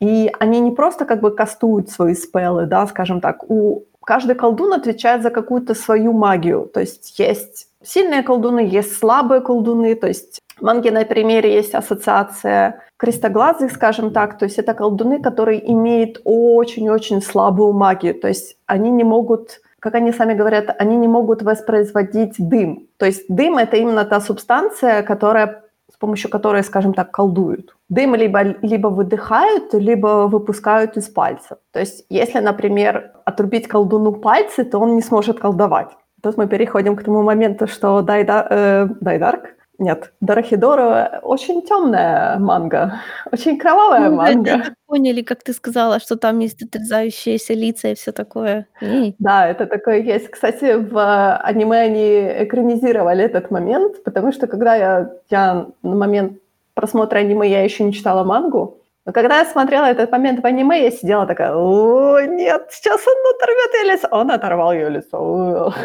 И 0.00 0.30
они 0.38 0.60
не 0.60 0.72
просто 0.72 1.06
как 1.06 1.20
бы 1.20 1.30
кастуют 1.34 1.88
свои 1.90 2.14
спеллы, 2.14 2.66
да, 2.66 2.86
скажем 2.86 3.20
так, 3.20 3.50
у 3.50 3.84
каждый 4.06 4.36
колдун 4.36 4.72
отвечает 4.72 5.22
за 5.22 5.30
какую-то 5.30 5.74
свою 5.74 6.12
магию. 6.12 6.70
То 6.72 6.80
есть 6.80 7.18
есть 7.18 7.68
сильные 7.82 8.22
колдуны, 8.22 8.60
есть 8.60 8.96
слабые 8.96 9.40
колдуны. 9.40 9.94
То 9.96 10.06
есть 10.06 10.40
в 10.56 10.62
манге 10.62 10.90
на 10.92 11.04
примере 11.04 11.54
есть 11.54 11.74
ассоциация 11.74 12.80
крестоглазых, 12.96 13.72
скажем 13.72 14.12
так. 14.12 14.38
То 14.38 14.44
есть 14.46 14.58
это 14.58 14.74
колдуны, 14.74 15.20
которые 15.20 15.60
имеют 15.72 16.20
очень-очень 16.24 17.20
слабую 17.20 17.72
магию. 17.72 18.14
То 18.14 18.28
есть 18.28 18.56
они 18.66 18.90
не 18.90 19.04
могут 19.04 19.60
как 19.78 19.94
они 19.94 20.12
сами 20.12 20.34
говорят, 20.34 20.74
они 20.80 20.96
не 20.96 21.06
могут 21.06 21.42
воспроизводить 21.42 22.34
дым. 22.38 22.88
То 22.96 23.06
есть 23.06 23.26
дым— 23.28 23.56
это 23.58 23.76
именно 23.76 24.04
та 24.04 24.20
субстанция, 24.20 25.02
которая, 25.02 25.62
с 25.96 25.98
помощью 25.98 26.30
которой, 26.30 26.62
скажем 26.62 26.92
так, 26.92 27.10
колдуют. 27.10 27.74
Дым 27.88 28.14
либо, 28.14 28.42
либо 28.62 28.88
выдыхают, 28.88 29.72
либо 29.74 30.28
выпускают 30.28 30.96
из 30.96 31.08
пальцев. 31.08 31.56
То 31.72 31.80
есть 31.80 32.04
если, 32.10 32.40
например, 32.40 33.12
отрубить 33.24 33.66
колдуну 33.66 34.12
пальцы, 34.12 34.64
то 34.64 34.78
он 34.78 34.96
не 34.96 35.02
сможет 35.02 35.40
колдовать. 35.40 35.88
Тут 36.22 36.36
мы 36.36 36.48
переходим 36.48 36.96
к 36.96 37.02
тому 37.02 37.22
моменту, 37.22 37.66
что 37.66 38.02
Дайда, 38.02 38.46
э, 38.50 38.88
Дайдарк 39.00 39.54
нет, 39.78 40.12
Дорохидоро 40.20 41.20
очень 41.22 41.62
темная 41.62 42.38
манга, 42.38 43.00
очень 43.32 43.58
кровавая 43.58 44.10
ну, 44.10 44.16
манга. 44.16 44.50
Это 44.50 44.74
поняли, 44.86 45.22
как 45.22 45.42
ты 45.42 45.52
сказала, 45.52 46.00
что 46.00 46.16
там 46.16 46.38
есть 46.38 46.62
отрезающиеся 46.62 47.54
лица 47.54 47.88
и 47.88 47.94
все 47.94 48.12
такое. 48.12 48.66
И... 48.80 49.14
Да, 49.18 49.46
это 49.46 49.66
такое 49.66 50.00
есть. 50.00 50.28
Кстати, 50.30 50.76
в 50.76 51.36
аниме 51.38 51.78
они 51.78 52.44
экранизировали 52.44 53.24
этот 53.24 53.50
момент, 53.50 54.02
потому 54.04 54.32
что 54.32 54.46
когда 54.46 54.74
я, 54.76 55.10
я 55.30 55.66
на 55.82 55.94
момент 55.94 56.38
просмотра 56.74 57.18
аниме 57.18 57.48
я 57.48 57.62
еще 57.62 57.84
не 57.84 57.92
читала 57.92 58.24
мангу, 58.24 58.78
но 59.06 59.12
когда 59.12 59.38
я 59.38 59.44
смотрела 59.44 59.86
этот 59.86 60.10
момент 60.10 60.40
в 60.42 60.46
аниме, 60.46 60.82
я 60.82 60.90
сидела 60.90 61.26
такая, 61.26 61.54
о, 61.54 62.20
нет, 62.22 62.66
сейчас 62.70 63.00
он 63.06 63.34
оторвет 63.34 63.74
ее 63.74 63.92
лицо. 63.92 64.08
Он 64.10 64.30
оторвал 64.30 64.72
ее 64.72 64.90
лицо. 64.90 65.74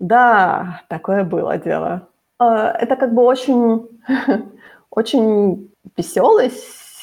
Да, 0.00 0.82
такое 0.88 1.24
было 1.24 1.56
дело. 1.56 2.08
А, 2.38 2.70
это 2.70 2.96
как 2.96 3.14
бы 3.14 3.22
очень, 3.22 3.88
очень 4.90 5.70
веселый 5.96 6.50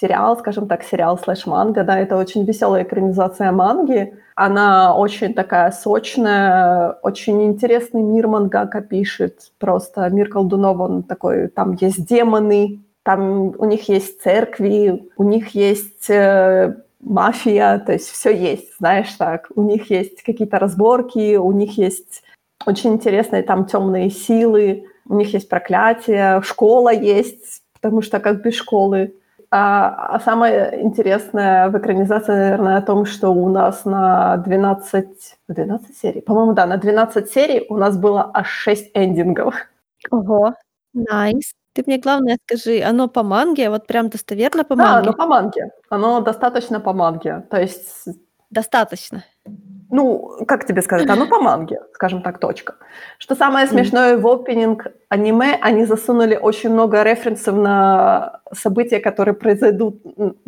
сериал, 0.01 0.38
скажем 0.38 0.67
так, 0.67 0.84
сериал 0.84 1.17
слэш 1.17 1.45
манга, 1.45 1.84
да, 1.84 1.99
это 1.99 2.17
очень 2.17 2.43
веселая 2.43 2.84
экранизация 2.84 3.51
манги. 3.51 4.13
Она 4.36 4.95
очень 4.95 5.34
такая 5.34 5.71
сочная, 5.71 6.93
очень 7.03 7.43
интересный 7.43 8.01
мир 8.01 8.27
мангака 8.27 8.82
пишет. 8.82 9.51
Просто 9.59 10.09
мир 10.09 10.29
колдунов, 10.29 10.79
он 10.79 11.03
такой, 11.03 11.47
там 11.49 11.77
есть 11.79 12.05
демоны, 12.07 12.82
там 13.03 13.53
у 13.57 13.65
них 13.65 13.89
есть 13.89 14.21
церкви, 14.21 15.09
у 15.17 15.23
них 15.23 15.49
есть 15.49 16.09
э, 16.09 16.75
мафия, 16.99 17.79
то 17.79 17.93
есть 17.93 18.09
все 18.09 18.36
есть, 18.36 18.77
знаешь 18.79 19.13
так. 19.17 19.49
У 19.55 19.61
них 19.61 19.91
есть 19.91 20.23
какие-то 20.23 20.59
разборки, 20.59 21.36
у 21.36 21.51
них 21.51 21.77
есть 21.77 22.23
очень 22.65 22.93
интересные 22.93 23.43
там 23.43 23.65
темные 23.65 24.09
силы 24.09 24.86
у 25.08 25.16
них 25.16 25.34
есть 25.34 25.49
проклятие, 25.49 26.41
школа 26.41 26.93
есть, 26.93 27.64
потому 27.74 28.02
что 28.02 28.20
как 28.20 28.41
без 28.43 28.56
школы. 28.56 29.16
А, 29.54 30.16
а 30.16 30.20
самое 30.22 30.82
интересное 30.82 31.70
в 31.70 31.78
экранизации, 31.78 32.32
наверное, 32.32 32.78
о 32.78 32.82
том, 32.82 33.06
что 33.06 33.32
у 33.32 33.49
нас 33.49 33.84
на 33.84 34.38
12, 34.38 35.06
12 35.49 35.97
серий, 35.97 36.22
по-моему, 36.22 36.54
да, 36.54 36.66
на 36.66 36.78
12 36.78 37.30
серий 37.30 37.66
у 37.68 37.76
нас 37.76 37.97
было 37.97 38.32
аж 38.34 38.47
6 38.47 38.91
эндингов. 38.93 39.56
Ого, 40.10 40.54
найс. 40.93 41.54
Ты 41.74 41.84
мне 41.86 41.97
главное 41.97 42.38
скажи, 42.45 42.82
оно 42.82 43.08
по 43.08 43.24
манге, 43.24 43.70
вот 43.70 43.88
прям 43.88 44.10
достоверно 44.10 44.64
по 44.64 44.76
манге? 44.76 44.91
Да, 44.91 44.99
оно 44.99 45.14
по 45.14 45.26
манге. 45.26 45.72
Оно 45.89 46.22
достаточно 46.22 46.80
по 46.80 46.93
манге. 46.93 47.45
То 47.49 47.60
есть... 47.60 48.08
Достаточно 48.49 49.24
ну, 49.91 50.31
как 50.47 50.65
тебе 50.65 50.81
сказать, 50.81 51.09
оно 51.09 51.27
по 51.27 51.39
манге, 51.39 51.81
скажем 51.93 52.21
так, 52.21 52.39
точка. 52.39 52.75
Что 53.17 53.35
самое 53.35 53.67
смешное, 53.67 54.17
в 54.17 54.27
опенинг 54.27 54.87
аниме 55.09 55.57
они 55.61 55.85
засунули 55.85 56.35
очень 56.35 56.71
много 56.71 57.03
референсов 57.03 57.55
на 57.55 58.39
события, 58.53 58.99
которые 58.99 59.35
произойдут 59.35 60.01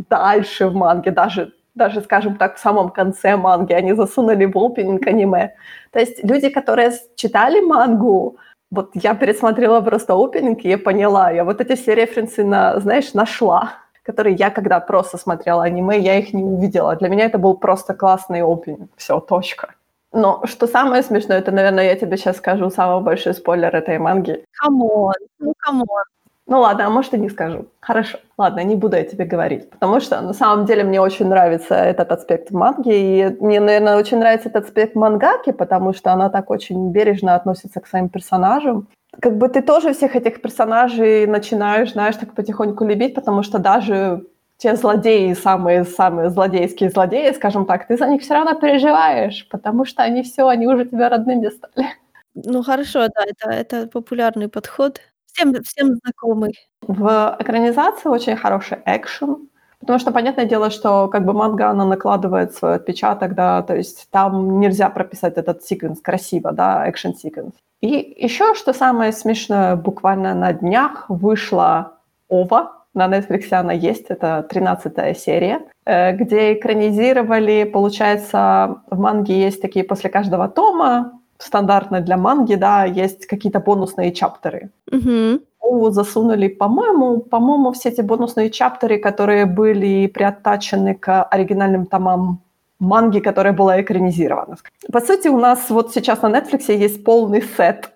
дальше 0.09 0.67
в 0.67 0.73
манге, 0.73 1.11
даже, 1.11 1.53
даже, 1.75 2.01
скажем 2.01 2.37
так, 2.37 2.55
в 2.55 2.59
самом 2.59 2.89
конце 2.89 3.35
манги 3.35 3.73
они 3.73 3.93
засунули 3.93 4.45
в 4.45 4.57
опенинг 4.57 5.05
аниме. 5.07 5.53
То 5.91 5.99
есть 5.99 6.23
люди, 6.23 6.49
которые 6.49 6.91
читали 7.15 7.59
мангу, 7.59 8.37
вот 8.71 8.91
я 8.93 9.13
пересмотрела 9.13 9.81
просто 9.81 10.13
опенинг, 10.13 10.63
и 10.63 10.69
я 10.69 10.77
поняла, 10.77 11.31
я 11.31 11.43
вот 11.43 11.61
эти 11.61 11.75
все 11.75 11.95
референсы, 11.95 12.43
на, 12.43 12.79
знаешь, 12.79 13.13
нашла 13.13 13.82
которые 14.04 14.36
я 14.36 14.49
когда 14.49 14.80
просто 14.80 15.18
смотрела 15.18 15.64
аниме, 15.64 15.99
я 15.99 16.20
их 16.20 16.34
не 16.34 16.43
увидела. 16.43 16.95
Для 16.95 17.10
меня 17.10 17.26
это 17.26 17.38
был 17.38 17.58
просто 17.58 17.93
классный 17.93 18.43
опенинг. 18.43 18.91
Все, 18.97 19.20
точка. 19.20 19.76
Но 20.12 20.41
что 20.45 20.68
самое 20.68 21.01
смешное, 21.01 21.39
это, 21.39 21.51
наверное, 21.51 21.86
я 21.86 21.95
тебе 21.95 22.18
сейчас 22.18 22.38
скажу 22.38 22.70
самый 22.70 23.04
большой 23.04 23.34
спойлер 23.34 23.76
этой 23.76 23.97
манги. 23.97 24.45
Come 24.51 24.87
on, 24.87 25.13
ну 25.39 25.54
come 25.57 25.84
on. 25.84 26.03
Ну 26.45 26.60
ладно, 26.60 26.86
а 26.86 26.89
может 26.89 27.14
и 27.14 27.18
не 27.18 27.30
скажу. 27.30 27.68
Хорошо, 27.80 28.18
ладно, 28.38 28.64
не 28.64 28.76
буду 28.76 28.97
я 28.97 29.06
тебе 29.06 29.26
говорить, 29.26 29.70
потому 29.70 30.01
что 30.01 30.22
на 30.22 30.34
самом 30.34 30.66
деле 30.66 30.84
мне 30.84 30.99
очень 30.99 31.28
нравится 31.28 31.74
этот 31.74 32.12
аспект 32.12 32.51
манги, 32.51 32.93
и 32.93 33.38
мне, 33.39 33.62
наверное, 33.62 33.97
очень 33.97 34.20
нравится 34.20 34.49
этот 34.49 34.66
аспект 34.66 34.93
мангаки, 34.93 35.51
потому 35.54 35.93
что 35.93 36.12
она 36.12 36.30
так 36.30 36.49
очень 36.49 36.91
бережно 36.91 37.36
относится 37.36 37.80
к 37.80 37.88
своим 37.88 38.10
персонажам 38.10 38.88
как 39.22 39.38
бы 39.38 39.47
ты 39.49 39.61
тоже 39.61 39.93
всех 39.93 40.16
этих 40.16 40.41
персонажей 40.41 41.28
начинаешь, 41.28 41.93
знаешь, 41.93 42.16
так 42.16 42.34
потихоньку 42.34 42.86
любить, 42.86 43.16
потому 43.16 43.43
что 43.43 43.59
даже 43.59 44.26
те 44.57 44.76
злодеи, 44.76 45.34
самые-самые 45.34 46.30
злодейские 46.30 46.89
злодеи, 46.89 47.34
скажем 47.34 47.66
так, 47.66 47.88
ты 47.88 47.97
за 47.97 48.07
них 48.07 48.22
все 48.22 48.34
равно 48.34 48.53
переживаешь, 48.59 49.47
потому 49.49 49.86
что 49.86 50.03
они 50.03 50.24
все, 50.24 50.47
они 50.47 50.68
уже 50.68 50.86
тебе 50.86 51.07
родными 51.07 51.49
стали. 51.49 51.88
Ну 52.36 52.64
хорошо, 52.64 53.07
да, 53.07 53.24
это, 53.26 53.49
это 53.51 53.88
популярный 53.88 54.47
подход, 54.49 55.01
всем, 55.26 55.53
всем 55.64 55.95
знакомый. 56.03 56.57
В 56.82 57.36
экранизации 57.39 58.09
очень 58.09 58.36
хороший 58.38 58.80
экшен, 58.86 59.49
потому 59.80 59.99
что 59.99 60.11
понятное 60.11 60.45
дело, 60.45 60.70
что 60.70 61.07
как 61.09 61.26
бы 61.26 61.34
манга, 61.34 61.70
она 61.70 61.86
накладывает 61.86 62.53
свой 62.53 62.76
отпечаток, 62.76 63.36
да, 63.36 63.61
то 63.61 63.76
есть 63.76 64.07
там 64.11 64.59
нельзя 64.59 64.89
прописать 64.89 65.38
этот 65.38 65.64
секвенс 65.64 66.01
красиво, 66.01 66.51
да, 66.51 66.89
экшен-секвенс. 66.89 67.53
И 67.84 68.15
еще, 68.17 68.55
что 68.55 68.71
самое 68.71 69.11
смешное, 69.11 69.75
буквально 69.75 70.34
на 70.34 70.53
днях 70.53 71.05
вышла 71.09 71.97
«Ова», 72.29 72.71
на 72.93 73.09
Netflix 73.09 73.51
она 73.51 73.73
есть, 73.73 74.05
это 74.07 74.47
13 74.49 75.17
серия, 75.17 75.59
э, 75.86 76.15
где 76.15 76.53
экранизировали, 76.53 77.65
получается, 77.65 78.77
в 78.89 78.97
манге 78.97 79.38
есть 79.38 79.61
такие 79.61 79.84
после 79.84 80.09
каждого 80.09 80.47
тома, 80.47 81.19
стандартно 81.38 81.99
для 81.99 82.15
манги, 82.15 82.55
да, 82.55 82.86
есть 82.86 83.25
какие-то 83.25 83.59
бонусные 83.59 84.13
чаптеры. 84.13 84.69
Угу. 84.89 85.91
засунули, 85.91 86.47
по-моему, 86.47 87.19
по-моему, 87.19 87.73
все 87.73 87.89
эти 87.89 87.99
бонусные 87.99 88.49
чаптеры, 88.49 88.97
которые 88.97 89.45
были 89.45 90.07
приоттачены 90.07 90.95
к 90.95 91.23
оригинальным 91.23 91.86
томам 91.86 92.42
манги, 92.84 93.19
которая 93.19 93.53
была 93.53 93.81
экранизирована. 93.81 94.57
По 94.91 95.01
сути, 95.01 95.27
у 95.29 95.39
нас 95.39 95.69
вот 95.69 95.93
сейчас 95.93 96.21
на 96.21 96.29
Netflix 96.29 96.71
есть 96.71 97.03
полный 97.03 97.41
сет 97.41 97.91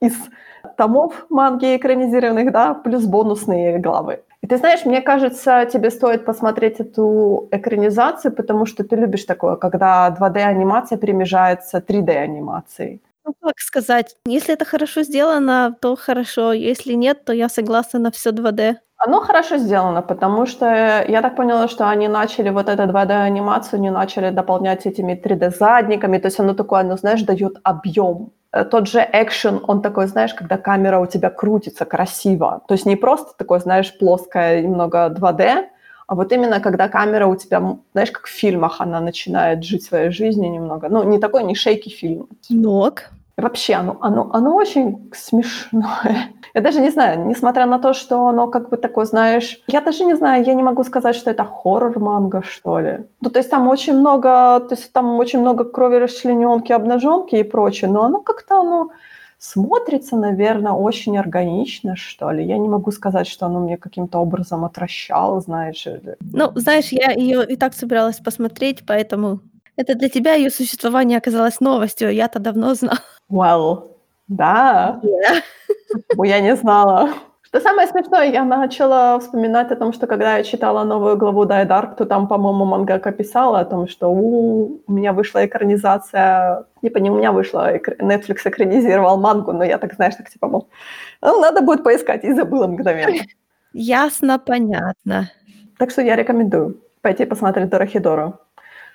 из 0.00 0.14
томов 0.76 1.26
манги 1.28 1.76
экранизированных, 1.76 2.52
да, 2.52 2.74
плюс 2.74 3.04
бонусные 3.04 3.78
главы. 3.78 4.22
И 4.42 4.46
ты 4.46 4.56
знаешь, 4.56 4.84
мне 4.84 5.00
кажется, 5.00 5.68
тебе 5.72 5.90
стоит 5.90 6.24
посмотреть 6.24 6.80
эту 6.80 7.48
экранизацию, 7.50 8.32
потому 8.32 8.66
что 8.66 8.84
ты 8.84 8.96
любишь 8.96 9.24
такое, 9.24 9.56
когда 9.56 10.16
2D-анимация 10.18 10.98
перемежается 10.98 11.78
3D-анимацией. 11.78 13.00
Ну, 13.24 13.34
как 13.42 13.58
сказать, 13.58 14.16
если 14.24 14.54
это 14.54 14.64
хорошо 14.64 15.02
сделано, 15.02 15.76
то 15.80 15.96
хорошо, 15.96 16.52
если 16.52 16.94
нет, 16.94 17.24
то 17.24 17.32
я 17.32 17.48
согласна 17.48 17.98
на 17.98 18.10
все 18.10 18.30
2D. 18.30 18.76
Оно 18.98 19.20
хорошо 19.20 19.58
сделано, 19.58 20.02
потому 20.02 20.46
что 20.46 20.66
я 21.08 21.22
так 21.22 21.36
поняла, 21.36 21.68
что 21.68 21.88
они 21.88 22.08
начали 22.08 22.50
вот 22.50 22.68
эту 22.68 22.82
2D-анимацию, 22.82 23.80
не 23.80 23.90
начали 23.90 24.30
дополнять 24.30 24.86
этими 24.86 25.14
3D-задниками, 25.14 26.18
то 26.18 26.26
есть 26.26 26.40
оно 26.40 26.54
такое, 26.54 26.80
оно, 26.80 26.96
знаешь, 26.96 27.22
дает 27.22 27.58
объем. 27.62 28.32
Э, 28.52 28.64
тот 28.64 28.88
же 28.88 29.08
экшен, 29.12 29.60
он 29.68 29.82
такой, 29.82 30.08
знаешь, 30.08 30.34
когда 30.34 30.56
камера 30.56 30.98
у 30.98 31.06
тебя 31.06 31.30
крутится 31.30 31.84
красиво, 31.84 32.62
то 32.66 32.74
есть 32.74 32.86
не 32.86 32.96
просто 32.96 33.34
такое, 33.38 33.60
знаешь, 33.60 33.96
плоское, 33.98 34.62
немного 34.62 35.14
2D, 35.16 35.66
а 36.08 36.14
вот 36.14 36.32
именно 36.32 36.58
когда 36.60 36.88
камера 36.88 37.26
у 37.26 37.36
тебя, 37.36 37.76
знаешь, 37.92 38.10
как 38.10 38.26
в 38.26 38.30
фильмах, 38.30 38.80
она 38.80 39.00
начинает 39.00 39.62
жить 39.62 39.84
своей 39.84 40.10
жизнью 40.10 40.50
немного. 40.50 40.88
Ну, 40.88 41.04
не 41.04 41.18
такой, 41.18 41.44
не 41.44 41.54
шейки 41.54 41.90
фильм. 41.90 42.28
Ног. 42.48 43.10
Вообще, 43.38 43.74
оно, 43.74 43.96
оно, 44.00 44.30
оно 44.32 44.56
очень 44.56 45.10
смешное. 45.14 46.30
Я 46.54 46.60
даже 46.60 46.80
не 46.80 46.90
знаю, 46.90 47.24
несмотря 47.24 47.66
на 47.66 47.78
то, 47.78 47.92
что 47.92 48.26
оно 48.26 48.48
как 48.48 48.68
бы 48.68 48.76
такое, 48.76 49.04
знаешь... 49.04 49.60
Я 49.68 49.80
даже 49.80 50.04
не 50.04 50.16
знаю, 50.16 50.44
я 50.44 50.54
не 50.54 50.62
могу 50.62 50.82
сказать, 50.82 51.14
что 51.14 51.30
это 51.30 51.44
хоррор-манга, 51.44 52.42
что 52.42 52.80
ли. 52.80 53.06
Ну, 53.20 53.30
то 53.30 53.38
есть 53.38 53.50
там 53.50 53.68
очень 53.68 53.94
много... 53.94 54.58
То 54.60 54.74
есть 54.74 54.92
там 54.92 55.18
очень 55.18 55.38
много 55.38 55.64
крови, 55.64 55.98
расчлененки, 55.98 56.72
обнаженки 56.72 57.36
и 57.36 57.44
прочее, 57.44 57.90
но 57.90 58.02
оно 58.04 58.20
как-то, 58.20 58.60
оно 58.60 58.90
смотрится, 59.38 60.16
наверное, 60.16 60.72
очень 60.72 61.16
органично, 61.16 61.94
что 61.94 62.32
ли. 62.32 62.44
Я 62.44 62.58
не 62.58 62.68
могу 62.68 62.90
сказать, 62.90 63.28
что 63.28 63.46
оно 63.46 63.60
мне 63.60 63.76
каким-то 63.76 64.18
образом 64.18 64.64
отвращало, 64.64 65.40
знаешь. 65.40 65.86
Ну, 66.20 66.50
знаешь, 66.56 66.88
я 66.88 67.12
ее 67.12 67.46
и 67.46 67.56
так 67.56 67.74
собиралась 67.74 68.18
посмотреть, 68.18 68.84
поэтому 68.84 69.40
это 69.78 69.94
для 69.94 70.08
тебя 70.08 70.34
ее 70.34 70.50
существование 70.50 71.18
оказалось 71.18 71.60
новостью, 71.60 72.12
я-то 72.12 72.40
давно 72.40 72.74
знала. 72.74 72.98
Well, 73.30 73.96
да. 74.26 75.00
Yeah. 75.02 75.42
Я 76.24 76.40
не 76.40 76.56
знала. 76.56 77.10
Что 77.42 77.60
самое 77.60 77.88
смешное, 77.88 78.30
я 78.30 78.44
начала 78.44 79.18
вспоминать 79.20 79.70
о 79.70 79.76
том, 79.76 79.92
что 79.92 80.06
когда 80.06 80.36
я 80.36 80.42
читала 80.42 80.84
новую 80.84 81.16
главу 81.16 81.44
Dark, 81.44 81.96
то 81.96 82.04
там, 82.04 82.26
по-моему, 82.28 82.64
мангака 82.64 83.12
писала 83.12 83.60
о 83.60 83.64
том, 83.64 83.88
что 83.88 84.08
у, 84.08 84.82
у 84.86 84.92
меня 84.92 85.12
вышла 85.12 85.46
экранизация, 85.46 86.64
не 86.82 86.90
понимаю, 86.90 87.14
у 87.14 87.18
меня 87.18 87.32
вышла, 87.32 87.76
Netflix 87.76 88.40
экранизировал 88.44 89.16
мангу, 89.16 89.52
но 89.52 89.64
я 89.64 89.78
так, 89.78 89.94
знаешь, 89.94 90.16
так 90.16 90.28
типа, 90.28 90.48
мол, 90.48 90.68
ну, 91.22 91.40
надо 91.40 91.62
будет 91.62 91.84
поискать, 91.84 92.24
и 92.24 92.34
забыла 92.34 92.66
мгновенно. 92.66 93.22
Ясно, 93.72 94.38
понятно. 94.38 95.30
Так 95.78 95.90
что 95.90 96.02
я 96.02 96.16
рекомендую 96.16 96.80
пойти 97.00 97.24
посмотреть 97.24 97.70
Дорохидору. 97.70 98.38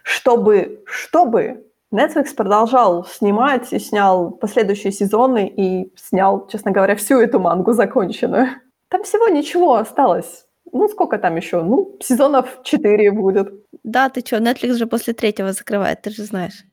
Чтобы, 0.03 0.83
чтобы 0.85 1.65
Netflix 1.93 2.35
продолжал 2.35 3.05
снимать 3.05 3.73
и 3.73 3.79
снял 3.79 4.31
последующие 4.31 4.91
сезоны 4.91 5.47
и 5.47 5.91
снял, 5.95 6.47
честно 6.47 6.71
говоря, 6.71 6.95
всю 6.95 7.19
эту 7.19 7.39
мангу 7.39 7.73
законченную. 7.73 8.47
Там 8.89 9.03
всего 9.03 9.27
ничего 9.27 9.75
осталось. 9.75 10.45
Ну, 10.71 10.87
сколько 10.89 11.17
там 11.17 11.35
еще? 11.35 11.61
Ну, 11.61 11.97
сезонов 12.01 12.59
4 12.63 13.11
будет. 13.11 13.53
Да, 13.83 14.09
ты 14.09 14.21
что, 14.21 14.37
Netflix 14.37 14.73
же 14.73 14.87
после 14.87 15.13
третьего 15.13 15.53
закрывает, 15.53 16.01
ты 16.01 16.09
же 16.09 16.23
знаешь. 16.23 16.63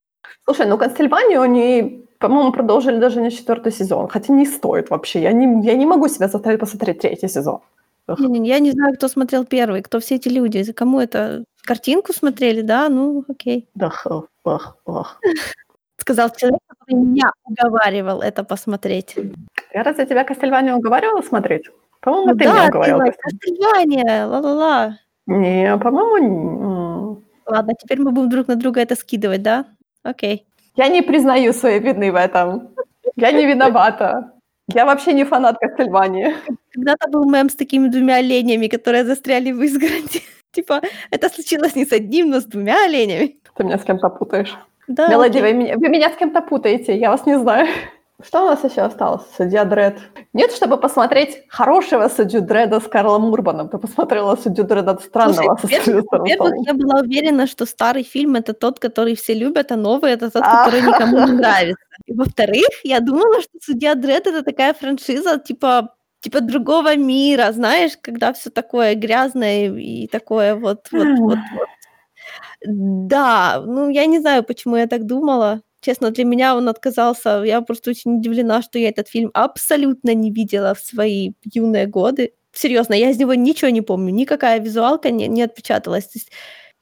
Слушай, 0.44 0.66
ну 0.66 0.78
Констельванию 0.78 1.42
они, 1.42 2.08
по-моему, 2.18 2.52
продолжили 2.52 2.98
даже 2.98 3.20
на 3.20 3.30
четвертый 3.30 3.72
сезон. 3.72 4.08
Хотя 4.08 4.32
не 4.32 4.46
стоит 4.46 4.90
вообще. 4.90 5.20
Я 5.20 5.32
не, 5.32 5.66
я 5.66 5.74
не 5.74 5.86
могу 5.86 6.08
себя 6.08 6.28
заставить 6.28 6.60
посмотреть 6.60 7.00
третий 7.00 7.28
сезон. 7.28 7.60
Не, 8.18 8.38
не, 8.38 8.48
я 8.48 8.58
не 8.58 8.72
знаю, 8.72 8.94
кто 8.94 9.08
смотрел 9.08 9.44
первый, 9.44 9.82
кто 9.82 10.00
все 10.00 10.16
эти 10.16 10.28
люди, 10.28 10.72
кому 10.72 10.98
это 10.98 11.44
картинку 11.64 12.12
смотрели, 12.12 12.62
да? 12.62 12.88
Ну, 12.88 13.24
окей. 13.28 13.68
Да, 13.74 13.92
ох, 14.44 14.76
ох. 14.84 15.20
Сказал 15.96 16.30
человек, 16.30 16.60
который 16.66 16.98
меня 16.98 17.32
уговаривал 17.44 18.22
это 18.22 18.42
посмотреть. 18.44 19.16
Я 19.74 19.82
разве 19.82 20.06
тебя 20.06 20.24
Кастельвания 20.24 20.74
уговаривала 20.74 21.22
смотреть? 21.22 21.70
По-моему, 22.00 22.32
ну, 22.32 22.38
ты 22.38 22.44
да, 22.44 22.52
меня 22.52 22.68
уговаривала. 22.68 23.04
Да, 23.04 23.12
Кастельвания, 23.12 24.26
ла-ла-ла. 24.26 24.98
Не, 25.26 25.76
по-моему... 25.76 27.22
Ладно, 27.46 27.74
теперь 27.78 28.00
мы 28.00 28.12
будем 28.12 28.30
друг 28.30 28.48
на 28.48 28.56
друга 28.56 28.80
это 28.80 28.96
скидывать, 28.96 29.42
да? 29.42 29.66
Окей. 30.02 30.46
Я 30.76 30.88
не 30.88 31.02
признаю 31.02 31.52
своей 31.52 31.80
вины 31.80 32.10
в 32.12 32.16
этом. 32.16 32.74
Я 33.16 33.32
не 33.32 33.44
виновата. 33.44 34.32
Я 34.72 34.86
вообще 34.86 35.12
не 35.12 35.24
фанат 35.24 35.58
Кастельвании. 35.58 36.34
Когда-то 36.70 37.08
был 37.10 37.28
мем 37.28 37.50
с 37.50 37.56
такими 37.56 37.88
двумя 37.88 38.16
оленями, 38.16 38.68
которые 38.68 39.04
застряли 39.04 39.52
в 39.52 39.60
изгороди. 39.62 40.22
Типа, 40.52 40.80
это 41.10 41.28
случилось 41.28 41.76
не 41.76 41.84
с 41.84 41.92
одним, 41.92 42.30
но 42.30 42.40
с 42.40 42.44
двумя 42.44 42.84
оленями. 42.84 43.38
Ты 43.56 43.64
меня 43.64 43.78
с 43.78 43.84
кем-то 43.84 44.08
путаешь. 44.08 44.56
Да, 44.88 45.08
Мелоди, 45.08 45.38
вы 45.38 45.52
меня, 45.52 45.76
вы 45.76 45.88
меня 45.88 46.10
с 46.10 46.16
кем-то 46.16 46.40
путаете, 46.42 46.96
я 46.96 47.10
вас 47.10 47.26
не 47.26 47.38
знаю. 47.38 47.68
Что 48.22 48.42
у 48.42 48.46
нас 48.46 48.62
еще 48.64 48.82
осталось? 48.82 49.22
Судья 49.36 49.64
Дред. 49.64 49.98
Нет, 50.34 50.52
чтобы 50.52 50.76
посмотреть 50.76 51.42
хорошего 51.48 52.08
судью 52.08 52.42
Дреда 52.42 52.80
с 52.80 52.88
Карлом 52.88 53.30
Урбаном. 53.32 53.68
Ты 53.68 53.78
посмотрела 53.78 54.36
судью 54.36 54.64
Дреда 54.64 54.98
странного 54.98 55.56
Слушай, 55.58 55.80
со 55.84 56.18
Во-первых, 56.18 56.66
я 56.66 56.74
была 56.74 57.00
уверена, 57.00 57.46
что 57.46 57.64
старый 57.64 58.02
фильм 58.02 58.34
это 58.34 58.52
тот, 58.52 58.78
который 58.78 59.14
все 59.14 59.32
любят, 59.32 59.72
а 59.72 59.76
новый 59.76 60.12
это 60.12 60.30
тот, 60.30 60.42
который 60.42 60.82
никому 60.82 61.26
не 61.26 61.32
нравится. 61.32 61.82
И 62.06 62.12
во-вторых, 62.12 62.68
я 62.84 63.00
думала, 63.00 63.40
что 63.40 63.58
судья 63.62 63.94
Дред 63.94 64.26
это 64.26 64.42
такая 64.42 64.74
франшиза, 64.74 65.38
типа 65.38 65.94
типа 66.20 66.40
другого 66.40 66.96
мира, 66.96 67.52
знаешь, 67.52 67.92
когда 68.00 68.32
все 68.32 68.50
такое 68.50 68.94
грязное 68.94 69.70
и 69.74 70.06
такое 70.06 70.54
вот, 70.54 70.88
вот, 70.92 71.06
вот, 71.18 71.38
вот. 71.50 71.68
Да, 72.66 73.62
ну 73.66 73.88
я 73.88 74.06
не 74.06 74.20
знаю, 74.20 74.44
почему 74.44 74.76
я 74.76 74.86
так 74.86 75.06
думала. 75.06 75.62
Честно, 75.80 76.10
для 76.10 76.24
меня 76.24 76.56
он 76.56 76.68
отказался. 76.68 77.42
Я 77.42 77.62
просто 77.62 77.90
очень 77.90 78.18
удивлена, 78.18 78.60
что 78.62 78.78
я 78.78 78.90
этот 78.90 79.08
фильм 79.08 79.30
абсолютно 79.32 80.14
не 80.14 80.30
видела 80.30 80.74
в 80.74 80.80
свои 80.80 81.32
юные 81.54 81.86
годы. 81.86 82.34
Серьезно, 82.52 82.94
я 82.94 83.10
из 83.10 83.18
него 83.18 83.34
ничего 83.34 83.70
не 83.70 83.80
помню, 83.80 84.12
никакая 84.12 84.60
визуалка 84.60 85.10
не, 85.10 85.26
не 85.28 85.42
отпечаталась. 85.42 86.04
То 86.06 86.18
есть, 86.18 86.30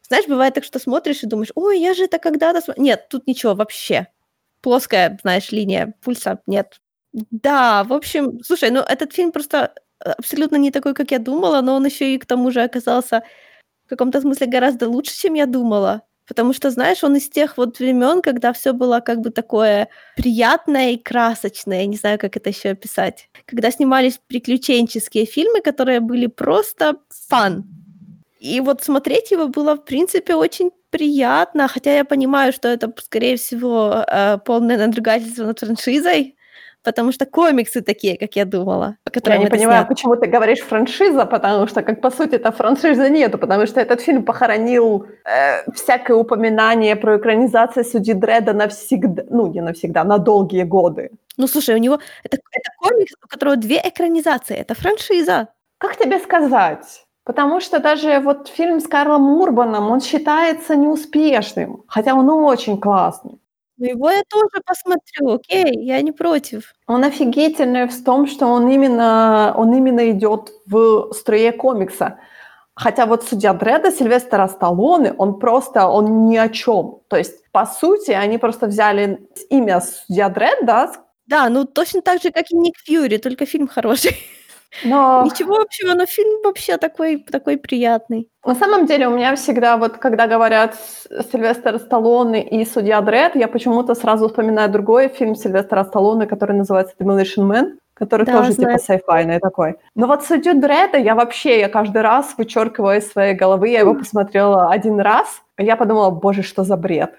знаешь, 0.03 0.27
бывает 0.27 0.55
так, 0.55 0.65
что 0.65 0.79
смотришь 0.81 1.23
и 1.23 1.27
думаешь, 1.27 1.53
ой, 1.55 1.79
я 1.81 1.95
же 1.95 2.05
это 2.05 2.19
когда-то... 2.19 2.61
См... 2.61 2.81
Нет, 2.81 3.09
тут 3.09 3.27
ничего 3.27 3.55
вообще. 3.55 4.09
Плоская, 4.63 5.19
знаешь, 5.23 5.53
линия 5.53 5.95
пульса, 6.03 6.41
нет, 6.47 6.81
да, 7.13 7.85
в 7.85 7.93
общем, 7.93 8.41
слушай, 8.43 8.71
ну 8.71 8.81
этот 8.81 9.13
фильм 9.13 9.33
просто 9.33 9.73
э, 10.05 10.11
абсолютно 10.11 10.57
не 10.57 10.71
такой, 10.71 10.95
как 10.95 11.11
я 11.11 11.19
думала, 11.19 11.61
но 11.63 11.75
он 11.77 11.87
еще 11.87 12.15
и 12.15 12.19
к 12.19 12.27
тому 12.27 12.51
же 12.51 12.63
оказался 12.63 13.23
в 13.87 13.91
каком-то 13.91 14.21
смысле 14.21 14.47
гораздо 14.49 14.89
лучше, 14.89 15.17
чем 15.17 15.35
я 15.35 15.47
думала. 15.47 16.03
Потому 16.29 16.53
что, 16.53 16.71
знаешь, 16.71 17.03
он 17.05 17.17
из 17.17 17.31
тех 17.31 17.57
вот 17.57 17.79
времен, 17.79 18.21
когда 18.21 18.53
все 18.53 18.73
было 18.75 19.01
как 19.01 19.21
бы 19.21 19.31
такое 19.31 19.89
приятное 20.17 20.93
и 20.93 20.99
красочное, 20.99 21.81
я 21.81 21.87
не 21.87 21.97
знаю, 21.97 22.19
как 22.19 22.37
это 22.37 22.51
еще 22.51 22.71
описать. 22.71 23.31
Когда 23.47 23.71
снимались 23.71 24.21
приключенческие 24.27 25.25
фильмы, 25.25 25.63
которые 25.63 26.01
были 26.01 26.27
просто 26.27 26.97
фан. 27.29 27.65
И 28.41 28.61
вот 28.61 28.83
смотреть 28.85 29.31
его 29.31 29.49
было, 29.49 29.75
в 29.75 29.85
принципе, 29.85 30.35
очень 30.35 30.71
приятно, 30.91 31.67
хотя 31.67 31.97
я 31.97 32.05
понимаю, 32.05 32.53
что 32.53 32.69
это, 32.69 32.93
скорее 32.99 33.37
всего, 33.37 34.05
э, 34.07 34.39
полное 34.45 34.79
надругательство 34.79 35.47
над 35.47 35.59
франшизой, 35.59 36.37
потому 36.83 37.13
что 37.13 37.27
комиксы 37.27 37.81
такие, 37.83 38.17
как 38.17 38.37
я 38.37 38.45
думала. 38.45 38.97
Я 39.25 39.39
не 39.39 39.47
понимаю, 39.47 39.81
снято. 39.81 39.89
почему 39.89 40.17
ты 40.17 40.27
говоришь 40.27 40.61
франшиза, 40.61 41.27
потому 41.27 41.67
что, 41.67 41.83
как 41.83 42.01
по 42.01 42.11
сути, 42.11 42.37
это 42.37 42.53
франшизы 42.53 43.11
нету, 43.11 43.39
потому 43.39 43.67
что 43.67 43.81
этот 43.81 44.01
фильм 44.01 44.25
похоронил 44.25 45.07
э, 45.25 45.71
всякое 45.73 46.17
упоминание 46.17 46.97
про 46.97 47.17
экранизацию 47.17 47.85
Судьи 47.85 48.15
Дреда 48.15 48.53
навсегда, 48.53 49.25
ну, 49.31 49.47
не 49.47 49.61
навсегда, 49.61 50.05
на 50.05 50.19
долгие 50.19 50.65
годы. 50.65 51.11
Ну, 51.37 51.47
слушай, 51.47 51.75
у 51.75 51.79
него 51.79 51.99
это, 52.25 52.39
это 52.53 52.71
комикс, 52.79 53.13
у 53.25 53.29
которого 53.29 53.57
две 53.57 53.81
экранизации, 53.85 54.57
это 54.57 54.75
франшиза. 54.75 55.49
Как 55.79 55.97
тебе 55.97 56.19
сказать? 56.19 57.05
Потому 57.25 57.61
что 57.61 57.79
даже 57.79 58.21
вот 58.21 58.49
фильм 58.49 58.81
с 58.81 58.89
Карлом 58.89 59.29
Урбаном, 59.31 59.91
он 59.91 60.01
считается 60.01 60.77
неуспешным, 60.77 61.83
хотя 61.87 62.15
он 62.15 62.31
очень 62.31 62.81
классный. 62.81 63.39
Ну, 63.79 63.87
его 63.87 64.11
я 64.11 64.23
тоже 64.29 64.61
посмотрю, 64.67 65.35
окей, 65.35 65.73
я 65.85 66.01
не 66.03 66.11
против. 66.11 66.75
Он 66.89 67.05
офигительный 67.05 67.87
в 67.87 68.05
том, 68.05 68.27
что 68.27 68.47
он 68.47 68.69
именно, 68.69 69.55
он 69.57 69.73
именно 69.73 70.11
идет 70.11 70.51
в 70.67 71.13
струе 71.13 71.53
комикса. 71.53 72.19
Хотя 72.75 73.07
вот 73.07 73.25
судья 73.25 73.53
Дреда, 73.55 73.93
Сильвестра 73.93 74.49
Сталлоне, 74.49 75.13
он 75.13 75.39
просто, 75.39 75.87
он 75.87 76.27
ни 76.27 76.37
о 76.37 76.49
чем. 76.49 77.01
То 77.09 77.17
есть, 77.17 77.51
по 77.53 77.67
сути, 77.67 78.11
они 78.11 78.39
просто 78.39 78.67
взяли 78.67 79.29
имя 79.49 79.81
судья 79.81 80.29
Дред, 80.29 80.59
да? 80.67 80.93
Да, 81.27 81.49
ну 81.49 81.65
точно 81.65 82.03
так 82.03 82.21
же, 82.23 82.31
как 82.31 82.51
и 82.51 82.57
Ник 82.57 82.75
Фьюри, 82.85 83.19
только 83.19 83.47
фильм 83.47 83.69
хороший. 83.69 84.17
Но... 84.85 85.25
Ничего 85.25 85.57
общего, 85.57 85.95
но 85.95 86.07
фильм 86.07 86.43
вообще 86.45 86.77
такой, 86.77 87.19
такой 87.19 87.57
приятный. 87.57 88.29
На 88.45 88.55
самом 88.55 88.87
деле 88.87 89.09
у 89.09 89.11
меня 89.17 89.35
всегда, 89.35 89.77
вот 89.77 89.99
когда 89.99 90.27
говорят 90.27 90.77
Сильвестр 91.33 91.79
Сталлоне 91.79 92.49
и 92.49 92.65
Судья 92.65 93.01
Дред, 93.01 93.35
я 93.35 93.49
почему-то 93.49 93.95
сразу 93.95 94.29
вспоминаю 94.29 94.71
другой 94.71 95.09
фильм 95.09 95.35
Сильвестра 95.35 95.85
Сталлоне, 95.85 96.27
который 96.27 96.57
называется 96.57 96.95
Demolition 96.99 97.51
Man, 97.51 97.79
который 97.95 98.27
да, 98.27 98.39
тоже 98.39 98.53
знаю. 98.53 98.77
типа 98.77 98.85
сайфайный 98.85 99.41
такой. 99.41 99.77
Но 99.95 100.07
вот 100.07 100.25
Судью 100.25 100.55
Дреда 100.61 100.99
я 100.99 101.15
вообще, 101.15 101.61
я 101.61 101.69
каждый 101.69 102.03
раз 102.03 102.35
вычеркиваю 102.39 102.99
из 102.99 103.11
своей 103.11 103.35
головы, 103.35 103.69
я 103.69 103.81
его 103.81 103.95
посмотрела 103.95 104.71
один 104.71 105.01
раз, 105.01 105.43
и 105.59 105.65
я 105.65 105.77
подумала, 105.77 106.11
боже, 106.11 106.43
что 106.43 106.65
за 106.65 106.77
бред. 106.77 107.13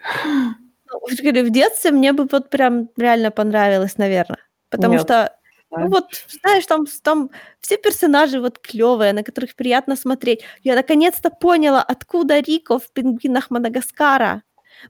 Ну, 0.91 0.99
в 1.07 1.49
детстве 1.49 1.91
мне 1.91 2.13
бы 2.13 2.27
вот 2.31 2.49
прям 2.49 2.89
реально 2.97 3.31
понравилось, 3.31 3.97
наверное. 3.97 4.39
Потому 4.69 4.93
Нет. 4.93 5.01
что 5.01 5.33
ну 5.71 5.87
вот, 5.89 6.05
знаешь, 6.41 6.65
там, 6.65 6.85
там 7.03 7.29
все 7.59 7.77
персонажи 7.77 8.39
вот 8.41 8.59
клевые, 8.59 9.13
на 9.13 9.23
которых 9.23 9.55
приятно 9.55 9.95
смотреть. 9.95 10.41
Я 10.63 10.75
наконец-то 10.75 11.29
поняла, 11.29 11.83
откуда 11.83 12.39
Рико 12.39 12.79
в 12.79 12.91
«Пингвинах 12.91 13.51
Мадагаскара». 13.51 14.43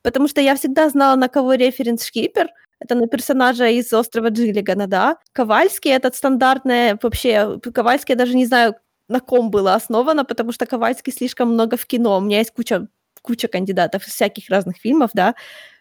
Потому 0.04 0.28
что 0.28 0.42
я 0.42 0.56
всегда 0.56 0.90
знала, 0.90 1.16
на 1.16 1.28
кого 1.30 1.54
референс 1.56 2.06
Шкипер. 2.06 2.50
Это 2.80 2.96
на 2.96 3.08
персонажа 3.08 3.68
из 3.68 3.92
«Острова 3.94 4.30
Джиллигана», 4.30 4.88
да. 4.88 5.18
Ковальский 5.34 5.92
этот 5.92 6.16
стандартный, 6.16 6.94
вообще, 7.02 7.60
Ковальский, 7.74 8.14
я 8.14 8.18
даже 8.18 8.36
не 8.36 8.46
знаю, 8.46 8.76
на 9.10 9.20
ком 9.20 9.52
было 9.52 9.74
основано, 9.76 10.24
потому 10.24 10.52
что 10.54 10.66
Ковальский 10.66 11.12
слишком 11.12 11.50
много 11.54 11.76
в 11.78 11.86
кино. 11.86 12.18
У 12.18 12.22
меня 12.22 12.38
есть 12.40 12.52
куча, 12.52 12.88
куча 13.22 13.48
кандидатов 13.48 14.08
из 14.08 14.14
всяких 14.14 14.50
разных 14.50 14.78
фильмов, 14.78 15.12
да, 15.14 15.36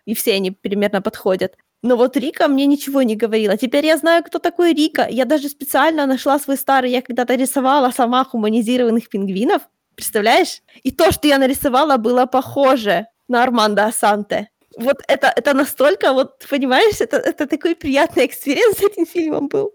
и 0.07 0.14
все 0.14 0.34
они 0.34 0.51
примерно 0.51 1.03
подходят. 1.03 1.57
Но 1.83 1.97
вот 1.97 2.16
Рика 2.16 2.49
мне 2.49 2.66
ничего 2.66 3.03
не 3.03 3.14
говорила. 3.14 3.57
Теперь 3.57 3.87
я 3.87 3.97
знаю, 3.97 4.24
кто 4.24 4.39
такой 4.39 4.72
Рика. 4.72 5.07
Я 5.09 5.24
даже 5.24 5.49
специально 5.49 6.07
нашла 6.07 6.39
свой 6.39 6.57
старый, 6.57 6.91
я 6.91 7.03
когда-то 7.03 7.35
рисовала 7.37 7.91
сама 7.91 8.24
хуманизированных 8.24 9.09
пингвинов. 9.09 9.62
Представляешь? 9.95 10.62
И 10.83 10.91
то, 10.91 11.12
что 11.12 11.29
я 11.29 11.39
нарисовала, 11.39 11.97
было 11.97 12.26
похоже 12.26 13.07
на 13.29 13.43
Арманда 13.42 13.84
Ассанте. 13.84 14.49
Вот 14.76 14.97
это, 15.09 15.33
это 15.35 15.55
настолько, 15.55 16.12
вот, 16.12 16.47
понимаешь, 16.51 17.01
это, 17.01 17.16
это 17.16 17.47
такой 17.47 17.74
приятный 17.74 18.26
experience 18.26 18.78
с 18.79 18.83
этим 18.83 19.07
фильмом 19.07 19.49
был. 19.49 19.72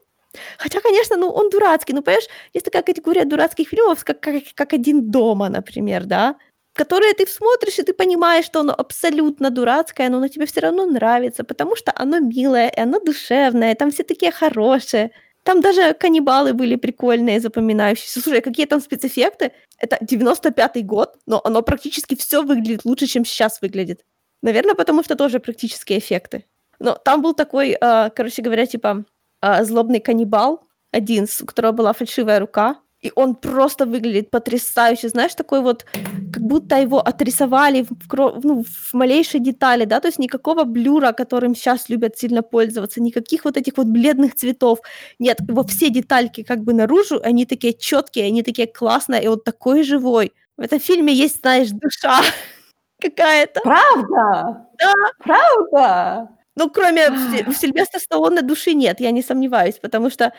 Хотя, 0.58 0.80
конечно, 0.82 1.18
ну, 1.18 1.30
он 1.30 1.50
дурацкий. 1.50 1.94
Ну, 1.94 2.02
понимаешь, 2.02 2.28
есть 2.54 2.66
такая 2.66 2.84
категория 2.84 3.26
дурацких 3.26 3.70
фильмов, 3.70 4.04
как, 4.04 4.20
как, 4.20 4.44
как 4.56 4.74
«Один 4.74 5.12
дома», 5.12 5.50
например, 5.50 6.06
да, 6.06 6.36
которые 6.74 7.14
ты 7.14 7.28
смотришь, 7.28 7.80
и 7.80 7.84
ты 7.84 7.94
понимаешь, 7.94 8.46
что 8.46 8.62
оно 8.62 8.74
абсолютно 8.74 9.50
дурацкое, 9.50 10.10
но 10.10 10.18
оно 10.18 10.28
тебе 10.28 10.46
все 10.46 10.62
равно 10.62 10.86
нравится, 10.86 11.44
потому 11.44 11.76
что 11.76 11.94
оно 11.96 12.20
милое, 12.20 12.70
и 12.70 12.80
оно 12.80 13.00
душевное, 13.00 13.76
там 13.76 13.92
все 13.92 14.04
такие 14.04 14.32
хорошие. 14.32 15.12
Там 15.44 15.62
даже 15.62 15.94
каннибалы 15.94 16.54
были 16.54 16.76
прикольные, 16.76 17.40
запоминающиеся. 17.40 18.22
Слушай, 18.22 18.42
какие 18.42 18.66
там 18.66 18.82
спецэффекты? 18.82 19.52
Это 19.78 19.98
95-й 20.02 20.84
год, 20.84 21.18
но 21.26 21.42
оно 21.44 21.62
практически 21.62 22.16
все 22.16 22.42
выглядит 22.44 22.86
лучше, 22.86 23.08
чем 23.08 23.26
сейчас 23.26 23.62
выглядит. 23.62 24.06
Наверное, 24.42 24.76
потому 24.76 25.04
что 25.04 25.16
тоже 25.16 25.40
практические 25.40 26.00
эффекты. 26.00 26.46
Но 26.80 26.96
там 26.96 27.22
был 27.22 27.34
такой, 27.34 27.78
э, 27.80 28.10
короче 28.16 28.42
говоря, 28.42 28.66
типа 28.66 29.06
э, 29.42 29.64
злобный 29.66 30.00
каннибал, 30.00 30.68
один, 30.92 31.28
у 31.42 31.46
которого 31.46 31.72
была 31.74 31.94
фальшивая 31.94 32.40
рука, 32.40 32.78
и 33.04 33.12
он 33.16 33.36
просто 33.36 33.86
выглядит 33.86 34.32
потрясающе, 34.32 35.10
знаешь, 35.10 35.36
такой 35.36 35.62
вот, 35.62 35.86
как 36.32 36.42
будто 36.42 36.80
его 36.80 37.00
отрисовали 37.00 37.84
в, 37.84 38.40
ну, 38.44 38.64
в 38.64 38.94
малейшей 38.94 39.42
детали, 39.42 39.86
да, 39.86 40.00
то 40.00 40.08
есть 40.08 40.20
никакого 40.20 40.64
блюра, 40.64 41.12
которым 41.12 41.54
сейчас 41.54 41.90
любят 41.90 42.18
сильно 42.18 42.42
пользоваться, 42.42 43.02
никаких 43.02 43.44
вот 43.46 43.58
этих 43.58 43.78
вот 43.78 43.88
бледных 43.88 44.36
цветов, 44.36 44.80
нет, 45.20 45.40
его 45.48 45.64
все 45.64 45.90
детальки 45.90 46.44
как 46.44 46.64
бы 46.64 46.74
наружу, 46.74 47.20
они 47.24 47.46
такие 47.46 47.74
четкие, 47.74 48.28
они 48.28 48.42
такие 48.42 48.68
классные, 48.68 49.24
и 49.24 49.28
он 49.28 49.40
такой 49.42 49.84
живой. 49.84 50.32
В 50.58 50.62
этом 50.62 50.80
фильме 50.80 51.14
есть, 51.14 51.42
знаешь, 51.42 51.70
душа 51.72 52.22
какая-то. 53.02 53.60
Правда? 53.62 54.68
Да. 54.80 54.94
Правда? 55.20 56.30
Ну, 56.56 56.70
кроме 56.70 57.10
у 57.48 57.52
Сильвестра 57.52 58.00
Сталлоне 58.00 58.42
души 58.42 58.74
нет, 58.74 59.00
я 59.00 59.12
не 59.12 59.24
сомневаюсь, 59.24 59.80
потому 59.80 60.10
что 60.10 60.34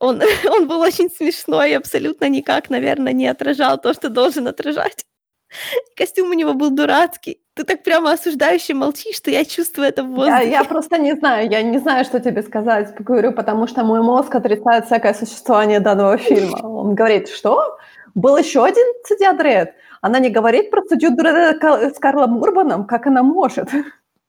он, 0.00 0.22
он 0.50 0.66
был 0.66 0.80
очень 0.80 1.10
смешной 1.10 1.70
и 1.70 1.74
абсолютно 1.74 2.28
никак, 2.28 2.70
наверное, 2.70 3.12
не 3.12 3.26
отражал 3.26 3.78
то, 3.78 3.92
что 3.92 4.08
должен 4.08 4.46
отражать. 4.48 5.04
Костюм 5.96 6.30
у 6.30 6.34
него 6.34 6.54
был 6.54 6.70
дурацкий. 6.70 7.40
Ты 7.54 7.64
так 7.64 7.82
прямо 7.82 8.12
осуждающе 8.12 8.74
молчишь, 8.74 9.16
что 9.16 9.30
я 9.30 9.44
чувствую 9.44 9.88
это 9.88 10.04
в 10.04 10.08
воздухе. 10.08 10.50
Я, 10.50 10.60
я 10.60 10.64
просто 10.64 10.98
не 10.98 11.14
знаю, 11.14 11.50
я 11.50 11.62
не 11.62 11.78
знаю, 11.78 12.04
что 12.04 12.20
тебе 12.20 12.42
сказать. 12.42 12.94
Говорю, 12.98 13.32
потому 13.32 13.66
что 13.66 13.84
мой 13.84 14.00
мозг 14.00 14.34
отрицает 14.34 14.86
всякое 14.86 15.14
существование 15.14 15.80
данного 15.80 16.18
фильма. 16.18 16.58
Он 16.62 16.94
говорит, 16.94 17.28
что? 17.28 17.78
Был 18.14 18.36
еще 18.36 18.64
один 18.64 18.86
судья 19.04 19.32
Дред. 19.32 19.74
Она 20.00 20.18
не 20.18 20.30
говорит 20.30 20.70
про 20.70 20.82
судью 20.82 21.10
с 21.10 21.98
Карлом 21.98 22.40
Урбаном, 22.40 22.86
как 22.86 23.06
она 23.06 23.22
может. 23.22 23.68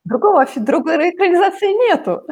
Другого, 0.10 0.46
другой 0.56 1.12
экранизации 1.12 1.68
нету. 1.88 2.24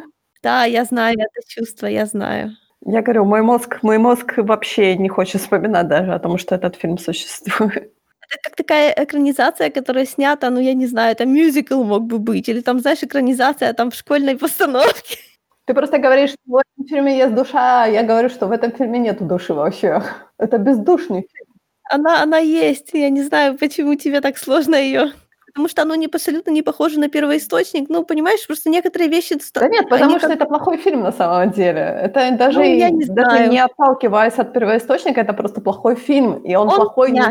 Да, 0.42 0.66
я 0.66 0.84
знаю 0.84 1.16
это 1.20 1.48
чувство, 1.48 1.86
я 1.86 2.08
знаю. 2.08 2.56
Я 2.84 3.02
говорю, 3.04 3.26
мой 3.26 3.44
мозг, 3.44 3.78
мой 3.84 4.00
мозг 4.00 4.34
вообще 4.38 4.98
не 4.98 5.10
хочет 5.10 5.42
вспоминать 5.42 5.88
даже 5.88 6.12
о 6.14 6.20
том, 6.20 6.40
что 6.40 6.56
этот 6.56 6.76
фильм 6.76 6.98
существует. 6.98 7.94
Это 8.30 8.40
как 8.44 8.56
такая 8.56 8.94
экранизация, 8.98 9.70
которая 9.70 10.06
снята, 10.06 10.50
ну, 10.50 10.60
я 10.60 10.74
не 10.74 10.88
знаю, 10.88 11.12
это 11.12 11.26
мюзикл 11.26 11.84
мог 11.84 12.04
бы 12.04 12.18
быть, 12.18 12.50
или 12.50 12.62
там, 12.62 12.80
знаешь, 12.80 13.04
экранизация 13.04 13.74
там 13.74 13.92
в 13.92 13.96
школьной 13.96 14.38
постановке. 14.38 15.18
Ты 15.66 15.74
просто 15.74 16.00
говоришь, 16.00 16.32
что 16.32 16.40
в 16.46 16.56
этом 16.58 16.88
фильме 16.88 17.18
есть 17.18 17.36
душа, 17.36 17.84
а 17.84 17.88
я 17.88 18.04
говорю, 18.04 18.30
что 18.30 18.48
в 18.48 18.52
этом 18.52 18.72
фильме 18.72 19.00
нету 19.00 19.24
души 19.24 19.54
вообще. 19.54 20.02
Это 20.40 20.58
бездушный 20.58 21.28
фильм. 21.32 21.54
Она, 21.92 22.24
она 22.24 22.40
есть, 22.40 22.90
я 22.94 23.10
не 23.10 23.22
знаю, 23.22 23.58
почему 23.58 23.96
тебе 23.96 24.22
так 24.22 24.38
сложно 24.38 24.76
ее 24.76 25.12
потому 25.58 25.70
что 25.70 25.82
оно 25.82 25.96
не, 25.96 26.06
абсолютно 26.06 26.52
не 26.52 26.62
похоже 26.62 27.00
на 27.00 27.10
первоисточник. 27.10 27.90
Ну, 27.90 28.06
понимаешь, 28.06 28.46
просто 28.46 28.70
некоторые 28.70 29.10
вещи... 29.10 29.36
Да 29.56 29.68
нет, 29.68 29.90
потому 29.90 30.20
что 30.20 30.28
как... 30.28 30.36
это 30.36 30.46
плохой 30.46 30.78
фильм 30.78 31.02
на 31.02 31.12
самом 31.12 31.50
деле. 31.50 31.82
Это 32.04 32.32
даже, 32.38 32.60
ну, 32.60 32.66
я 32.66 32.92
не, 32.92 33.06
даже 33.06 33.30
знаю. 33.32 33.50
не 33.50 33.58
отталкиваясь 33.58 34.38
от 34.38 34.54
первоисточника, 34.54 35.22
это 35.22 35.34
просто 35.34 35.62
плохой 35.62 35.96
фильм, 35.96 36.44
и 36.46 36.56
он, 36.56 36.70
он 36.70 36.76
плохой 36.76 37.12
не 37.12 37.22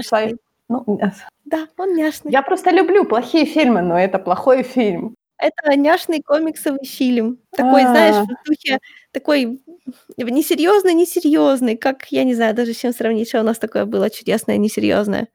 ну, 0.68 0.98
Да, 1.44 1.68
он 1.78 1.94
няшный. 1.94 2.32
Я 2.32 2.42
просто 2.42 2.72
люблю 2.72 3.04
плохие 3.04 3.44
фильмы, 3.44 3.82
но 3.82 3.96
это 3.96 4.18
плохой 4.18 4.64
фильм. 4.64 5.14
Это 5.38 5.76
няшный 5.76 6.20
комиксовый 6.20 6.84
фильм. 6.84 7.38
Такой, 7.56 7.82
А-а-а. 7.82 7.90
знаешь, 7.90 8.16
в 8.16 8.48
духе 8.48 8.78
такой 9.12 9.60
несерьезный, 10.16 10.94
несерьезный, 10.94 11.76
как, 11.76 12.06
я 12.10 12.24
не 12.24 12.34
знаю, 12.34 12.54
даже 12.54 12.72
с 12.72 12.78
чем 12.78 12.92
сравнить, 12.92 13.28
что 13.28 13.40
у 13.40 13.44
нас 13.44 13.58
такое 13.58 13.84
было 13.84 14.10
чудесное, 14.10 14.56
несерьезное. 14.56 15.28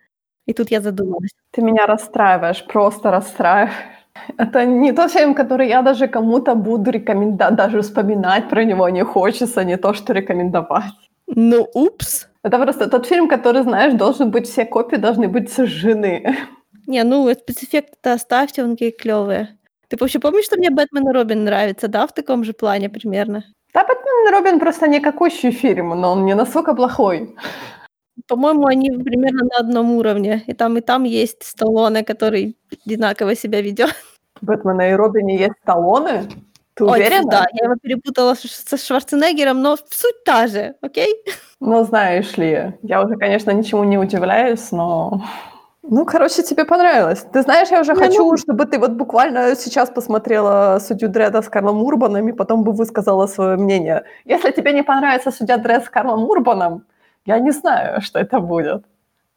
И 0.45 0.53
тут 0.53 0.71
я 0.71 0.81
задумалась. 0.81 1.31
Ты 1.51 1.61
меня 1.61 1.85
расстраиваешь, 1.85 2.65
просто 2.65 3.11
расстраиваешь. 3.11 3.73
Это 4.37 4.65
не 4.65 4.91
тот 4.91 5.11
фильм, 5.11 5.33
который 5.33 5.67
я 5.67 5.81
даже 5.81 6.07
кому-то 6.07 6.55
буду 6.55 6.91
рекомендовать, 6.91 7.55
даже 7.55 7.81
вспоминать 7.81 8.49
про 8.49 8.65
него 8.65 8.89
не 8.89 9.03
хочется, 9.03 9.63
не 9.63 9.77
то, 9.77 9.93
что 9.93 10.13
рекомендовать. 10.13 10.93
Ну, 11.27 11.67
упс. 11.73 12.27
Это 12.43 12.57
просто 12.59 12.89
тот 12.89 13.05
фильм, 13.05 13.29
который, 13.29 13.63
знаешь, 13.63 13.93
должен 13.93 14.31
быть, 14.31 14.47
все 14.47 14.65
копии 14.65 14.97
должны 14.97 15.27
быть 15.27 15.51
сожжены. 15.51 16.35
Не, 16.87 17.03
ну, 17.03 17.31
спецэффекты-то 17.31 18.13
оставьте, 18.13 18.63
он 18.63 18.71
какие 18.71 18.91
клевые. 18.91 19.57
Ты 19.87 19.97
вообще 19.97 20.19
помнишь, 20.19 20.45
что 20.45 20.57
мне 20.57 20.69
Бэтмен 20.69 21.07
и 21.09 21.13
Робин 21.13 21.43
нравится, 21.43 21.87
да, 21.87 22.07
в 22.07 22.13
таком 22.13 22.43
же 22.43 22.53
плане 22.53 22.89
примерно? 22.89 23.43
Да, 23.73 23.83
Бэтмен 23.83 24.27
и 24.27 24.31
Робин 24.31 24.59
просто 24.59 24.87
никакущий 24.87 25.51
фильм, 25.51 25.89
но 25.89 26.11
он 26.11 26.25
не 26.25 26.35
настолько 26.35 26.73
плохой. 26.73 27.35
По-моему, 28.31 28.65
они 28.65 28.91
примерно 28.91 29.43
на 29.43 29.57
одном 29.59 29.91
уровне. 29.91 30.43
И 30.47 30.53
там, 30.53 30.77
и 30.77 30.81
там 30.81 31.03
есть 31.03 31.43
Сталлоне, 31.43 32.05
который 32.05 32.55
одинаково 32.85 33.35
себя 33.35 33.61
ведет. 33.61 33.93
Бэтмена 34.41 34.89
и 34.89 34.93
Робине 34.93 35.37
есть 35.37 35.55
Сталлоне? 35.63 36.29
Ты 36.75 36.85
Ой, 36.85 36.99
уверена? 36.99 37.29
Да, 37.29 37.47
я 37.51 37.65
его 37.65 37.75
перепутала 37.75 38.35
со 38.35 38.77
Шварценеггером, 38.77 39.61
но 39.61 39.75
суть 39.75 40.23
та 40.23 40.47
же, 40.47 40.75
окей? 40.81 41.13
Ну, 41.59 41.83
знаешь 41.83 42.37
ли, 42.37 42.73
я 42.83 43.03
уже, 43.03 43.17
конечно, 43.17 43.51
ничему 43.51 43.83
не 43.83 43.97
удивляюсь, 43.97 44.71
но... 44.71 45.21
Ну, 45.83 46.05
короче, 46.05 46.41
тебе 46.41 46.63
понравилось. 46.63 47.25
Ты 47.33 47.41
знаешь, 47.41 47.67
я 47.69 47.81
уже 47.81 47.91
я 47.91 47.97
хочу, 47.97 48.31
ну... 48.31 48.37
чтобы 48.37 48.65
ты 48.65 48.79
вот 48.79 48.91
буквально 48.91 49.55
сейчас 49.57 49.89
посмотрела 49.89 50.79
«Судью 50.79 51.09
Дреда» 51.09 51.41
с 51.41 51.49
Карлом 51.49 51.83
Урбаном 51.83 52.29
и 52.29 52.31
потом 52.31 52.63
бы 52.63 52.71
высказала 52.71 53.27
свое 53.27 53.57
мнение. 53.57 54.03
Если 54.23 54.51
тебе 54.51 54.71
не 54.71 54.83
понравится 54.83 55.31
«Судья 55.31 55.57
Дред» 55.57 55.83
с 55.83 55.89
Карлом 55.89 56.23
Урбаном, 56.23 56.85
я 57.25 57.39
не 57.39 57.51
знаю, 57.51 58.01
что 58.01 58.19
это 58.19 58.39
будет. 58.39 58.83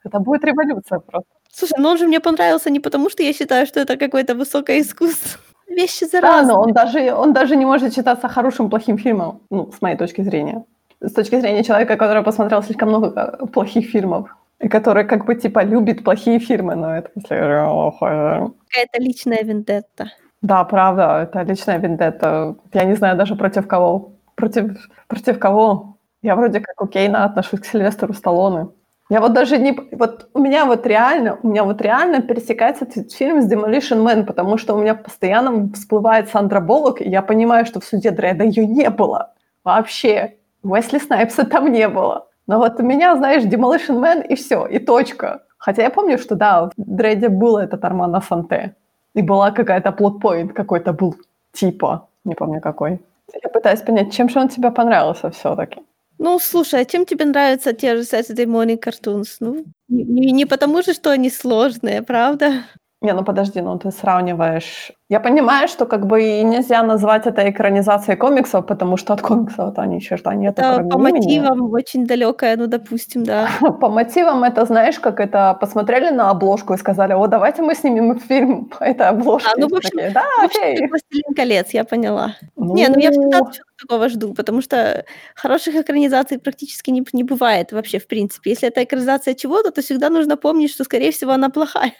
Это 0.05 0.19
будет 0.19 0.45
революция 0.45 0.99
просто. 0.99 1.31
Слушай, 1.51 1.79
ну 1.79 1.89
он 1.89 1.99
же 1.99 2.07
мне 2.07 2.21
понравился 2.21 2.71
не 2.71 2.81
потому, 2.81 3.11
что 3.11 3.23
я 3.23 3.33
считаю, 3.33 3.67
что 3.67 3.81
это 3.81 3.97
какое-то 3.97 4.35
высокое 4.35 4.81
искусство. 4.81 5.41
Вещи 5.69 6.05
заразные. 6.05 6.43
Да, 6.43 6.53
но 6.53 6.61
он 6.61 6.73
даже, 6.73 7.15
он 7.15 7.33
даже 7.33 7.57
не 7.57 7.65
может 7.65 7.95
считаться 7.95 8.29
хорошим, 8.29 8.71
плохим 8.71 8.99
фильмом, 8.99 9.41
ну, 9.51 9.71
с 9.73 9.81
моей 9.83 9.97
точки 9.97 10.23
зрения. 10.23 10.65
С 11.01 11.13
точки 11.13 11.41
зрения 11.41 11.65
человека, 11.65 11.97
который 11.97 12.23
посмотрел 12.23 12.63
слишком 12.63 12.89
много 12.89 13.39
э, 13.41 13.47
плохих 13.47 13.91
фильмов, 13.91 14.29
и 14.61 14.69
который 14.69 15.05
как 15.05 15.27
бы 15.27 15.35
типа 15.35 15.65
любит 15.65 16.05
плохие 16.05 16.39
фильмы, 16.39 16.75
но 16.75 16.97
это 16.97 17.11
если 17.15 17.35
Какая-то 17.35 19.01
личная 19.01 19.43
вендетта. 19.43 20.11
Да, 20.43 20.65
правда, 20.65 21.23
это 21.23 21.43
личная 21.43 21.79
вендетта. 21.79 22.57
Я 22.73 22.85
не 22.85 22.95
знаю 22.97 23.17
даже 23.17 23.37
против 23.37 23.67
кого. 23.67 24.13
Против, 24.35 24.77
против 25.09 25.39
кого? 25.39 25.94
Я 26.25 26.37
вроде 26.37 26.61
как 26.61 26.81
окейно 26.81 27.25
отношусь 27.25 27.61
к 27.61 27.67
Сильвестру 27.67 28.15
Сталлоне. 28.15 28.69
Я 29.11 29.21
вот 29.21 29.35
даже 29.35 29.59
не... 29.59 29.79
Вот 29.93 30.31
у 30.33 30.39
меня 30.39 30.65
вот 30.65 30.87
реально, 30.87 31.39
у 31.43 31.49
меня 31.49 31.65
вот 31.65 31.83
реально 31.83 32.23
пересекается 32.23 32.87
этот 32.87 33.13
фильм 33.13 33.43
с 33.43 33.53
Demolition 33.53 34.03
Man, 34.03 34.25
потому 34.25 34.57
что 34.57 34.75
у 34.75 34.81
меня 34.81 34.95
постоянно 34.95 35.71
всплывает 35.75 36.31
Сандра 36.31 36.61
Боллок, 36.61 37.03
и 37.03 37.11
я 37.11 37.21
понимаю, 37.21 37.67
что 37.67 37.81
в 37.81 37.85
суде 37.85 38.11
Дреда 38.11 38.45
ее 38.45 38.67
не 38.67 38.89
было. 38.89 39.35
Вообще. 39.65 40.37
Уэсли 40.63 40.99
Снайпса 40.99 41.45
там 41.45 41.71
не 41.71 41.87
было. 41.89 42.27
Но 42.47 42.59
вот 42.59 42.81
у 42.81 42.83
меня, 42.83 43.15
знаешь, 43.17 43.45
Demolition 43.45 44.01
Man 44.01 44.27
и 44.27 44.35
все, 44.35 44.65
и 44.65 44.79
точка. 44.79 45.43
Хотя 45.59 45.83
я 45.83 45.91
помню, 45.91 46.17
что 46.17 46.37
да, 46.37 46.65
в 46.65 46.71
Дреде 46.79 47.29
был 47.29 47.59
этот 47.59 47.85
Армана 47.85 48.23
Санте. 48.23 48.75
И 49.13 49.21
была 49.21 49.51
какая-то 49.51 49.93
плотпоинт 49.93 50.55
какой-то 50.55 50.95
был, 50.95 51.17
типа, 51.53 52.09
не 52.25 52.35
помню 52.35 52.63
какой. 52.63 53.03
Я 53.43 53.51
пытаюсь 53.51 53.83
понять, 53.83 54.11
чем 54.15 54.31
же 54.31 54.41
он 54.41 54.49
тебе 54.49 54.71
понравился 54.71 55.31
все-таки. 55.31 55.83
Ну, 56.19 56.39
слушай, 56.39 56.81
а 56.81 56.85
чем 56.85 57.07
тебе 57.07 57.25
нравятся 57.25 57.73
те 57.73 57.97
же 57.97 58.03
Saturday 58.03 58.47
Morning 58.47 58.81
Cartoons? 58.81 59.37
Ну, 59.41 59.65
не, 59.89 60.33
не 60.33 60.47
потому 60.47 60.83
же, 60.83 60.95
что 60.95 61.11
они 61.11 61.31
сложные, 61.31 62.03
правда? 62.03 62.65
Не, 63.01 63.13
ну 63.13 63.25
подожди, 63.25 63.61
ну 63.61 63.79
ты 63.79 63.91
сравниваешь 63.91 64.93
я 65.11 65.21
понимаю, 65.21 65.69
что 65.69 65.85
как 65.85 66.07
бы 66.07 66.23
и 66.23 66.43
нельзя 66.43 66.83
назвать 66.83 67.27
это 67.27 67.51
экранизацией 67.51 68.17
комиксов, 68.17 68.67
потому 68.67 68.97
что 68.97 69.13
от 69.13 69.21
комиксов-то 69.21 69.85
ни 69.85 69.99
черта 69.99 70.35
нет. 70.35 70.59
Это 70.59 70.79
по 70.79 70.99
имени. 70.99 71.19
мотивам 71.19 71.73
очень 71.73 72.07
далекое, 72.07 72.57
ну, 72.57 72.67
допустим, 72.67 73.23
да. 73.23 73.49
по 73.81 73.91
мотивам 73.91 74.45
это, 74.45 74.65
знаешь, 74.65 74.99
как 74.99 75.21
это, 75.21 75.59
посмотрели 75.61 76.09
на 76.09 76.31
обложку 76.31 76.73
и 76.73 76.79
сказали, 76.79 77.13
о, 77.13 77.27
давайте 77.27 77.61
мы 77.61 77.75
снимем 77.75 78.19
фильм 78.19 78.65
по 78.65 78.83
этой 78.83 79.09
обложке. 79.09 79.51
А, 79.55 79.59
ну, 79.59 79.69
в 79.69 79.75
общем, 79.75 80.13
да, 80.13 80.25
в 80.41 80.45
общем 80.45 80.61
окей. 80.63 80.89
«Властелин 80.89 81.35
колец», 81.37 81.75
я 81.75 81.85
поняла. 81.85 82.37
Ну... 82.57 82.75
Не, 82.75 82.89
ну 82.89 82.99
я 82.99 83.11
всегда 83.11 83.43
такого 83.79 84.09
жду, 84.09 84.33
потому 84.33 84.63
что 84.63 85.05
хороших 85.35 85.75
экранизаций 85.75 86.39
практически 86.39 86.91
не, 86.91 87.05
не 87.13 87.25
бывает 87.25 87.73
вообще, 87.73 87.99
в 87.99 88.07
принципе. 88.07 88.51
Если 88.51 88.69
это 88.69 88.83
экранизация 88.83 89.35
чего-то, 89.35 89.71
то 89.71 89.83
всегда 89.83 90.09
нужно 90.09 90.39
помнить, 90.39 90.71
что, 90.71 90.85
скорее 90.85 91.13
всего, 91.13 91.33
она 91.33 91.51
плохая. 91.51 91.93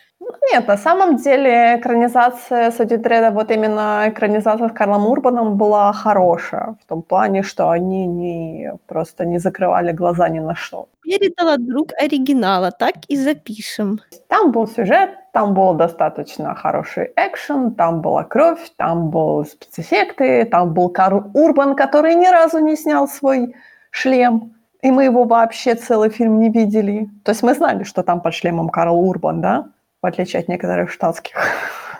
Нет, 0.53 0.69
на 0.69 0.77
самом 0.77 1.17
деле 1.17 1.77
экранизация 1.79 2.71
Судьи 2.95 3.03
Дреда 3.03 3.31
вот 3.31 3.51
именно 3.51 4.05
экранизация 4.09 4.69
с 4.69 4.73
Карлом 4.73 5.07
Урбаном 5.07 5.57
была 5.57 5.93
хорошая, 5.93 6.77
в 6.81 6.89
том 6.89 7.03
плане, 7.03 7.43
что 7.43 7.71
они 7.71 8.07
не, 8.07 8.73
просто 8.87 9.25
не 9.25 9.39
закрывали 9.39 9.93
глаза 9.93 10.29
ни 10.29 10.41
на 10.41 10.55
что. 10.55 10.87
Передала 11.03 11.57
друг 11.57 11.93
оригинала, 11.99 12.71
так 12.71 12.95
и 13.09 13.17
запишем. 13.17 14.01
Там 14.29 14.53
был 14.53 14.69
сюжет, 14.69 15.11
там 15.33 15.55
был 15.55 15.75
достаточно 15.75 16.55
хороший 16.55 17.11
экшен, 17.17 17.75
там 17.75 18.01
была 18.01 18.23
кровь, 18.23 18.71
там 18.77 19.11
был 19.11 19.45
спецэффекты, 19.45 20.45
там 20.45 20.73
был 20.73 20.89
Карл 20.89 21.31
Урбан, 21.35 21.75
который 21.75 22.15
ни 22.15 22.29
разу 22.29 22.61
не 22.61 22.77
снял 22.77 23.09
свой 23.09 23.57
шлем, 23.91 24.55
и 24.83 24.91
мы 24.93 25.05
его 25.05 25.25
вообще 25.25 25.75
целый 25.75 26.11
фильм 26.11 26.39
не 26.39 26.51
видели. 26.51 27.09
То 27.25 27.33
есть 27.33 27.43
мы 27.43 27.55
знали, 27.55 27.83
что 27.83 28.03
там 28.03 28.21
под 28.21 28.35
шлемом 28.35 28.69
Карл 28.69 28.97
Урбан, 28.97 29.41
да? 29.41 29.67
В 30.01 30.07
отличие 30.07 30.41
от 30.41 30.49
некоторых 30.49 30.91
штатских. 30.91 31.35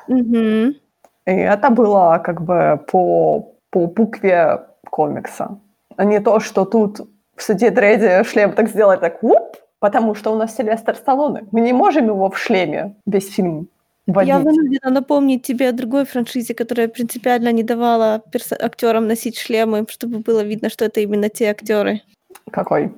Мгм. 0.07 0.75
И 1.27 1.33
это 1.33 1.71
было 1.71 2.21
как 2.25 2.43
бы 2.43 2.81
по, 2.91 3.55
по 3.71 3.87
букве 3.87 4.61
комикса. 4.91 5.59
А 5.97 6.05
не 6.05 6.21
то, 6.21 6.41
что 6.41 6.65
тут 6.65 7.01
в 7.37 7.43
суде 7.43 7.71
Дредди 7.71 8.25
шлем 8.25 8.53
так 8.53 8.69
сделать 8.69 9.01
так 9.01 9.23
вуп, 9.23 9.57
потому 9.79 10.15
что 10.15 10.33
у 10.33 10.37
нас 10.37 10.55
Сильвестр 10.57 10.97
Сталлоне. 10.97 11.47
Мы 11.53 11.61
не 11.61 11.73
можем 11.73 12.07
его 12.07 12.31
в 12.31 12.39
шлеме 12.39 12.95
весь 13.07 13.33
фильм 13.33 13.69
водить. 14.07 14.29
Я 14.29 14.39
вынуждена 14.39 14.91
напомнить 14.91 15.43
тебе 15.43 15.69
о 15.69 15.73
другой 15.73 16.05
франшизе, 16.05 16.55
которая 16.55 16.89
принципиально 16.89 17.53
не 17.53 17.63
давала 17.63 18.23
перс- 18.31 18.53
актерам 18.53 19.07
носить 19.07 19.39
шлемы, 19.39 19.87
чтобы 19.89 20.19
было 20.19 20.43
видно, 20.45 20.69
что 20.69 20.85
это 20.85 21.01
именно 21.01 21.29
те 21.29 21.51
актеры. 21.51 22.03
Какой? 22.51 22.93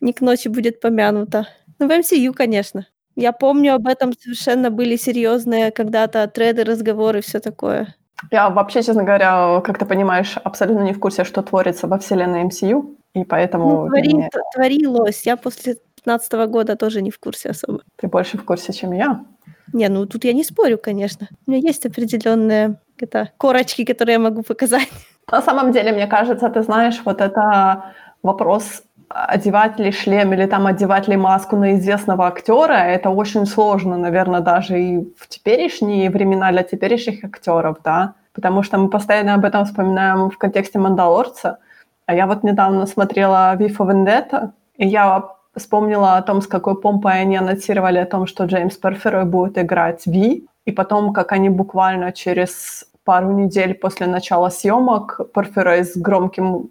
Не 0.00 0.12
к 0.12 0.20
ночи 0.20 0.48
будет 0.48 0.80
помянуто. 0.80 1.46
Ну, 1.78 1.88
в 1.88 1.90
MCU, 1.90 2.32
конечно. 2.32 2.86
Я 3.16 3.32
помню, 3.32 3.74
об 3.74 3.86
этом 3.86 4.12
совершенно 4.18 4.70
были 4.70 4.96
серьезные 4.96 5.70
когда-то 5.70 6.26
треды, 6.26 6.64
разговоры, 6.64 7.20
все 7.20 7.40
такое. 7.40 7.94
Я 8.32 8.48
вообще, 8.50 8.82
честно 8.82 9.04
говоря, 9.04 9.60
как 9.64 9.78
ты 9.78 9.84
понимаешь, 9.86 10.36
абсолютно 10.44 10.82
не 10.82 10.92
в 10.92 10.98
курсе, 11.00 11.24
что 11.24 11.42
творится 11.42 11.86
во 11.86 11.98
вселенной 11.98 12.44
MCU, 12.44 12.96
и 13.14 13.24
поэтому 13.24 13.70
Ну, 13.70 13.86
твори- 13.88 14.28
т- 14.30 14.40
творилось. 14.54 15.26
Я 15.26 15.36
после 15.36 15.76
15 15.96 16.46
года 16.46 16.76
тоже 16.76 17.02
не 17.02 17.10
в 17.10 17.18
курсе 17.18 17.50
особо. 17.50 17.80
ты 17.96 18.08
больше 18.08 18.36
в 18.38 18.44
курсе, 18.44 18.72
чем 18.72 18.92
я. 18.92 19.24
Не, 19.72 19.88
ну 19.88 20.06
тут 20.06 20.24
я 20.24 20.32
не 20.32 20.44
спорю, 20.44 20.78
конечно. 20.78 21.28
У 21.46 21.50
меня 21.50 21.60
есть 21.68 21.86
определенные 21.86 22.76
это, 22.98 23.30
корочки, 23.36 23.84
которые 23.84 24.14
я 24.14 24.18
могу 24.20 24.42
показать. 24.42 24.88
На 25.30 25.42
самом 25.42 25.72
деле, 25.72 25.92
мне 25.92 26.06
кажется, 26.06 26.48
ты 26.48 26.62
знаешь, 26.62 27.00
вот 27.04 27.20
это 27.20 27.94
вопрос 28.22 28.82
одевать 29.14 29.78
ли 29.78 29.92
шлем 29.92 30.32
или 30.32 30.46
там 30.46 30.66
одевать 30.66 31.08
ли 31.08 31.16
маску 31.16 31.56
на 31.56 31.74
известного 31.76 32.26
актера, 32.26 32.72
это 32.72 33.10
очень 33.10 33.46
сложно, 33.46 33.96
наверное, 33.96 34.40
даже 34.40 34.80
и 34.80 34.98
в 35.16 35.28
теперешние 35.28 36.10
времена 36.10 36.50
для 36.50 36.64
теперешних 36.64 37.24
актеров, 37.24 37.76
да, 37.84 38.14
потому 38.32 38.64
что 38.64 38.76
мы 38.76 38.90
постоянно 38.90 39.34
об 39.34 39.44
этом 39.44 39.64
вспоминаем 39.64 40.30
в 40.30 40.38
контексте 40.38 40.80
«Мандалорца», 40.80 41.58
а 42.06 42.14
я 42.14 42.26
вот 42.26 42.42
недавно 42.42 42.86
смотрела 42.86 43.54
«Вифа 43.54 43.84
Вендетта», 43.84 44.52
и 44.76 44.86
я 44.86 45.22
вспомнила 45.56 46.16
о 46.16 46.22
том, 46.22 46.42
с 46.42 46.48
какой 46.48 46.80
помпой 46.80 47.20
они 47.20 47.36
анонсировали 47.36 47.98
о 47.98 48.06
том, 48.06 48.26
что 48.26 48.44
Джеймс 48.44 48.76
Перферой 48.76 49.24
будет 49.24 49.56
играть 49.58 50.06
Ви, 50.06 50.48
и 50.64 50.72
потом, 50.72 51.12
как 51.12 51.30
они 51.30 51.50
буквально 51.50 52.10
через 52.10 52.86
пару 53.04 53.30
недель 53.30 53.74
после 53.74 54.06
начала 54.06 54.48
съемок 54.48 55.20
Перферой 55.32 55.84
с 55.84 55.96
громким 55.96 56.70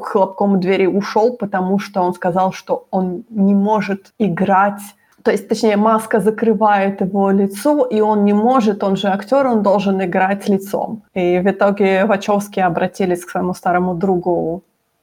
хлопком 0.00 0.60
двери 0.60 0.86
ушел, 0.86 1.36
потому 1.36 1.78
что 1.78 2.02
он 2.02 2.14
сказал, 2.14 2.52
что 2.52 2.86
он 2.90 3.24
не 3.30 3.54
может 3.54 4.12
играть 4.18 4.80
то 5.22 5.30
есть, 5.30 5.48
точнее, 5.48 5.76
маска 5.76 6.20
закрывает 6.20 7.00
его 7.02 7.30
лицо, 7.30 7.84
и 7.84 8.00
он 8.00 8.24
не 8.24 8.32
может, 8.32 8.82
он 8.82 8.96
же 8.96 9.08
актер, 9.08 9.46
он 9.46 9.62
должен 9.62 10.02
играть 10.02 10.48
лицом. 10.48 11.02
И 11.14 11.40
в 11.40 11.46
итоге 11.50 12.06
Вачовски 12.06 12.60
обратились 12.60 13.24
к 13.24 13.30
своему 13.30 13.54
старому 13.54 13.94
другу 13.94 14.62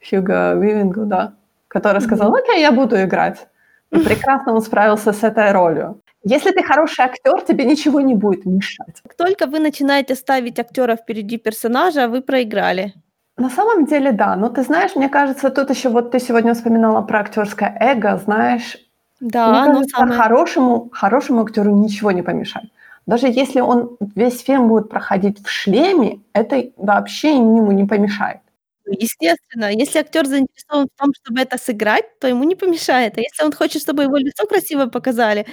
Хьюго 0.10 0.56
Вивингу, 0.56 1.06
да, 1.06 1.34
который 1.68 2.02
сказал, 2.02 2.34
окей, 2.34 2.62
я 2.62 2.72
буду 2.72 2.96
играть. 2.96 3.48
И 3.92 4.00
прекрасно 4.00 4.54
он 4.54 4.62
справился 4.62 5.14
с 5.14 5.24
этой 5.24 5.52
ролью. 5.52 6.02
Если 6.24 6.52
ты 6.52 6.64
хороший 6.64 7.06
актер, 7.06 7.42
тебе 7.42 7.66
ничего 7.66 8.02
не 8.02 8.16
будет 8.16 8.46
мешать. 8.46 9.02
Как 9.04 9.16
только 9.16 9.46
вы 9.46 9.60
начинаете 9.60 10.16
ставить 10.16 10.60
актера 10.60 10.96
впереди 10.96 11.38
персонажа, 11.38 12.08
вы 12.08 12.22
проиграли. 12.22 12.94
На 13.38 13.50
самом 13.50 13.86
деле, 13.86 14.12
да. 14.12 14.36
Но 14.36 14.50
ты 14.50 14.64
знаешь, 14.64 14.96
мне 14.96 15.10
кажется, 15.10 15.50
тут 15.50 15.70
еще 15.70 15.90
вот 15.90 16.12
ты 16.12 16.20
сегодня 16.20 16.54
вспоминала 16.54 17.02
про 17.02 17.20
актерское 17.20 17.76
эго, 17.80 18.18
знаешь, 18.18 18.78
Да, 19.20 19.50
Мне 19.50 19.74
кажется, 19.74 19.98
самое... 19.98 20.20
хорошему, 20.20 20.90
хорошему 20.92 21.42
актеру 21.44 21.72
ничего 21.76 22.12
не 22.12 22.22
помешает. 22.24 22.70
Даже 23.08 23.28
если 23.28 23.62
он 23.62 23.98
весь 24.16 24.42
фильм 24.44 24.68
будет 24.68 24.90
проходить 24.90 25.44
в 25.44 25.50
шлеме, 25.50 26.20
это 26.34 26.64
вообще 26.78 27.36
ему 27.36 27.72
не 27.72 27.86
помешает. 27.86 28.40
Ну, 28.88 28.94
Естественно, 28.98 29.72
если 29.72 30.00
актер 30.00 30.26
заинтересован 30.26 30.88
в 30.88 31.00
том, 31.00 31.12
чтобы 31.22 31.42
это 31.42 31.58
сыграть, 31.58 32.06
то 32.20 32.28
ему 32.28 32.44
не 32.46 32.56
помешает. 32.56 33.18
А 33.18 33.22
если 33.22 33.44
он 33.46 33.52
хочет, 33.52 33.82
чтобы 33.82 34.04
его 34.04 34.16
лицо 34.18 34.46
красиво 34.48 34.86
показали 34.88 35.46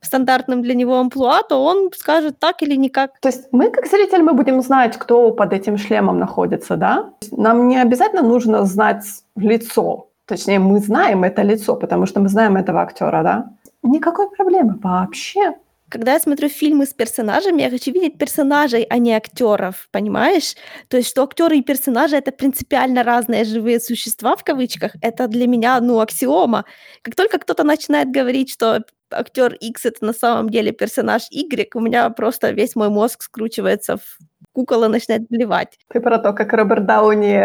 в 0.00 0.06
стандартном 0.06 0.62
для 0.62 0.74
него 0.74 0.98
амплуа, 0.98 1.42
то 1.42 1.62
он 1.62 1.90
скажет 1.96 2.38
так 2.40 2.62
или 2.62 2.74
никак. 2.76 3.20
То 3.20 3.28
есть 3.28 3.48
мы, 3.52 3.70
как 3.70 3.86
зритель, 3.86 4.22
мы 4.22 4.32
будем 4.34 4.60
знать, 4.62 4.96
кто 4.98 5.30
под 5.30 5.52
этим 5.52 5.78
шлемом 5.78 6.18
находится, 6.18 6.76
да? 6.76 7.10
Нам 7.30 7.68
не 7.68 7.80
обязательно 7.80 8.22
нужно 8.22 8.64
знать 8.64 9.04
лицо. 9.36 10.08
Точнее, 10.26 10.58
мы 10.58 10.80
знаем 10.80 11.22
это 11.24 11.42
лицо, 11.42 11.76
потому 11.76 12.06
что 12.06 12.20
мы 12.20 12.28
знаем 12.28 12.56
этого 12.56 12.82
актера, 12.82 13.22
да? 13.22 13.50
Никакой 13.82 14.28
проблемы 14.30 14.78
вообще. 14.82 15.54
Когда 15.90 16.12
я 16.12 16.20
смотрю 16.20 16.48
фильмы 16.48 16.86
с 16.86 16.94
персонажами, 16.94 17.62
я 17.62 17.70
хочу 17.70 17.92
видеть 17.92 18.16
персонажей, 18.16 18.86
а 18.88 18.98
не 18.98 19.12
актеров, 19.12 19.88
понимаешь? 19.90 20.54
То 20.88 20.96
есть, 20.96 21.08
что 21.08 21.24
актеры 21.24 21.58
и 21.58 21.62
персонажи 21.62 22.16
это 22.16 22.30
принципиально 22.30 23.02
разные 23.02 23.44
живые 23.44 23.80
существа 23.80 24.36
в 24.36 24.44
кавычках, 24.44 24.92
это 25.02 25.26
для 25.26 25.48
меня, 25.48 25.80
ну, 25.80 25.98
аксиома. 25.98 26.64
Как 27.02 27.16
только 27.16 27.38
кто-то 27.38 27.64
начинает 27.64 28.10
говорить, 28.10 28.50
что 28.52 28.84
актер 29.10 29.54
X 29.54 29.86
это 29.86 30.04
на 30.04 30.12
самом 30.12 30.48
деле 30.50 30.70
персонаж 30.70 31.22
Y, 31.30 31.74
у 31.74 31.80
меня 31.80 32.08
просто 32.10 32.52
весь 32.52 32.76
мой 32.76 32.88
мозг 32.88 33.22
скручивается 33.22 33.96
в 33.96 34.18
кукол 34.52 34.88
начинает 34.88 35.28
блевать. 35.28 35.78
Ты 35.88 36.00
про 36.00 36.18
то, 36.18 36.32
как 36.32 36.52
Роберт 36.52 36.86
Дауни 36.86 37.44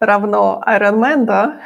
равно 0.00 0.62
Iron 0.66 0.98
Man, 0.98 1.24
да? 1.24 1.60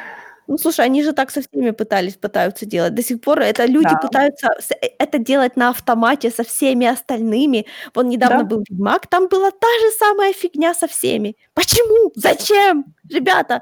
Ну, 0.47 0.57
слушай, 0.57 0.85
они 0.85 1.03
же 1.03 1.13
так 1.13 1.31
со 1.31 1.41
всеми 1.41 1.71
пытались, 1.71 2.15
пытаются 2.15 2.65
делать. 2.65 2.93
До 2.95 3.01
сих 3.03 3.21
пор 3.21 3.39
это 3.39 3.65
люди 3.65 3.89
Да. 3.89 3.97
пытаются 3.97 4.47
э, 4.81 4.87
это 4.99 5.17
делать 5.17 5.55
на 5.57 5.69
автомате 5.69 6.29
со 6.31 6.43
всеми 6.43 6.85
остальными. 6.87 7.65
Вон 7.95 8.09
недавно 8.09 8.39
Да. 8.43 8.43
был 8.55 8.63
Ведьмак, 8.69 9.07
там 9.07 9.27
была 9.27 9.51
та 9.51 9.67
же 9.81 9.91
самая 9.99 10.33
фигня 10.33 10.73
со 10.73 10.87
всеми. 10.87 11.35
Почему? 11.53 12.11
Зачем? 12.15 12.85
Ребята, 13.09 13.61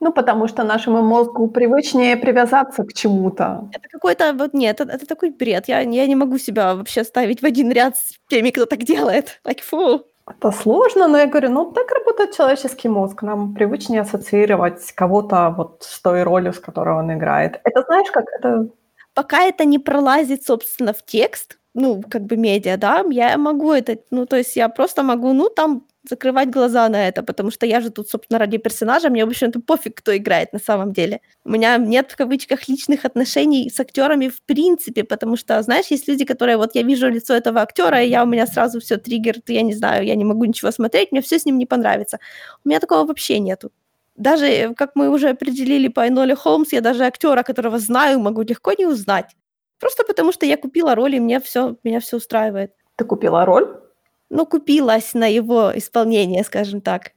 Ну, 0.00 0.12
потому 0.12 0.46
что 0.48 0.62
нашему 0.64 1.00
мозгу 1.02 1.48
привычнее 1.48 2.16
привязаться 2.18 2.84
к 2.84 2.92
чему-то. 2.92 3.70
это 3.72 3.88
какой-то, 3.90 4.32
вот 4.34 4.52
нет, 4.54 4.80
это, 4.80 4.92
это 4.92 5.06
такой 5.06 5.30
бред. 5.30 5.68
Я, 5.68 5.80
я 5.80 6.06
не 6.06 6.14
могу 6.16 6.38
себя 6.38 6.74
вообще 6.74 7.02
ставить 7.04 7.40
в 7.42 7.46
один 7.46 7.72
ряд 7.72 7.96
с 7.96 8.12
теми, 8.28 8.50
кто 8.50 8.66
так 8.66 8.84
делает. 8.84 9.40
Like, 9.44 9.62
фу. 9.62 10.02
Это 10.28 10.50
сложно, 10.50 11.08
но 11.08 11.18
я 11.18 11.26
говорю, 11.26 11.50
ну 11.50 11.72
так 11.72 11.90
работает 11.90 12.36
человеческий 12.36 12.88
мозг. 12.88 13.22
Нам 13.22 13.54
привычнее 13.54 14.00
ассоциировать 14.00 14.92
кого-то 14.92 15.54
вот 15.56 15.82
с 15.82 16.00
той 16.00 16.22
ролью, 16.24 16.52
с 16.52 16.58
которой 16.58 16.96
он 16.96 17.12
играет. 17.12 17.60
Это 17.64 17.82
знаешь, 17.82 18.10
как 18.10 18.24
это 18.38 18.68
Пока 19.16 19.44
это 19.44 19.64
не 19.64 19.78
пролазит, 19.78 20.44
собственно, 20.44 20.92
в 20.92 21.02
текст, 21.02 21.58
ну, 21.72 22.02
как 22.10 22.22
бы 22.24 22.36
медиа, 22.36 22.76
да, 22.76 23.02
я 23.10 23.38
могу 23.38 23.72
это, 23.72 23.96
ну, 24.10 24.26
то 24.26 24.36
есть 24.36 24.56
я 24.56 24.68
просто 24.68 25.02
могу, 25.02 25.32
ну, 25.32 25.48
там 25.48 25.86
закрывать 26.08 26.50
глаза 26.50 26.88
на 26.88 27.08
это, 27.08 27.22
потому 27.22 27.50
что 27.50 27.66
я 27.66 27.80
же 27.80 27.90
тут, 27.90 28.08
собственно, 28.08 28.38
ради 28.38 28.58
персонажа, 28.58 29.10
мне, 29.10 29.24
в 29.24 29.28
общем-то, 29.28 29.60
пофиг, 29.60 29.96
кто 29.96 30.16
играет 30.16 30.52
на 30.52 30.58
самом 30.58 30.92
деле. 30.92 31.20
У 31.44 31.50
меня 31.50 31.76
нет, 31.78 32.10
в 32.12 32.16
кавычках, 32.16 32.68
личных 32.68 33.04
отношений 33.04 33.70
с 33.70 33.80
актерами 33.80 34.28
в 34.28 34.42
принципе, 34.42 35.04
потому 35.04 35.36
что, 35.36 35.60
знаешь, 35.62 35.86
есть 35.86 36.08
люди, 36.08 36.24
которые, 36.24 36.56
вот 36.56 36.74
я 36.74 36.82
вижу 36.82 37.08
лицо 37.08 37.34
этого 37.34 37.60
актера, 37.60 38.02
и 38.02 38.08
я 38.08 38.22
у 38.24 38.26
меня 38.26 38.46
сразу 38.46 38.80
все 38.80 38.96
триггер, 38.96 39.36
я 39.46 39.62
не 39.62 39.74
знаю, 39.74 40.04
я 40.04 40.14
не 40.14 40.24
могу 40.24 40.44
ничего 40.44 40.70
смотреть, 40.70 41.12
мне 41.12 41.20
все 41.20 41.38
с 41.38 41.44
ним 41.46 41.58
не 41.58 41.66
понравится. 41.66 42.18
У 42.64 42.68
меня 42.68 42.80
такого 42.80 43.06
вообще 43.06 43.38
нету. 43.38 43.70
Даже, 44.16 44.46
э, 44.46 44.74
как 44.74 44.92
мы 44.94 45.10
уже 45.10 45.28
определили 45.30 45.88
по 45.88 46.08
Эноли 46.08 46.34
Холмс, 46.34 46.72
я 46.72 46.80
даже 46.80 47.04
актера, 47.04 47.42
которого 47.42 47.78
знаю, 47.78 48.18
могу 48.18 48.42
легко 48.42 48.72
не 48.72 48.86
узнать. 48.86 49.36
Просто 49.78 50.04
потому 50.04 50.32
что 50.32 50.46
я 50.46 50.56
купила 50.56 50.94
роль, 50.94 51.16
и 51.16 51.20
мне 51.20 51.38
все, 51.40 51.76
меня 51.84 52.00
все 52.00 52.16
устраивает. 52.16 52.72
ты 52.96 53.04
купила 53.04 53.44
роль. 53.44 53.85
Ну, 54.30 54.44
купилась 54.46 55.14
на 55.14 55.26
его 55.26 55.70
исполнение, 55.76 56.42
скажем 56.44 56.80
так. 56.80 57.12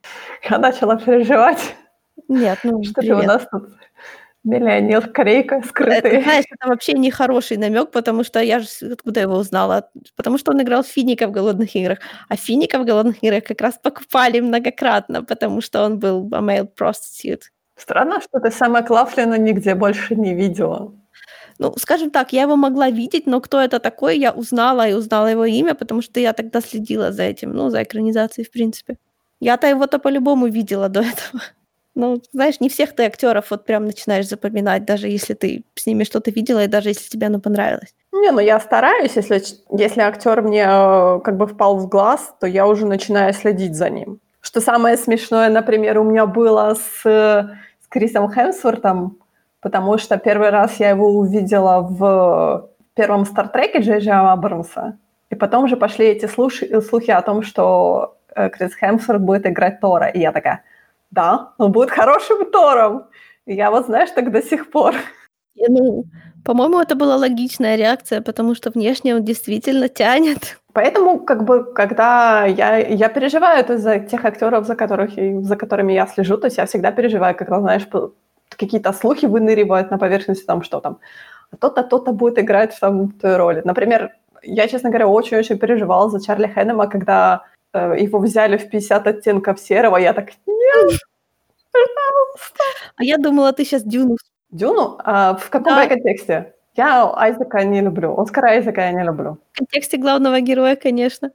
Я 0.50 0.60
начала 0.60 0.96
переживать, 0.98 1.76
Нет, 2.28 2.60
ну, 2.64 2.84
что 2.84 3.02
привет. 3.02 3.24
у 3.24 3.24
нас 3.28 3.48
тут 3.52 3.70
миллионер 4.44 5.08
корейка 5.10 5.56
Это, 5.56 5.68
скрытый. 5.68 6.22
знаешь, 6.24 6.46
это 6.50 6.70
вообще 6.70 6.94
не 6.94 7.12
хороший 7.12 7.58
намек, 7.58 7.92
потому 7.92 8.24
что 8.24 8.40
я 8.40 8.60
же 8.60 8.68
откуда 8.94 9.22
его 9.22 9.36
узнала? 9.38 9.90
Потому 10.16 10.38
что 10.38 10.52
он 10.52 10.62
играл 10.62 10.84
Финика 10.84 11.28
в 11.28 11.32
«Голодных 11.32 11.76
играх». 11.76 12.00
А 12.30 12.36
Финика 12.36 12.80
в 12.80 12.86
«Голодных 12.86 13.24
играх» 13.24 13.44
как 13.44 13.62
раз 13.62 13.78
покупали 13.82 14.40
многократно, 14.40 15.24
потому 15.24 15.62
что 15.62 15.84
он 15.86 16.00
был 16.00 16.30
a 16.32 16.40
male 16.42 16.70
prostitute. 16.80 17.42
Странно, 17.76 18.22
что 18.22 18.40
ты 18.40 18.52
Сэма 18.52 18.84
Клафлина 18.84 19.38
нигде 19.38 19.74
больше 19.76 20.16
не 20.16 20.36
видела. 20.36 20.94
Ну, 21.60 21.74
скажем 21.78 22.10
так, 22.10 22.34
я 22.34 22.44
его 22.44 22.56
могла 22.56 22.90
видеть, 22.90 23.28
но 23.28 23.42
кто 23.42 23.60
это 23.60 23.80
такой, 23.80 24.18
я 24.18 24.32
узнала 24.32 24.88
и 24.88 24.94
узнала 24.94 25.28
его 25.28 25.44
имя, 25.44 25.76
потому 25.76 26.02
что 26.02 26.20
я 26.22 26.32
тогда 26.32 26.62
следила 26.62 27.12
за 27.12 27.24
этим, 27.24 27.52
ну, 27.52 27.70
за 27.70 27.84
экранизацией, 27.84 28.48
в 28.48 28.52
принципе. 28.52 28.98
Я-то 29.42 29.68
его-то 29.68 30.00
по-любому 30.00 30.48
видела 30.48 30.88
до 30.88 31.00
этого. 31.02 31.44
Ну, 31.96 32.22
знаешь, 32.32 32.62
не 32.62 32.70
всех 32.70 32.96
ты 32.96 33.04
актеров 33.04 33.52
вот 33.52 33.66
прям 33.66 33.86
начинаешь 33.86 34.30
запоминать, 34.30 34.86
даже 34.86 35.10
если 35.10 35.34
ты 35.34 35.66
с 35.76 35.86
ними 35.86 36.06
что-то 36.06 36.32
видела, 36.32 36.64
и 36.64 36.68
даже 36.68 36.90
если 36.90 37.10
тебе 37.10 37.28
оно 37.28 37.42
понравилось. 37.42 37.94
Не, 38.14 38.32
ну 38.32 38.40
я 38.40 38.60
стараюсь, 38.62 39.18
если, 39.18 39.42
если 39.78 40.02
актер 40.02 40.42
мне 40.42 40.64
э, 40.64 41.20
как 41.24 41.36
бы 41.36 41.46
впал 41.46 41.78
в 41.78 41.90
глаз, 41.90 42.34
то 42.40 42.48
я 42.48 42.68
уже 42.68 42.86
начинаю 42.86 43.34
следить 43.34 43.76
за 43.76 43.90
ним. 43.90 44.20
Что 44.40 44.62
самое 44.62 44.96
смешное, 44.96 45.50
например, 45.50 46.00
у 46.00 46.04
меня 46.06 46.26
было 46.26 46.74
с, 46.76 47.04
с 47.04 47.88
Крисом 47.90 48.32
Хемсвортом, 48.32 49.18
потому 49.62 49.98
что 49.98 50.18
первый 50.18 50.50
раз 50.50 50.80
я 50.80 50.90
его 50.90 51.10
увидела 51.10 51.82
в 51.82 52.70
первом 52.94 53.26
Стартреке 53.26 53.80
Джей 53.80 54.00
Джей 54.00 54.14
Абрамса, 54.14 54.98
и 55.30 55.36
потом 55.36 55.68
же 55.68 55.78
пошли 55.78 56.08
эти 56.08 56.26
слухи, 56.26 56.80
слухи 56.82 57.12
о 57.12 57.22
том, 57.22 57.44
что 57.44 58.18
э, 58.36 58.50
Крис 58.50 58.76
Хемсворт 58.76 59.22
будет 59.22 59.46
играть 59.46 59.80
Тора, 59.80 60.08
и 60.08 60.20
я 60.20 60.32
такая, 60.32 60.64
да, 61.12 61.54
он 61.58 61.72
будет 61.72 61.92
хорошим 61.92 62.52
Тором. 62.52 63.06
И 63.46 63.54
я 63.54 63.72
вот, 63.72 63.86
знаешь, 63.86 64.12
так 64.12 64.32
до 64.32 64.42
сих 64.42 64.70
пор. 64.72 64.96
Ну, 65.56 66.06
по-моему, 66.46 66.80
это 66.80 66.96
была 66.96 67.16
логичная 67.18 67.76
реакция, 67.76 68.22
потому 68.22 68.56
что 68.56 68.70
внешне 68.70 69.16
он 69.16 69.24
действительно 69.24 69.90
тянет. 69.90 70.60
Поэтому, 70.74 71.20
как 71.20 71.44
бы, 71.44 71.74
когда 71.74 72.46
я, 72.46 72.78
я 72.78 73.10
переживаю 73.10 73.60
это 73.60 73.78
за 73.78 74.00
тех 74.00 74.24
актеров, 74.24 74.66
за, 74.66 74.76
которых, 74.76 75.12
за 75.16 75.56
которыми 75.56 75.94
я 75.94 76.08
слежу, 76.08 76.38
то 76.38 76.46
есть 76.46 76.58
я 76.58 76.66
всегда 76.66 76.92
переживаю, 76.92 77.36
когда, 77.36 77.60
знаешь, 77.60 77.88
какие-то 78.58 78.94
слухи 78.94 79.26
выныривают 79.26 79.92
на 79.92 79.98
поверхности, 79.98 80.46
там, 80.46 80.64
что 80.64 80.80
там, 80.80 81.00
то-то, 81.60 81.84
то-то 81.84 82.12
будет 82.12 82.40
играть 82.40 82.74
в 82.74 82.80
там, 82.80 83.12
той 83.12 83.38
роли. 83.38 83.62
Например, 83.66 84.12
я, 84.44 84.68
честно 84.68 84.90
говоря, 84.90 85.08
очень-очень 85.08 85.58
переживала 85.58 86.10
за 86.10 86.24
Чарли 86.24 86.48
Хэннема, 86.48 86.88
когда 86.88 87.44
э, 87.74 87.96
его 88.00 88.20
взяли 88.20 88.58
в 88.58 88.70
50 88.70 89.08
оттенков 89.08 89.60
серого, 89.60 89.98
я 89.98 90.14
так, 90.14 90.30
нет, 90.48 91.00
пожалуйста. 91.72 92.64
А 92.96 93.04
я 93.04 93.18
думала, 93.18 93.52
ты 93.54 93.66
сейчас 93.66 93.84
Дюну. 93.84 94.16
Дюну? 94.52 94.98
А 95.04 95.36
в 95.36 95.50
каком 95.50 95.76
да. 95.76 95.88
контексте? 95.88 96.54
Я 96.76 97.12
Айзека 97.16 97.64
не 97.64 97.82
люблю. 97.82 98.20
Оскара 98.20 98.50
Айзека 98.50 98.82
я 98.82 98.92
не 98.92 99.04
люблю. 99.04 99.38
В 99.54 99.58
контексте 99.58 99.98
главного 99.98 100.40
героя, 100.40 100.76
конечно. 100.76 101.32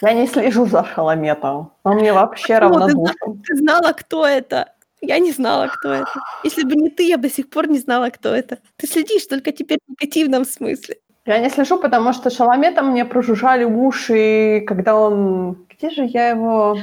Я 0.00 0.12
не 0.14 0.26
слежу 0.26 0.66
за 0.66 0.84
Шаламетом. 0.84 1.72
Он 1.84 1.96
мне 1.96 2.12
вообще 2.12 2.58
равнодушен. 2.58 3.42
Ты, 3.42 3.42
ты 3.46 3.56
знала, 3.56 3.92
кто 3.92 4.26
это? 4.26 4.72
Я 5.02 5.18
не 5.18 5.32
знала, 5.32 5.66
кто 5.66 5.92
это. 5.92 6.12
Если 6.44 6.62
бы 6.62 6.76
не 6.76 6.88
ты, 6.88 7.02
я 7.08 7.16
до 7.16 7.28
сих 7.28 7.50
пор 7.50 7.68
не 7.68 7.78
знала, 7.78 8.10
кто 8.10 8.28
это. 8.28 8.58
Ты 8.76 8.86
следишь 8.86 9.26
только 9.26 9.52
теперь 9.52 9.78
в 9.86 9.90
негативном 9.90 10.44
смысле. 10.44 10.96
Я 11.26 11.38
не 11.38 11.50
слежу, 11.50 11.78
потому 11.78 12.12
что 12.12 12.30
Шаламета 12.30 12.82
мне 12.82 13.04
прожужжали 13.04 13.64
уши, 13.64 14.64
когда 14.66 14.96
он... 14.96 15.66
Где 15.68 15.90
же 15.90 16.04
я 16.04 16.30
его... 16.30 16.76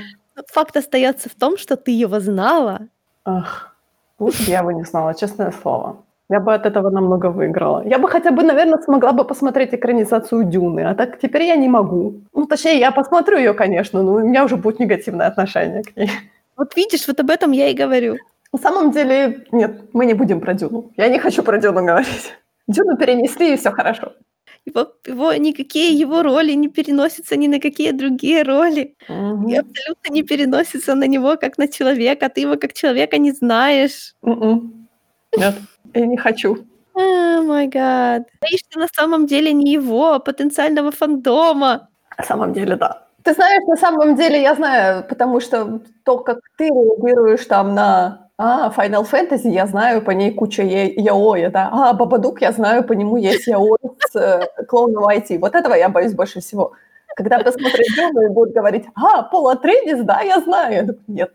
Факт 0.53 0.77
остается 0.77 1.29
в 1.29 1.35
том, 1.35 1.57
что 1.57 1.75
ты 1.75 1.91
его 1.91 2.19
знала. 2.19 2.87
Ах, 3.25 3.75
лучше 4.19 4.45
бы 4.45 4.51
я 4.51 4.59
его 4.59 4.71
не 4.71 4.83
знала, 4.83 5.13
честное 5.13 5.51
слово. 5.51 6.03
Я 6.29 6.39
бы 6.39 6.53
от 6.53 6.65
этого 6.65 6.89
намного 6.89 7.31
выиграла. 7.31 7.83
Я 7.85 7.97
бы 7.97 8.07
хотя 8.07 8.31
бы, 8.31 8.43
наверное, 8.43 8.79
смогла 8.79 9.11
бы 9.13 9.25
посмотреть 9.25 9.73
экранизацию 9.73 10.43
Дюны, 10.43 10.81
а 10.81 10.93
так 10.93 11.19
теперь 11.19 11.43
я 11.43 11.55
не 11.55 11.67
могу. 11.67 12.21
Ну, 12.33 12.45
точнее, 12.45 12.79
я 12.79 12.91
посмотрю 12.91 13.37
ее, 13.37 13.53
конечно, 13.53 14.03
но 14.03 14.13
у 14.13 14.19
меня 14.19 14.45
уже 14.45 14.55
будет 14.55 14.79
негативное 14.79 15.27
отношение 15.27 15.83
к 15.83 15.97
ней. 15.97 16.11
Вот 16.59 16.75
видишь, 16.75 17.07
вот 17.07 17.19
об 17.21 17.29
этом 17.29 17.53
я 17.53 17.69
и 17.69 17.73
говорю. 17.73 18.17
На 18.51 18.59
самом 18.59 18.91
деле, 18.91 19.45
нет, 19.53 19.81
мы 19.93 20.05
не 20.05 20.13
будем 20.13 20.41
про 20.41 20.53
Дюну. 20.53 20.91
Я 20.97 21.07
не 21.07 21.17
хочу 21.17 21.41
про 21.41 21.57
Дюну 21.57 21.85
говорить. 21.85 22.33
Дюну 22.67 22.97
перенесли, 22.97 23.53
и 23.53 23.55
все 23.55 23.71
хорошо. 23.71 24.11
Его, 24.65 24.87
его 25.05 25.33
никакие 25.33 25.93
его 25.93 26.21
роли 26.21 26.51
не 26.51 26.67
переносятся 26.67 27.37
ни 27.37 27.47
на 27.47 27.61
какие 27.61 27.91
другие 27.91 28.43
роли. 28.43 28.93
Угу. 29.07 29.49
И 29.49 29.55
абсолютно 29.55 30.13
не 30.13 30.23
переносятся 30.23 30.95
на 30.95 31.07
него 31.07 31.37
как 31.37 31.57
на 31.57 31.69
человека. 31.69 32.27
Ты 32.27 32.41
его 32.41 32.57
как 32.57 32.73
человека 32.73 33.17
не 33.17 33.31
знаешь. 33.31 34.15
Mm-mm. 34.21 34.69
Нет, 35.37 35.55
я 35.93 36.05
не 36.05 36.17
хочу. 36.17 36.57
О 36.93 37.41
май 37.41 37.67
гад. 37.67 38.27
Боишься 38.41 38.79
на 38.79 38.87
самом 38.93 39.27
деле 39.27 39.53
не 39.53 39.71
его, 39.71 40.13
а 40.13 40.19
потенциального 40.19 40.91
фандома. 40.91 41.87
На 42.17 42.25
самом 42.25 42.51
деле, 42.51 42.75
да. 42.75 43.08
Ты 43.23 43.33
знаешь, 43.33 43.63
на 43.67 43.75
самом 43.75 44.15
деле 44.15 44.41
я 44.41 44.55
знаю, 44.55 45.03
потому 45.07 45.39
что 45.39 45.81
то, 46.03 46.19
как 46.19 46.39
ты 46.57 46.65
реагируешь 46.65 47.45
там 47.45 47.75
на 47.75 48.29
а, 48.37 48.71
Final 48.75 49.05
Fantasy, 49.09 49.49
я 49.49 49.67
знаю, 49.67 50.01
по 50.01 50.11
ней 50.11 50.31
куча 50.31 50.63
яоя, 50.63 51.49
да. 51.49 51.69
А, 51.71 51.93
Бабадук, 51.93 52.41
я 52.41 52.51
знаю, 52.53 52.83
по 52.83 52.93
нему 52.93 53.17
есть 53.17 53.47
яой 53.47 53.77
с 54.09 54.15
э, 54.15 54.47
клоуном 54.67 55.05
IT. 55.09 55.37
Вот 55.39 55.55
этого 55.55 55.73
я 55.73 55.89
боюсь 55.89 56.13
больше 56.13 56.39
всего. 56.39 56.71
Когда 57.17 57.39
посмотрят 57.39 57.85
фильм 57.87 58.21
и 58.21 58.29
будут 58.29 58.53
говорить, 58.55 58.85
а, 58.95 59.23
Пола 59.23 59.55
Трейдис, 59.57 60.03
да, 60.05 60.21
я 60.21 60.39
знаю. 60.39 60.73
Я 60.73 60.93
нет, 61.07 61.31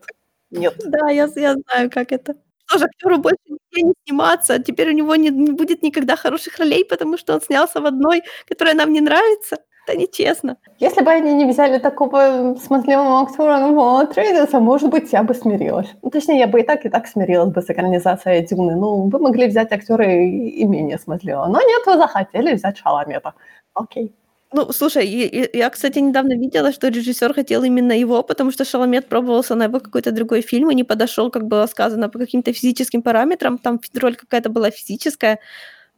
нет. 0.51 0.75
Да, 0.87 1.11
я, 1.11 1.29
я 1.37 1.55
знаю, 1.55 1.91
как 1.91 2.11
это. 2.13 2.37
Тоже 2.71 2.87
актеру 2.87 3.19
больше 3.19 3.37
нигде 3.47 3.83
не 3.83 3.95
сниматься. 4.07 4.59
Теперь 4.59 4.89
у 4.89 4.93
него 4.93 5.15
не, 5.17 5.29
не 5.29 5.53
будет 5.53 5.83
никогда 5.83 6.17
хороших 6.17 6.59
ролей, 6.59 6.87
потому 6.87 7.19
что 7.19 7.35
он 7.35 7.43
снялся 7.43 7.83
в 7.83 7.87
одной, 7.87 8.23
которая 8.49 8.75
нам 8.75 8.93
не 8.93 9.03
нравится. 9.03 9.59
Это 9.89 9.99
нечестно. 9.99 10.57
Если 10.79 11.03
бы 11.03 11.11
они 11.11 11.35
не 11.35 11.45
взяли 11.45 11.79
такого 11.79 12.57
смазливого 12.57 13.21
актера 13.23 13.59
нового 13.59 14.07
Трейдерса, 14.07 14.61
может 14.61 14.91
быть, 14.91 15.13
я 15.13 15.23
бы 15.23 15.35
смирилась. 15.35 15.89
Ну, 16.03 16.11
точнее, 16.11 16.39
я 16.39 16.47
бы 16.47 16.61
и 16.61 16.63
так, 16.65 16.87
и 16.87 16.89
так 16.89 17.07
смирилась 17.07 17.53
бы 17.53 17.61
с 17.63 17.71
экранизацией 17.71 18.47
Дюны. 18.47 18.77
Ну, 18.77 19.09
вы 19.09 19.19
могли 19.19 19.47
взять 19.47 19.73
актера 19.73 20.05
и, 20.05 20.49
и 20.49 20.65
менее 20.65 20.99
смазливого. 20.99 21.47
Но 21.47 21.61
нет, 21.61 21.87
вы 21.87 21.97
захотели 21.97 22.55
взять 22.55 22.79
Шаламета. 22.79 23.35
Окей. 23.75 24.15
Ну, 24.53 24.73
слушай, 24.73 25.05
я, 25.07 25.49
я, 25.53 25.71
кстати, 25.71 25.99
недавно 25.99 26.35
видела, 26.35 26.73
что 26.73 26.89
режиссер 26.89 27.35
хотел 27.35 27.65
именно 27.65 27.93
его, 27.93 28.23
потому 28.23 28.53
что 28.53 28.65
Шаламет 28.65 29.09
пробовался 29.09 29.57
на 29.57 29.65
его 29.65 29.81
какой-то 29.81 30.13
другой 30.13 30.43
фильм 30.43 30.71
и 30.71 30.75
не 30.77 30.85
подошел, 30.85 31.31
как 31.31 31.47
было 31.49 31.67
сказано, 31.67 32.09
по 32.09 32.19
каким-то 32.21 32.53
физическим 32.53 33.03
параметрам. 33.03 33.59
Там 33.59 33.81
роль 34.01 34.15
какая-то 34.15 34.51
была 34.51 34.71
физическая. 34.71 35.41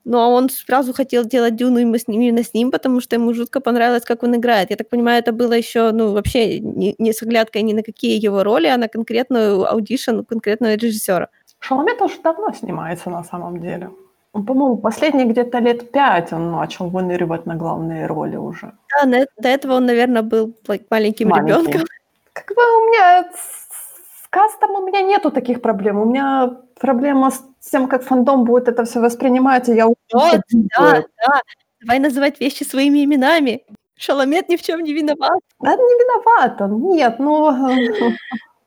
Но 0.07 0.18
ну, 0.18 0.24
а 0.24 0.28
он 0.28 0.48
сразу 0.48 0.92
хотел 0.92 1.24
делать 1.24 1.57
Дюну 1.57 1.80
именно 1.80 1.98
с 1.98 2.07
ним, 2.07 2.20
именно 2.20 2.44
с 2.44 2.54
ним, 2.54 2.70
потому 2.70 3.00
что 3.00 3.16
ему 3.16 3.34
жутко 3.34 3.61
понравилось, 3.61 4.04
как 4.04 4.22
он 4.22 4.36
играет. 4.36 4.70
Я 4.70 4.76
так 4.76 4.88
понимаю, 4.88 5.18
это 5.18 5.32
было 5.32 5.52
еще, 5.52 5.90
ну, 5.90 6.12
вообще 6.12 6.61
не, 6.61 6.94
не 6.98 7.12
с 7.12 7.22
оглядкой 7.22 7.62
ни 7.62 7.72
на 7.72 7.82
какие 7.82 8.24
его 8.24 8.44
роли, 8.44 8.68
а 8.68 8.76
на 8.76 8.86
конкретную 8.86 9.68
audition 9.68 10.20
конкретного 10.20 10.74
режиссера. 10.74 11.28
Шаламет 11.59 12.00
уже 12.00 12.20
давно 12.22 12.52
снимается 12.52 13.11
на 13.11 13.24
самом 13.24 13.61
деле. 13.61 13.90
Он, 14.32 14.46
по-моему, 14.46 14.76
последние 14.76 15.26
где-то 15.26 15.59
лет 15.59 15.90
пять 15.90 16.32
он 16.32 16.52
начал 16.52 16.88
выныривать 16.88 17.46
на 17.46 17.57
главные 17.57 18.07
роли 18.07 18.36
уже. 18.36 18.72
Да, 18.90 19.09
на, 19.09 19.26
до 19.36 19.48
этого 19.48 19.74
он, 19.74 19.86
наверное, 19.86 20.22
был 20.22 20.54
маленьким 20.88 21.30
Маленький. 21.30 21.52
ребенком. 21.52 21.86
Как 22.32 22.46
бы 22.54 22.62
у 22.62 22.86
меня 22.86 23.24
с 23.34 24.28
кастом 24.30 24.70
у 24.70 24.86
меня 24.86 25.02
нету 25.02 25.32
таких 25.32 25.61
проблем. 25.61 25.98
У 25.98 26.04
меня 26.04 26.59
проблема 26.81 27.31
с 27.31 27.43
тем, 27.70 27.89
как 27.89 28.03
фандом 28.03 28.45
будет 28.45 28.68
это 28.68 28.85
все 28.85 29.01
воспринимать, 29.01 29.68
и 29.68 29.74
я 29.74 29.87
вот, 29.87 29.97
да, 30.12 30.41
да. 30.79 31.43
Давай 31.81 31.99
называть 31.99 32.41
вещи 32.41 32.64
своими 32.64 33.05
именами. 33.05 33.62
Шаламет 33.97 34.49
ни 34.49 34.57
в 34.57 34.62
чем 34.62 34.83
не 34.83 34.93
виноват. 34.93 35.41
Да, 35.61 35.74
не 35.74 35.77
виноват 35.77 36.61
он. 36.61 36.81
Нет, 36.93 37.18
ну... 37.18 37.51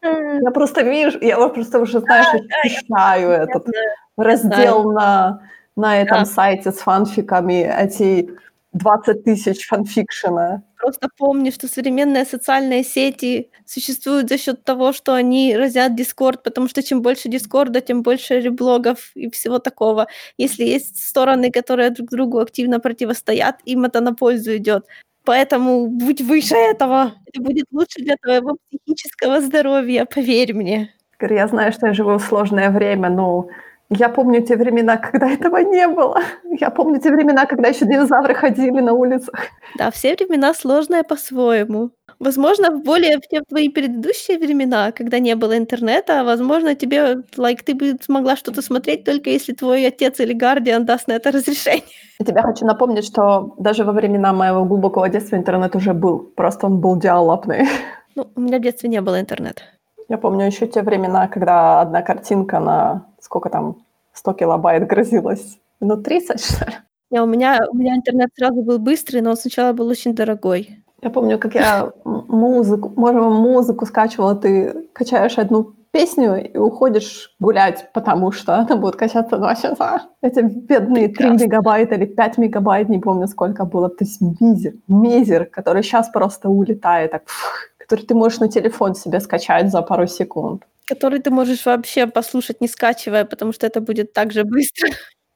Я 0.02 0.52
просто 0.52 0.82
вижу, 0.82 1.20
я 1.22 1.38
просто 1.50 1.80
уже, 1.80 2.00
знаешь, 2.00 2.28
ощущаю 2.64 3.32
этот 3.32 3.68
раздел 4.16 4.92
на, 4.92 5.42
на 5.76 6.02
этом 6.02 6.26
сайте 6.26 6.72
с 6.72 6.78
фанфиками, 6.78 7.64
эти 7.64 8.30
20 8.74 9.24
тысяч 9.24 9.68
фанфикшена. 9.68 10.64
Просто 10.78 11.10
помни, 11.18 11.52
что 11.52 11.68
современные 11.68 12.26
социальные 12.26 12.84
сети 12.84 13.50
существуют 13.66 14.30
за 14.30 14.38
счет 14.38 14.64
того, 14.64 14.94
что 14.94 15.14
они 15.14 15.58
разят 15.58 15.96
Дискорд, 15.96 16.44
потому 16.44 16.68
что 16.68 16.84
чем 16.84 17.02
больше 17.02 17.30
Дискорда, 17.30 17.82
тем 17.82 18.04
больше 18.04 18.40
реблогов 18.40 19.12
и 19.16 19.30
всего 19.30 19.60
такого. 19.60 20.08
Если 20.38 20.64
есть 20.64 21.04
стороны, 21.04 21.52
которые 21.52 21.90
друг 21.90 22.10
другу 22.10 22.40
активно 22.40 22.80
противостоят, 22.80 23.60
им 23.66 23.86
это 23.86 24.02
на 24.02 24.14
пользу 24.14 24.56
идет. 24.56 24.86
Поэтому 25.26 25.88
будь 25.88 26.22
выше 26.22 26.56
этого. 26.56 27.14
Это 27.26 27.42
будет 27.42 27.66
лучше 27.72 28.00
для 28.02 28.16
твоего 28.16 28.58
психического 28.70 29.42
здоровья, 29.42 30.06
поверь 30.06 30.54
мне. 30.54 30.94
Я 31.22 31.48
знаю, 31.48 31.74
что 31.74 31.88
я 31.88 31.94
живу 31.94 32.18
в 32.18 32.24
сложное 32.24 32.70
время, 32.70 33.10
но 33.10 33.48
я 33.90 34.10
помню 34.10 34.42
те 34.46 34.56
времена, 34.56 34.98
когда 34.98 35.28
этого 35.30 35.58
не 35.58 35.88
было. 35.88 36.22
Я 36.60 36.70
помню 36.70 37.00
те 37.00 37.10
времена, 37.10 37.46
когда 37.46 37.70
еще 37.70 37.86
динозавры 37.86 38.36
ходили 38.36 38.82
на 38.82 38.94
улицах. 38.94 39.36
Да, 39.78 39.90
все 39.90 40.16
времена 40.16 40.54
сложные 40.54 41.04
по-своему. 41.04 41.90
Возможно, 42.20 42.72
в 42.72 42.84
более 42.84 43.18
в 43.18 43.46
твои 43.48 43.70
предыдущие 43.70 44.38
времена, 44.38 44.92
когда 44.92 45.20
не 45.20 45.36
было 45.36 45.58
интернета, 45.58 46.24
возможно, 46.24 46.76
тебе, 46.76 47.24
like, 47.38 47.64
ты 47.66 47.74
бы 47.74 47.98
смогла 48.02 48.36
что-то 48.36 48.62
смотреть 48.62 49.06
только 49.06 49.30
если 49.30 49.54
твой 49.54 49.88
отец 49.88 50.20
или 50.20 50.34
гардиан 50.34 50.86
даст 50.86 51.08
на 51.08 51.14
это 51.14 51.32
разрешение. 51.32 51.84
Я 52.20 52.26
тебе 52.26 52.42
хочу 52.42 52.66
напомнить, 52.66 53.06
что 53.06 53.56
даже 53.58 53.86
во 53.86 53.94
времена 53.94 54.34
моего 54.34 54.66
глубокого 54.66 55.10
детства 55.10 55.36
интернет 55.36 55.76
уже 55.76 55.94
был, 55.94 56.20
просто 56.20 56.68
он 56.68 56.80
был 56.80 56.98
диалапный. 57.00 57.68
Ну, 58.16 58.28
у 58.36 58.42
меня 58.42 58.58
в 58.58 58.62
детстве 58.62 58.90
не 58.90 59.02
было 59.02 59.22
интернета. 59.22 59.62
Я 60.10 60.18
помню 60.18 60.46
еще 60.48 60.68
те 60.68 60.82
времена, 60.82 61.28
когда 61.28 61.82
одна 61.82 62.02
картинка 62.02 62.60
на 62.60 63.09
сколько 63.30 63.50
там, 63.50 63.76
100 64.14 64.34
килобайт 64.34 64.88
грозилась 64.88 65.60
Минут 65.80 66.04
30, 66.04 66.44
что 66.44 66.66
ли? 66.66 66.74
Не, 67.12 67.22
у 67.22 67.26
меня, 67.26 67.60
у 67.72 67.78
меня 67.78 67.96
интернет 67.96 68.30
сразу 68.36 68.62
был 68.64 68.80
быстрый, 68.80 69.22
но 69.22 69.32
он 69.32 69.38
сначала 69.38 69.74
был 69.74 69.88
очень 69.88 70.16
дорогой. 70.16 70.84
Я 71.02 71.10
помню, 71.10 71.40
как 71.40 71.56
я 71.56 71.92
музыку, 72.04 72.92
может, 72.96 73.22
музыку 73.22 73.86
скачивала, 73.86 74.36
ты 74.36 74.88
качаешь 74.94 75.38
одну 75.38 75.74
песню 75.92 76.54
и 76.54 76.58
уходишь 76.58 77.36
гулять, 77.40 77.90
потому 77.94 78.32
что 78.32 78.56
она 78.56 78.76
будет 78.76 78.96
качаться 78.96 79.38
два 79.38 79.56
часа. 79.56 80.10
Эти 80.22 80.42
бедные 80.42 81.08
Прекрасно. 81.08 81.38
3 81.38 81.48
мегабайта 81.48 81.96
или 81.96 82.06
5 82.06 82.38
мегабайт, 82.38 82.90
не 82.90 83.00
помню, 83.00 83.28
сколько 83.28 83.66
было. 83.66 83.90
То 83.90 84.04
есть 84.04 84.22
мизер, 84.22 84.74
мизер, 84.88 85.46
который 85.46 85.84
сейчас 85.84 86.10
просто 86.10 86.50
улетает, 86.50 87.12
так, 87.12 87.24
фух, 87.26 87.70
который 87.78 88.06
ты 88.06 88.14
можешь 88.14 88.40
на 88.40 88.50
телефон 88.50 88.96
себе 88.96 89.20
скачать 89.20 89.72
за 89.72 89.82
пару 89.82 90.08
секунд. 90.08 90.64
Который 90.90 91.20
ты 91.20 91.30
можешь 91.30 91.66
вообще 91.66 92.08
послушать, 92.08 92.62
не 92.62 92.68
скачивая, 92.68 93.26
потому 93.26 93.54
что 93.54 93.68
это 93.68 93.80
будет 93.80 94.12
так 94.14 94.32
же 94.32 94.44
быстро. 94.44 94.90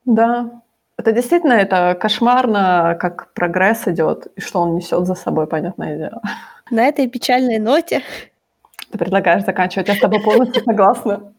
Да, 0.05 0.61
это 0.97 1.11
действительно 1.11 1.53
это 1.53 1.95
кошмарно, 1.99 2.97
как 2.99 3.33
прогресс 3.33 3.87
идет 3.87 4.27
и 4.35 4.41
что 4.41 4.61
он 4.61 4.75
несет 4.75 5.05
за 5.05 5.15
собой, 5.15 5.47
понятное 5.47 5.97
дело. 5.97 6.21
На 6.71 6.85
этой 6.85 7.07
печальной 7.07 7.59
ноте 7.59 8.01
ты 8.91 8.97
предлагаешь 8.97 9.43
заканчивать. 9.43 9.87
Я 9.87 9.95
с 9.95 9.99
тобой 9.99 10.21
полностью 10.21 10.63
согласна. 10.63 11.33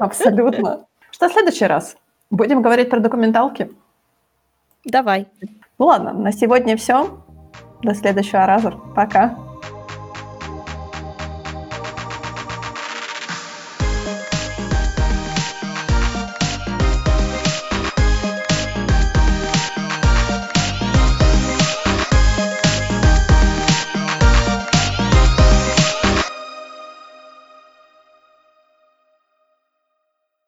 Абсолютно. 0.00 0.86
Что 1.10 1.28
в 1.28 1.32
следующий 1.32 1.66
раз? 1.66 1.96
Будем 2.30 2.60
говорить 2.60 2.90
про 2.90 3.00
документалки? 3.00 3.70
Давай. 4.84 5.26
Ну 5.78 5.86
ладно, 5.86 6.12
на 6.12 6.32
сегодня 6.32 6.76
все. 6.76 7.22
До 7.82 7.94
следующего 7.94 8.46
раза. 8.46 8.72
Пока. 8.94 9.47